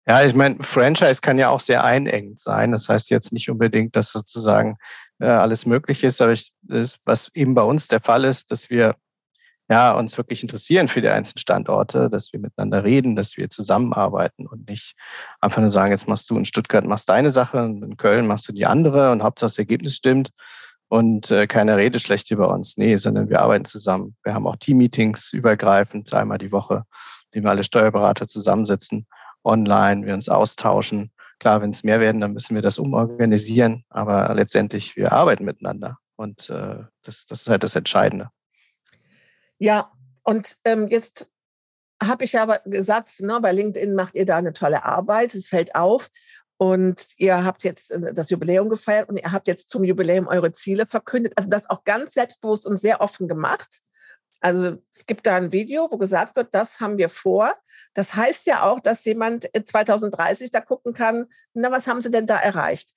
Ja, 0.07 0.25
ich 0.25 0.35
meine, 0.35 0.57
Franchise 0.63 1.21
kann 1.21 1.39
ja 1.39 1.51
auch 1.51 1.61
sehr 1.61 1.85
einengend 1.85 2.41
sein. 2.41 2.73
Das 2.73 2.89
heißt 2.89 3.11
jetzt 3.11 3.31
nicht 3.31 3.51
unbedingt, 3.51 3.95
dass 3.95 4.11
sozusagen 4.11 4.79
äh, 5.21 5.27
alles 5.27 5.67
möglich 5.67 6.03
ist, 6.03 6.23
aber 6.23 6.33
ich, 6.33 6.51
das, 6.63 6.99
was 7.05 7.31
eben 7.35 7.55
bei 7.55 7.63
uns 7.63 7.89
der 7.89 8.01
Fall 8.01 8.25
ist, 8.25 8.51
dass 8.51 8.71
wir 8.71 8.97
ja, 9.71 9.93
uns 9.93 10.17
wirklich 10.17 10.41
interessieren 10.41 10.89
für 10.89 11.03
die 11.03 11.09
einzelnen 11.09 11.41
Standorte, 11.41 12.09
dass 12.09 12.33
wir 12.33 12.41
miteinander 12.41 12.85
reden, 12.85 13.17
dass 13.17 13.37
wir 13.37 13.51
zusammenarbeiten 13.51 14.47
und 14.47 14.67
nicht 14.67 14.95
einfach 15.43 15.61
nur 15.61 15.71
sagen, 15.71 15.93
jetzt 15.93 16.09
machst 16.09 16.31
du 16.31 16.39
in 16.39 16.47
Stuttgart 16.47 16.87
machst 16.87 17.11
deine 17.11 17.31
Sache 17.31 17.59
in 17.59 17.99
Köln 17.99 18.27
machst 18.27 18.49
du 18.49 18.53
die 18.53 18.65
andere 18.65 19.13
und 19.13 19.23
Hauptsache 19.23 19.49
das 19.49 19.59
Ergebnis 19.59 19.97
stimmt 19.97 20.31
und 20.89 21.31
äh, 21.31 21.47
keine 21.47 21.77
Rede 21.77 22.01
schlecht 22.01 22.31
über 22.31 22.49
uns. 22.49 22.77
Nee, 22.77 22.97
sondern 22.97 23.29
wir 23.29 23.41
arbeiten 23.41 23.65
zusammen. 23.65 24.17
Wir 24.23 24.35
haben 24.35 24.47
auch 24.47 24.57
Team-Meetings 24.57 25.33
übergreifend, 25.33 26.13
einmal 26.15 26.39
die 26.39 26.53
Woche, 26.53 26.85
in 27.33 27.45
wir 27.45 27.51
alle 27.51 27.65
Steuerberater 27.65 28.27
zusammensitzen, 28.27 29.07
online, 29.45 30.07
wir 30.07 30.15
uns 30.15 30.29
austauschen. 30.29 31.13
Klar, 31.39 31.63
wenn 31.63 31.71
es 31.71 31.85
mehr 31.85 32.01
werden, 32.01 32.21
dann 32.21 32.33
müssen 32.33 32.55
wir 32.55 32.63
das 32.63 32.79
umorganisieren, 32.79 33.85
aber 33.91 34.35
letztendlich, 34.35 34.97
wir 34.97 35.13
arbeiten 35.13 35.45
miteinander 35.45 35.99
und 36.17 36.51
äh, 36.51 36.79
das, 37.03 37.27
das 37.27 37.43
ist 37.43 37.49
halt 37.49 37.63
das 37.63 37.77
Entscheidende. 37.77 38.31
Ja, 39.59 39.93
und 40.25 40.57
ähm, 40.65 40.89
jetzt 40.89 41.33
habe 42.03 42.25
ich 42.25 42.39
aber 42.39 42.61
gesagt, 42.65 43.21
ne, 43.21 43.39
bei 43.41 43.53
LinkedIn 43.53 43.95
macht 43.95 44.15
ihr 44.15 44.27
da 44.27 44.37
eine 44.37 44.53
tolle 44.53 44.85
Arbeit, 44.85 45.35
es 45.35 45.49
fällt 45.49 45.75
auf. 45.75 46.11
Und 46.59 47.15
ihr 47.17 47.45
habt 47.45 47.65
jetzt 47.65 47.93
äh, 47.93 48.13
das 48.13 48.31
Jubiläum 48.31 48.69
gefeiert 48.69 49.09
und 49.09 49.17
ihr 49.17 49.33
habt 49.33 49.49
jetzt 49.49 49.71
zum 49.71 49.85
Jubiläum 49.85 50.27
eure 50.27 50.53
Ziele 50.53 50.87
verkündet. 50.87 51.33
Also 51.37 51.49
das 51.49 51.71
auch 51.71 51.85
ganz 51.85 52.15
selbstbewusst 52.15 52.67
und 52.67 52.79
sehr 52.79 53.01
offen 53.01 53.29
gemacht. 53.29 53.81
Also 54.41 54.77
es 54.93 55.07
gibt 55.07 55.27
da 55.27 55.37
ein 55.37 55.53
Video, 55.53 55.89
wo 55.91 55.99
gesagt 55.99 56.37
wird, 56.37 56.55
das 56.55 56.81
haben 56.81 56.99
wir 56.99 57.09
vor. 57.09 57.55
Das 57.95 58.15
heißt 58.15 58.47
ja 58.47 58.63
auch, 58.63 58.81
dass 58.81 59.05
jemand 59.05 59.49
2030 59.53 60.51
da 60.51 60.61
gucken 60.61 60.95
kann, 60.95 61.27
na, 61.55 61.71
was 61.71 61.87
haben 61.87 62.03
sie 62.03 62.11
denn 62.11 62.27
da 62.27 62.39
erreicht? 62.39 62.93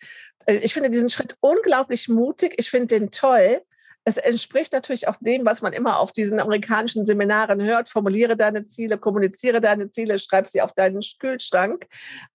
Äh, 0.45 0.57
ich 0.57 0.74
finde 0.74 0.89
diesen 0.89 1.09
Schritt 1.09 1.38
unglaublich 1.39 2.09
mutig. 2.09 2.55
Ich 2.57 2.70
finde 2.70 2.88
den 2.88 3.12
toll 3.12 3.62
es 4.04 4.18
entspricht 4.18 4.74
natürlich 4.74 5.08
auch 5.08 5.16
dem, 5.20 5.45
was 5.45 5.62
man 5.62 5.74
immer 5.74 5.99
auf 5.99 6.12
diesen 6.12 6.39
amerikanischen 6.39 7.06
Seminaren 7.06 7.62
hört. 7.62 7.88
Formuliere 7.88 8.36
deine 8.36 8.68
Ziele, 8.68 8.97
kommuniziere 8.97 9.62
deine 9.62 9.91
Ziele, 9.91 10.18
schreib 10.18 10.47
sie 10.47 10.62
auf 10.62 10.74
deinen 10.74 11.02
Kühlschrank. 11.20 11.88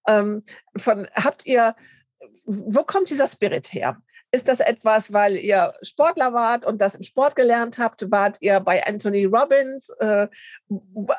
Ähm, 0.06 0.44
von, 0.76 1.08
habt 1.14 1.46
ihr, 1.46 1.74
wo 2.44 2.84
kommt 2.84 3.10
dieser 3.10 3.26
Spirit 3.26 3.72
her? 3.72 4.00
Ist 4.32 4.48
das 4.48 4.60
etwas, 4.60 5.12
weil 5.12 5.36
ihr 5.36 5.72
Sportler 5.82 6.32
wart 6.32 6.66
und 6.66 6.80
das 6.80 6.94
im 6.94 7.02
Sport 7.02 7.36
gelernt 7.36 7.78
habt? 7.78 8.10
Wart 8.10 8.38
ihr 8.40 8.60
bei 8.60 8.84
Anthony 8.86 9.24
Robbins? 9.24 9.88
Äh, 9.98 10.28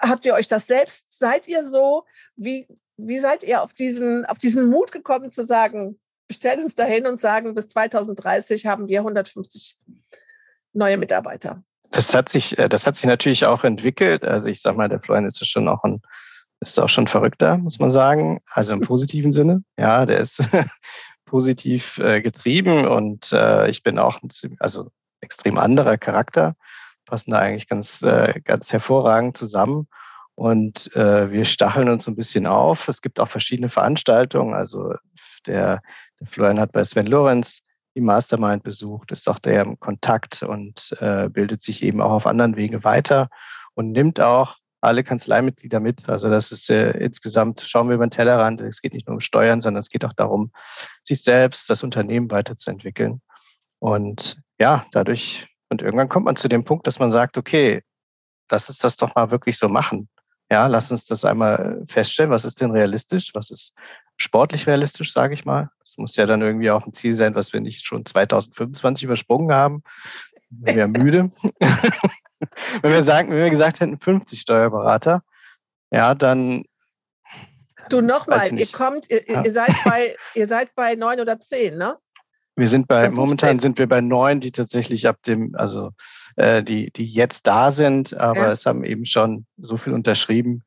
habt 0.02 0.26
ihr 0.26 0.34
euch 0.34 0.48
das 0.48 0.68
selbst? 0.68 1.08
Seid 1.10 1.48
ihr 1.48 1.68
so? 1.68 2.06
Wie, 2.36 2.68
wie 2.96 3.20
seid 3.20 3.44
ihr 3.44 3.64
auf 3.64 3.74
diesen, 3.74 4.26
auf 4.26 4.38
diesen 4.40 4.70
Mut 4.70 4.92
gekommen 4.92 5.32
zu 5.32 5.46
sagen, 5.46 6.00
stellt 6.32 6.60
uns 6.60 6.76
dahin 6.76 7.06
und 7.06 7.20
sagen, 7.20 7.54
bis 7.54 7.68
2030 7.68 8.66
haben 8.66 8.88
wir 8.88 9.00
150 9.00 9.78
neue 10.78 10.98
Mitarbeiter. 10.98 11.62
Das 11.92 12.14
hat 12.14 12.30
sich, 12.30 12.58
äh, 12.58 12.70
das 12.70 12.88
hat 12.88 12.96
sich 12.96 13.06
natürlich 13.06 13.46
auch 13.46 13.64
entwickelt. 13.64 14.24
Also 14.24 14.50
ich 14.50 14.62
sag 14.62 14.78
mal, 14.78 14.90
der 14.90 15.00
Florian 15.00 15.26
ist 15.26 15.46
schon 15.48 15.68
auch 15.68 15.84
ein, 15.84 16.02
ist 16.60 16.80
auch 16.80 16.90
schon 16.90 17.08
verrückter, 17.08 17.58
muss 17.58 17.80
man 17.80 17.92
sagen. 17.92 18.40
Also 18.52 18.74
im 18.74 18.82
positiven 18.82 19.32
Sinne. 19.32 19.64
Ja, 19.78 20.06
der 20.06 20.20
ist 20.20 20.42
positiv 21.26 21.98
äh, 22.00 22.22
getrieben 22.22 22.88
und 22.88 23.32
äh, 23.34 23.70
ich 23.70 23.84
bin 23.84 24.00
auch 24.00 24.22
ein, 24.22 24.30
also 24.60 24.92
extrem 25.22 25.58
anderer 25.58 25.98
Charakter, 25.98 26.56
passen 27.06 27.32
da 27.32 27.40
eigentlich 27.40 27.68
ganz, 27.68 28.06
ganz 28.44 28.72
hervorragend 28.72 29.36
zusammen. 29.36 29.88
Und 30.36 30.96
äh, 30.96 31.32
wir 31.32 31.46
stacheln 31.46 31.90
uns 31.90 32.08
ein 32.08 32.16
bisschen 32.16 32.46
auf. 32.46 32.88
Es 32.88 33.02
gibt 33.02 33.20
auch 33.20 33.30
verschiedene 33.30 33.70
Veranstaltungen. 33.70 34.54
Also 34.54 34.94
der, 35.48 35.82
der 36.20 36.28
Florian 36.28 36.60
hat 36.60 36.74
bei 36.74 36.84
Sven 36.84 37.08
Lorenz 37.08 37.64
die 37.98 38.02
Mastermind 38.02 38.62
besucht, 38.62 39.12
ist 39.12 39.28
auch 39.28 39.40
der 39.40 39.64
im 39.64 39.80
Kontakt 39.80 40.44
und 40.44 40.96
äh, 41.00 41.30
bildet 41.30 41.64
sich 41.64 41.82
eben 41.82 42.00
auch 42.00 42.12
auf 42.12 42.28
anderen 42.28 42.56
Wege 42.56 42.84
weiter 42.84 43.28
und 43.74 43.92
nimmt 43.92 44.22
auch 44.22 44.56
alle 44.82 45.04
Kanzleimitglieder 45.04 45.80
mit. 45.80 46.08
Also 46.08 46.30
das 46.30 46.52
ist 46.52 46.70
äh, 46.70 46.92
insgesamt, 46.92 47.62
schauen 47.62 47.88
wir 47.90 47.96
über 47.96 48.06
den 48.06 48.12
Tellerrand, 48.12 48.62
es 48.62 48.82
geht 48.82 48.94
nicht 48.94 49.08
nur 49.08 49.16
um 49.16 49.20
Steuern, 49.20 49.62
sondern 49.62 49.80
es 49.80 49.90
geht 49.90 50.06
auch 50.06 50.14
darum, 50.14 50.52
sich 51.02 51.24
selbst, 51.24 51.72
das 51.72 51.84
Unternehmen 51.84 52.30
weiterzuentwickeln. 52.30 53.20
Und 53.80 54.38
ja, 54.60 54.86
dadurch, 54.92 55.48
und 55.70 55.82
irgendwann 55.82 56.08
kommt 56.08 56.28
man 56.28 56.36
zu 56.36 56.48
dem 56.48 56.66
Punkt, 56.66 56.86
dass 56.86 57.00
man 57.00 57.10
sagt, 57.10 57.36
okay, 57.36 57.82
lass 58.52 58.70
uns 58.70 58.78
das 58.78 58.96
doch 58.96 59.16
mal 59.16 59.32
wirklich 59.32 59.58
so 59.58 59.70
machen. 59.70 60.08
Ja, 60.50 60.68
lass 60.68 60.92
uns 60.92 61.06
das 61.06 61.26
einmal 61.26 61.84
feststellen, 61.88 62.32
was 62.32 62.46
ist 62.46 62.62
denn 62.62 62.72
realistisch, 62.72 63.32
was 63.34 63.52
ist 63.52 63.74
sportlich 64.16 64.66
realistisch, 64.66 65.12
sage 65.12 65.34
ich 65.34 65.46
mal. 65.46 65.70
Das 65.84 65.98
muss 65.98 66.16
ja 66.16 66.26
dann 66.26 66.42
irgendwie 66.42 66.72
auch 66.72 66.86
ein 66.86 66.94
Ziel 66.94 67.16
sein, 67.16 67.36
was 67.36 67.52
wir 67.52 67.60
nicht 67.60 67.86
schon 67.86 68.06
2025 68.06 69.04
übersprungen 69.04 69.54
haben. 69.54 69.84
Wir 70.50 70.76
wären 70.78 70.92
müde. 70.92 71.32
wenn 72.82 72.92
wir 72.92 73.04
sagen, 73.04 73.30
wenn 73.30 73.40
wir 73.40 73.50
gesagt 73.50 73.82
hätten 73.82 74.00
50 74.00 74.40
Steuerberater, 74.40 75.22
ja, 75.92 76.16
dann 76.16 76.64
Du 77.90 78.02
nochmal, 78.02 78.58
ihr 78.58 78.68
kommt, 78.68 79.10
ihr, 79.10 79.22
ja. 79.30 79.46
ihr, 79.46 79.54
seid 79.54 79.74
bei, 79.86 80.16
ihr 80.36 80.48
seid 80.48 80.76
bei 80.76 80.96
neun 80.96 81.20
oder 81.20 81.40
zehn, 81.40 81.78
ne? 81.78 81.98
Wir 82.58 82.68
sind 82.68 82.88
bei, 82.88 83.12
momentan 83.12 83.60
sind 83.60 83.78
wir 83.78 83.88
bei 83.88 84.02
neun, 84.02 84.40
die 84.40 84.52
tatsächlich 84.52 85.08
ab 85.08 85.22
dem, 85.22 85.54
also 85.56 85.92
äh, 86.38 86.64
die, 86.64 86.92
die 86.92 87.06
jetzt 87.06 87.46
da 87.46 87.72
sind, 87.72 88.16
aber 88.16 88.48
ja. 88.48 88.52
es 88.52 88.66
haben 88.66 88.84
eben 88.84 89.06
schon 89.06 89.46
so 89.58 89.78
viel 89.78 89.94
unterschrieben. 89.94 90.64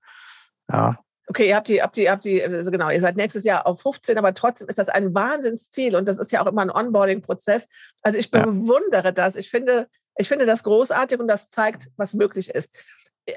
Ja. 0.70 1.00
Okay, 1.26 1.48
ihr 1.48 1.56
habt 1.56 1.66
die, 1.66 1.82
habt 1.82 1.96
die, 1.96 2.08
habt 2.08 2.24
die, 2.24 2.44
also 2.44 2.70
genau, 2.70 2.90
ihr 2.90 3.00
seid 3.00 3.16
nächstes 3.16 3.42
Jahr 3.42 3.66
auf 3.66 3.82
15, 3.82 4.16
aber 4.18 4.32
trotzdem 4.34 4.68
ist 4.68 4.78
das 4.78 4.88
ein 4.88 5.12
Wahnsinnsziel 5.16 5.96
und 5.96 6.06
das 6.06 6.20
ist 6.20 6.30
ja 6.30 6.40
auch 6.42 6.46
immer 6.46 6.62
ein 6.62 6.70
Onboarding-Prozess. 6.70 7.68
Also 8.02 8.20
ich 8.20 8.30
bewundere 8.30 9.06
ja. 9.06 9.12
das. 9.12 9.34
Ich 9.34 9.50
finde, 9.50 9.88
ich 10.16 10.28
finde 10.28 10.46
das 10.46 10.62
großartig 10.62 11.18
und 11.18 11.26
das 11.26 11.50
zeigt, 11.50 11.88
was 11.96 12.14
möglich 12.14 12.50
ist. 12.50 12.84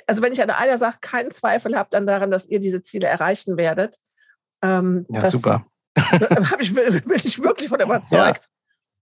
Also 0.06 0.22
wenn 0.22 0.32
ich 0.32 0.44
an 0.44 0.52
einer 0.52 0.78
Sache 0.78 1.00
keinen 1.02 1.32
Zweifel 1.32 1.76
habe, 1.76 1.90
dann 1.92 2.06
daran, 2.06 2.30
dass 2.30 2.46
ihr 2.46 2.60
diese 2.60 2.84
Ziele 2.84 3.08
erreichen 3.08 3.58
werdet. 3.58 3.98
Ähm, 4.62 5.08
ja, 5.10 5.22
das, 5.22 5.32
super. 5.32 5.66
Ich, 6.60 6.74
bin 6.74 7.04
ich 7.16 7.42
wirklich 7.42 7.70
von 7.70 7.80
überzeugt. 7.80 8.50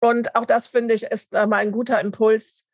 Ja. 0.02 0.10
Und 0.10 0.36
auch 0.36 0.46
das, 0.46 0.68
finde 0.68 0.94
ich, 0.94 1.04
ist 1.04 1.34
äh, 1.34 1.48
mal 1.48 1.58
ein 1.58 1.72
guter 1.72 2.02
Impuls 2.02 2.66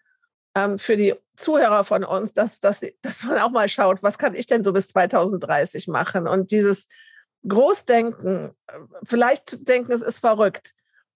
ähm, 0.55 0.78
für 0.80 0.97
die 0.97 1.13
Zuhörer 1.36 1.84
von 1.84 2.03
uns, 2.03 2.34
dass, 2.34 2.59
dass, 2.59 2.86
dass 3.01 3.24
man 3.24 3.38
auch 3.39 3.51
mal 3.51 3.70
schaut, 3.70 4.01
was 4.01 4.18
kann 4.18 4.34
ich 4.34 4.47
denn 4.47 4.63
so 4.63 4.74
bis 4.74 4.88
2030 4.89 5.88
machen? 5.88 6.28
Und 6.28 6.51
dieses 6.51 6.88
Großdenken, 7.47 8.55
äh, 8.68 8.74
vielleicht 9.05 9.68
denken, 9.68 9.91
es 9.91 10.01
ist 10.01 10.20
verrückt. 10.20 10.72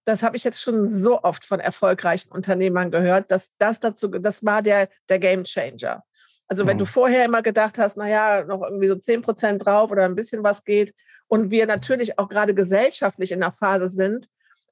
Das 0.05 0.23
habe 0.23 0.35
ich 0.35 0.43
jetzt 0.43 0.61
schon 0.61 0.87
so 0.87 1.23
oft 1.23 1.45
von 1.45 1.59
erfolgreichen 1.59 2.31
Unternehmern 2.31 2.91
gehört, 2.91 3.31
dass 3.31 3.51
das 3.57 3.79
dazu, 3.79 4.07
das 4.07 4.43
war 4.43 4.61
der, 4.61 4.89
der 5.09 5.19
Game 5.19 5.43
Changer. 5.43 6.03
Also 6.51 6.67
wenn 6.67 6.75
mhm. 6.75 6.79
du 6.79 6.85
vorher 6.85 7.23
immer 7.23 7.41
gedacht 7.41 7.77
hast, 7.77 7.95
naja, 7.95 8.43
noch 8.43 8.61
irgendwie 8.61 8.87
so 8.87 8.95
10 8.95 9.21
Prozent 9.21 9.65
drauf 9.65 9.89
oder 9.89 10.03
ein 10.03 10.15
bisschen 10.15 10.43
was 10.43 10.65
geht, 10.65 10.93
und 11.29 11.49
wir 11.49 11.65
natürlich 11.65 12.19
auch 12.19 12.27
gerade 12.27 12.53
gesellschaftlich 12.53 13.31
in 13.31 13.41
einer 13.41 13.53
Phase 13.53 13.87
sind, 13.87 14.27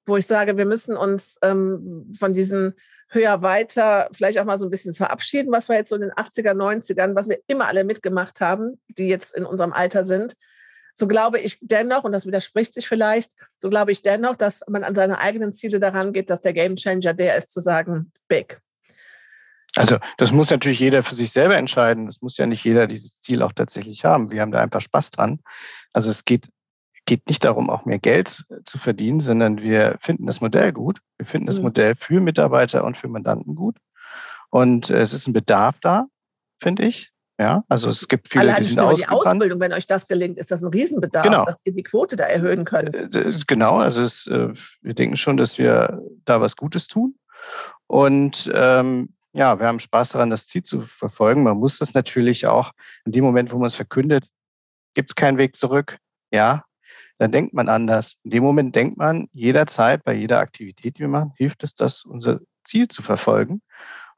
wo 0.06 0.18
ich 0.18 0.28
sage, 0.28 0.58
wir 0.58 0.66
müssen 0.66 0.98
uns 0.98 1.38
ähm, 1.42 2.12
von 2.20 2.34
diesem 2.34 2.74
höher 3.08 3.42
weiter 3.44 4.10
vielleicht 4.12 4.40
auch 4.40 4.44
mal 4.44 4.60
so 4.60 4.66
ein 4.66 4.72
bisschen 4.72 4.94
verabschieden, 4.94 5.54
was 5.54 5.70
wir 5.70 5.78
jetzt 5.78 5.88
so 5.88 5.96
in 5.96 6.02
den 6.02 6.12
80er, 6.12 6.52
90ern, 6.52 7.16
was 7.16 7.30
wir 7.30 7.40
immer 7.48 7.68
alle 7.68 7.86
mitgemacht 7.86 8.42
haben, 8.42 8.78
die 8.90 9.08
jetzt 9.08 9.34
in 9.34 9.46
unserem 9.46 9.72
Alter 9.72 10.04
sind. 10.04 10.36
So 10.96 11.08
glaube 11.08 11.40
ich 11.40 11.60
dennoch, 11.62 12.04
und 12.04 12.12
das 12.12 12.26
widerspricht 12.26 12.74
sich 12.74 12.90
vielleicht, 12.90 13.32
so 13.58 13.70
glaube 13.70 13.94
ich 13.94 14.02
dennoch, 14.02 14.36
dass 14.36 14.60
man 14.68 14.84
an 14.84 14.96
seine 14.96 15.22
eigenen 15.22 15.54
Ziele 15.54 15.80
daran 15.80 16.12
geht, 16.12 16.30
dass 16.30 16.42
der 16.42 16.52
Gamechanger 16.52 17.14
der 17.14 17.38
ist, 17.38 17.54
zu 17.54 17.62
sagen, 17.62 18.12
big. 18.28 18.62
Also 19.76 19.98
das 20.18 20.32
muss 20.32 20.50
natürlich 20.50 20.80
jeder 20.80 21.04
für 21.04 21.16
sich 21.16 21.32
selber 21.32 21.58
entscheiden. 21.58 22.08
Es 22.08 22.22
muss 22.22 22.38
ja 22.38 22.46
nicht 22.46 22.64
jeder 22.64 22.88
dieses 22.88 23.20
Ziel 23.20 23.44
auch 23.44 23.54
tatsächlich 23.54 24.04
haben. 24.06 24.32
Wir 24.32 24.42
haben 24.42 24.52
da 24.52 24.62
einfach 24.62 24.82
Spaß 24.82 25.12
dran. 25.12 25.40
Also 25.94 26.10
es 26.10 26.26
geht, 26.26 26.50
geht 27.06 27.28
nicht 27.28 27.46
darum, 27.46 27.70
auch 27.70 27.86
mehr 27.86 28.00
Geld 28.00 28.46
zu 28.64 28.78
verdienen, 28.78 29.20
sondern 29.20 29.62
wir 29.62 29.98
finden 30.00 30.26
das 30.26 30.42
Modell 30.42 30.74
gut. 30.74 31.00
Wir 31.18 31.26
finden 31.26 31.48
das 31.48 31.58
mhm. 31.58 31.66
Modell 31.66 31.96
für 31.96 32.20
Mitarbeiter 32.20 32.84
und 32.84 32.98
für 32.98 33.08
Mandanten 33.08 33.56
gut. 33.56 33.78
Und 34.50 34.90
es 34.90 35.14
ist 35.14 35.28
ein 35.28 35.34
Bedarf 35.34 35.80
da, 35.82 36.08
finde 36.60 36.86
ich. 36.86 37.12
Ja, 37.40 37.64
also 37.70 37.90
es 37.90 38.10
gibt 38.10 38.28
viele, 38.28 38.44
Allein 38.44 38.58
die 38.58 38.64
sind 38.66 38.98
die 38.98 39.08
Ausbildung, 39.08 39.62
wenn 39.62 39.72
euch 39.72 39.88
das 39.88 40.08
gelingt, 40.10 40.38
ist 40.38 40.52
das 40.52 40.62
ein 40.62 40.72
Riesenbedarf, 40.74 41.24
genau. 41.24 41.46
dass 41.46 41.62
ihr 41.64 41.72
die 41.72 41.84
Quote 41.84 42.18
da 42.18 42.26
erhöhen 42.26 42.66
könnt. 42.66 43.16
Äh, 43.16 43.32
genau, 43.48 43.78
also 43.78 44.02
es, 44.02 44.28
äh, 44.28 44.50
wir 44.82 44.94
denken 44.94 45.16
schon, 45.16 45.38
dass 45.38 45.58
wir 45.58 46.02
da 46.26 46.42
was 46.42 46.58
Gutes 46.58 46.88
tun. 46.88 47.16
Und 47.88 48.52
ähm, 48.54 49.14
ja, 49.34 49.60
wir 49.60 49.68
haben 49.68 49.80
Spaß 49.80 50.12
daran, 50.12 50.30
das 50.30 50.48
Ziel 50.48 50.64
zu 50.64 50.82
verfolgen. 50.82 51.44
Man 51.44 51.58
muss 51.58 51.78
das 51.78 51.94
natürlich 51.94 52.48
auch 52.48 52.72
in 53.06 53.12
dem 53.12 53.24
Moment, 53.24 53.52
wo 53.52 53.58
man 53.58 53.68
es 53.68 53.76
verkündet, 53.76 54.28
gibt 54.96 55.12
es 55.12 55.16
keinen 55.16 55.38
Weg 55.38 55.56
zurück. 55.56 55.98
Ja, 56.32 56.64
dann 57.20 57.32
denkt 57.32 57.54
man 57.54 57.70
anders. 57.70 58.16
In 58.24 58.32
dem 58.32 58.44
Moment 58.44 58.76
denkt 58.76 58.98
man 58.98 59.28
jederzeit 59.34 60.04
bei 60.04 60.14
jeder 60.14 60.40
Aktivität, 60.40 60.98
die 60.98 61.02
wir 61.02 61.08
machen, 61.08 61.34
hilft 61.36 61.64
es, 61.64 61.76
das 61.76 62.04
unser 62.04 62.40
Ziel 62.64 62.88
zu 62.88 63.02
verfolgen. 63.02 63.62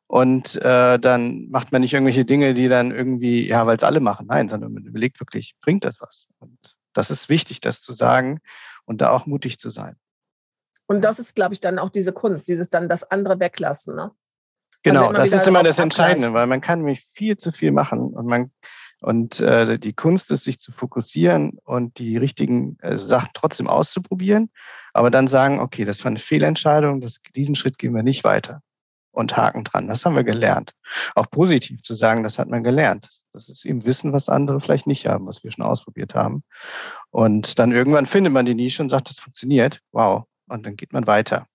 Und 0.07 0.57
äh, 0.57 0.99
dann 0.99 1.49
macht 1.49 1.71
man 1.71 1.81
nicht 1.81 1.93
irgendwelche 1.93 2.25
Dinge, 2.25 2.53
die 2.53 2.67
dann 2.67 2.91
irgendwie, 2.91 3.47
ja, 3.47 3.65
weil 3.65 3.77
es 3.77 3.83
alle 3.83 4.01
machen. 4.01 4.27
Nein, 4.27 4.49
sondern 4.49 4.73
man 4.73 4.83
überlegt 4.83 5.19
wirklich, 5.19 5.55
bringt 5.61 5.85
das 5.85 5.99
was? 5.99 6.27
Und 6.39 6.57
das 6.93 7.11
ist 7.11 7.29
wichtig, 7.29 7.61
das 7.61 7.81
zu 7.81 7.93
sagen 7.93 8.39
und 8.85 9.01
da 9.01 9.11
auch 9.11 9.25
mutig 9.25 9.57
zu 9.57 9.69
sein. 9.69 9.95
Und 10.85 11.01
das 11.05 11.19
ist, 11.19 11.35
glaube 11.35 11.53
ich, 11.53 11.61
dann 11.61 11.79
auch 11.79 11.89
diese 11.89 12.11
Kunst, 12.11 12.49
dieses 12.49 12.69
dann 12.69 12.89
das 12.89 13.09
andere 13.09 13.39
weglassen. 13.39 13.95
Ne? 13.95 14.11
Genau, 14.83 15.13
das 15.13 15.31
ist 15.31 15.47
immer 15.47 15.63
das 15.63 15.79
Entscheidende, 15.79 16.33
weil 16.33 16.47
man 16.47 16.61
kann 16.61 16.79
nämlich 16.79 17.01
viel 17.01 17.37
zu 17.37 17.51
viel 17.51 17.71
machen 17.71 17.99
und 17.99 18.25
man 18.25 18.51
und 19.01 19.39
äh, 19.39 19.79
die 19.79 19.93
Kunst 19.93 20.29
ist, 20.29 20.43
sich 20.43 20.59
zu 20.59 20.71
fokussieren 20.71 21.57
und 21.63 21.97
die 21.97 22.17
richtigen 22.17 22.77
äh, 22.81 22.95
Sachen 22.95 23.29
trotzdem 23.33 23.67
auszuprobieren, 23.67 24.51
aber 24.93 25.09
dann 25.09 25.27
sagen, 25.27 25.59
okay, 25.59 25.85
das 25.85 26.03
war 26.03 26.09
eine 26.09 26.19
Fehlentscheidung, 26.19 27.01
das, 27.01 27.19
diesen 27.35 27.55
Schritt 27.55 27.79
gehen 27.79 27.95
wir 27.95 28.03
nicht 28.03 28.23
weiter 28.23 28.61
und 29.11 29.35
Haken 29.35 29.63
dran. 29.63 29.87
Das 29.87 30.05
haben 30.05 30.15
wir 30.15 30.23
gelernt. 30.23 30.73
Auch 31.15 31.29
positiv 31.29 31.81
zu 31.81 31.93
sagen, 31.93 32.23
das 32.23 32.39
hat 32.39 32.47
man 32.47 32.63
gelernt. 32.63 33.09
Das 33.33 33.49
ist 33.49 33.65
eben 33.65 33.85
Wissen, 33.85 34.13
was 34.13 34.29
andere 34.29 34.59
vielleicht 34.59 34.87
nicht 34.87 35.07
haben, 35.07 35.27
was 35.27 35.43
wir 35.43 35.51
schon 35.51 35.65
ausprobiert 35.65 36.15
haben. 36.15 36.43
Und 37.09 37.59
dann 37.59 37.71
irgendwann 37.71 38.05
findet 38.05 38.33
man 38.33 38.45
die 38.45 38.55
Nische 38.55 38.81
und 38.81 38.89
sagt, 38.89 39.09
das 39.09 39.19
funktioniert. 39.19 39.81
Wow. 39.91 40.23
Und 40.47 40.65
dann 40.65 40.75
geht 40.75 40.93
man 40.93 41.07
weiter. 41.07 41.47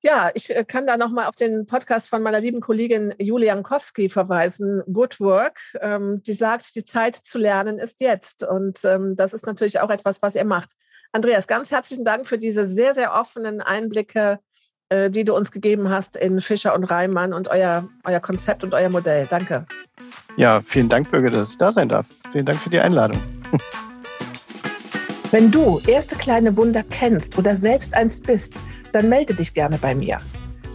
Ja, 0.00 0.30
ich 0.34 0.54
äh, 0.54 0.64
kann 0.64 0.86
da 0.86 0.96
nochmal 0.96 1.26
auf 1.26 1.34
den 1.34 1.66
Podcast 1.66 2.08
von 2.08 2.22
meiner 2.22 2.40
lieben 2.40 2.60
Kollegin 2.60 3.12
Julia 3.18 3.54
Jankowski 3.54 4.08
verweisen, 4.08 4.82
Good 4.92 5.18
Work. 5.18 5.58
Ähm, 5.80 6.22
die 6.24 6.34
sagt, 6.34 6.76
die 6.76 6.84
Zeit 6.84 7.16
zu 7.16 7.36
lernen 7.38 7.78
ist 7.78 8.00
jetzt. 8.00 8.44
Und 8.44 8.84
ähm, 8.84 9.16
das 9.16 9.32
ist 9.32 9.44
natürlich 9.44 9.80
auch 9.80 9.90
etwas, 9.90 10.22
was 10.22 10.36
ihr 10.36 10.44
macht. 10.44 10.74
Andreas, 11.10 11.48
ganz 11.48 11.72
herzlichen 11.72 12.04
Dank 12.04 12.28
für 12.28 12.38
diese 12.38 12.68
sehr, 12.68 12.94
sehr 12.94 13.12
offenen 13.12 13.60
Einblicke, 13.60 14.38
äh, 14.88 15.10
die 15.10 15.24
du 15.24 15.34
uns 15.34 15.50
gegeben 15.50 15.90
hast 15.90 16.14
in 16.14 16.40
Fischer 16.40 16.76
und 16.76 16.84
Reimann 16.84 17.32
und 17.32 17.48
euer, 17.48 17.88
euer 18.04 18.20
Konzept 18.20 18.62
und 18.62 18.74
euer 18.74 18.90
Modell. 18.90 19.26
Danke. 19.28 19.66
Ja, 20.36 20.60
vielen 20.60 20.88
Dank, 20.88 21.10
Bürger, 21.10 21.30
dass 21.30 21.50
ich 21.50 21.58
da 21.58 21.72
sein 21.72 21.88
darf. 21.88 22.06
Vielen 22.30 22.46
Dank 22.46 22.60
für 22.60 22.70
die 22.70 22.78
Einladung. 22.78 23.20
Wenn 25.32 25.50
du 25.50 25.80
erste 25.86 26.16
kleine 26.16 26.56
Wunder 26.56 26.82
kennst 26.84 27.36
oder 27.36 27.56
selbst 27.56 27.92
eins 27.94 28.20
bist, 28.20 28.54
dann 28.98 29.08
melde 29.08 29.32
dich 29.32 29.54
gerne 29.54 29.78
bei 29.78 29.94
mir. 29.94 30.18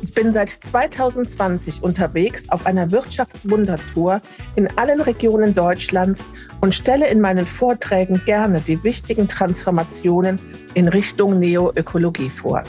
Ich 0.01 0.13
bin 0.13 0.31
seit 0.31 0.49
2020 0.49 1.83
unterwegs 1.83 2.47
auf 2.47 2.65
einer 2.65 2.89
Wirtschaftswundertour 2.89 4.21
in 4.55 4.69
allen 4.77 5.01
Regionen 5.01 5.53
Deutschlands 5.53 6.21
und 6.61 6.73
stelle 6.73 7.07
in 7.07 7.19
meinen 7.19 7.45
Vorträgen 7.45 8.21
gerne 8.25 8.61
die 8.61 8.81
wichtigen 8.81 9.27
Transformationen 9.27 10.39
in 10.73 10.87
Richtung 10.87 11.37
Neoökologie 11.37 12.29
vor. 12.29 12.63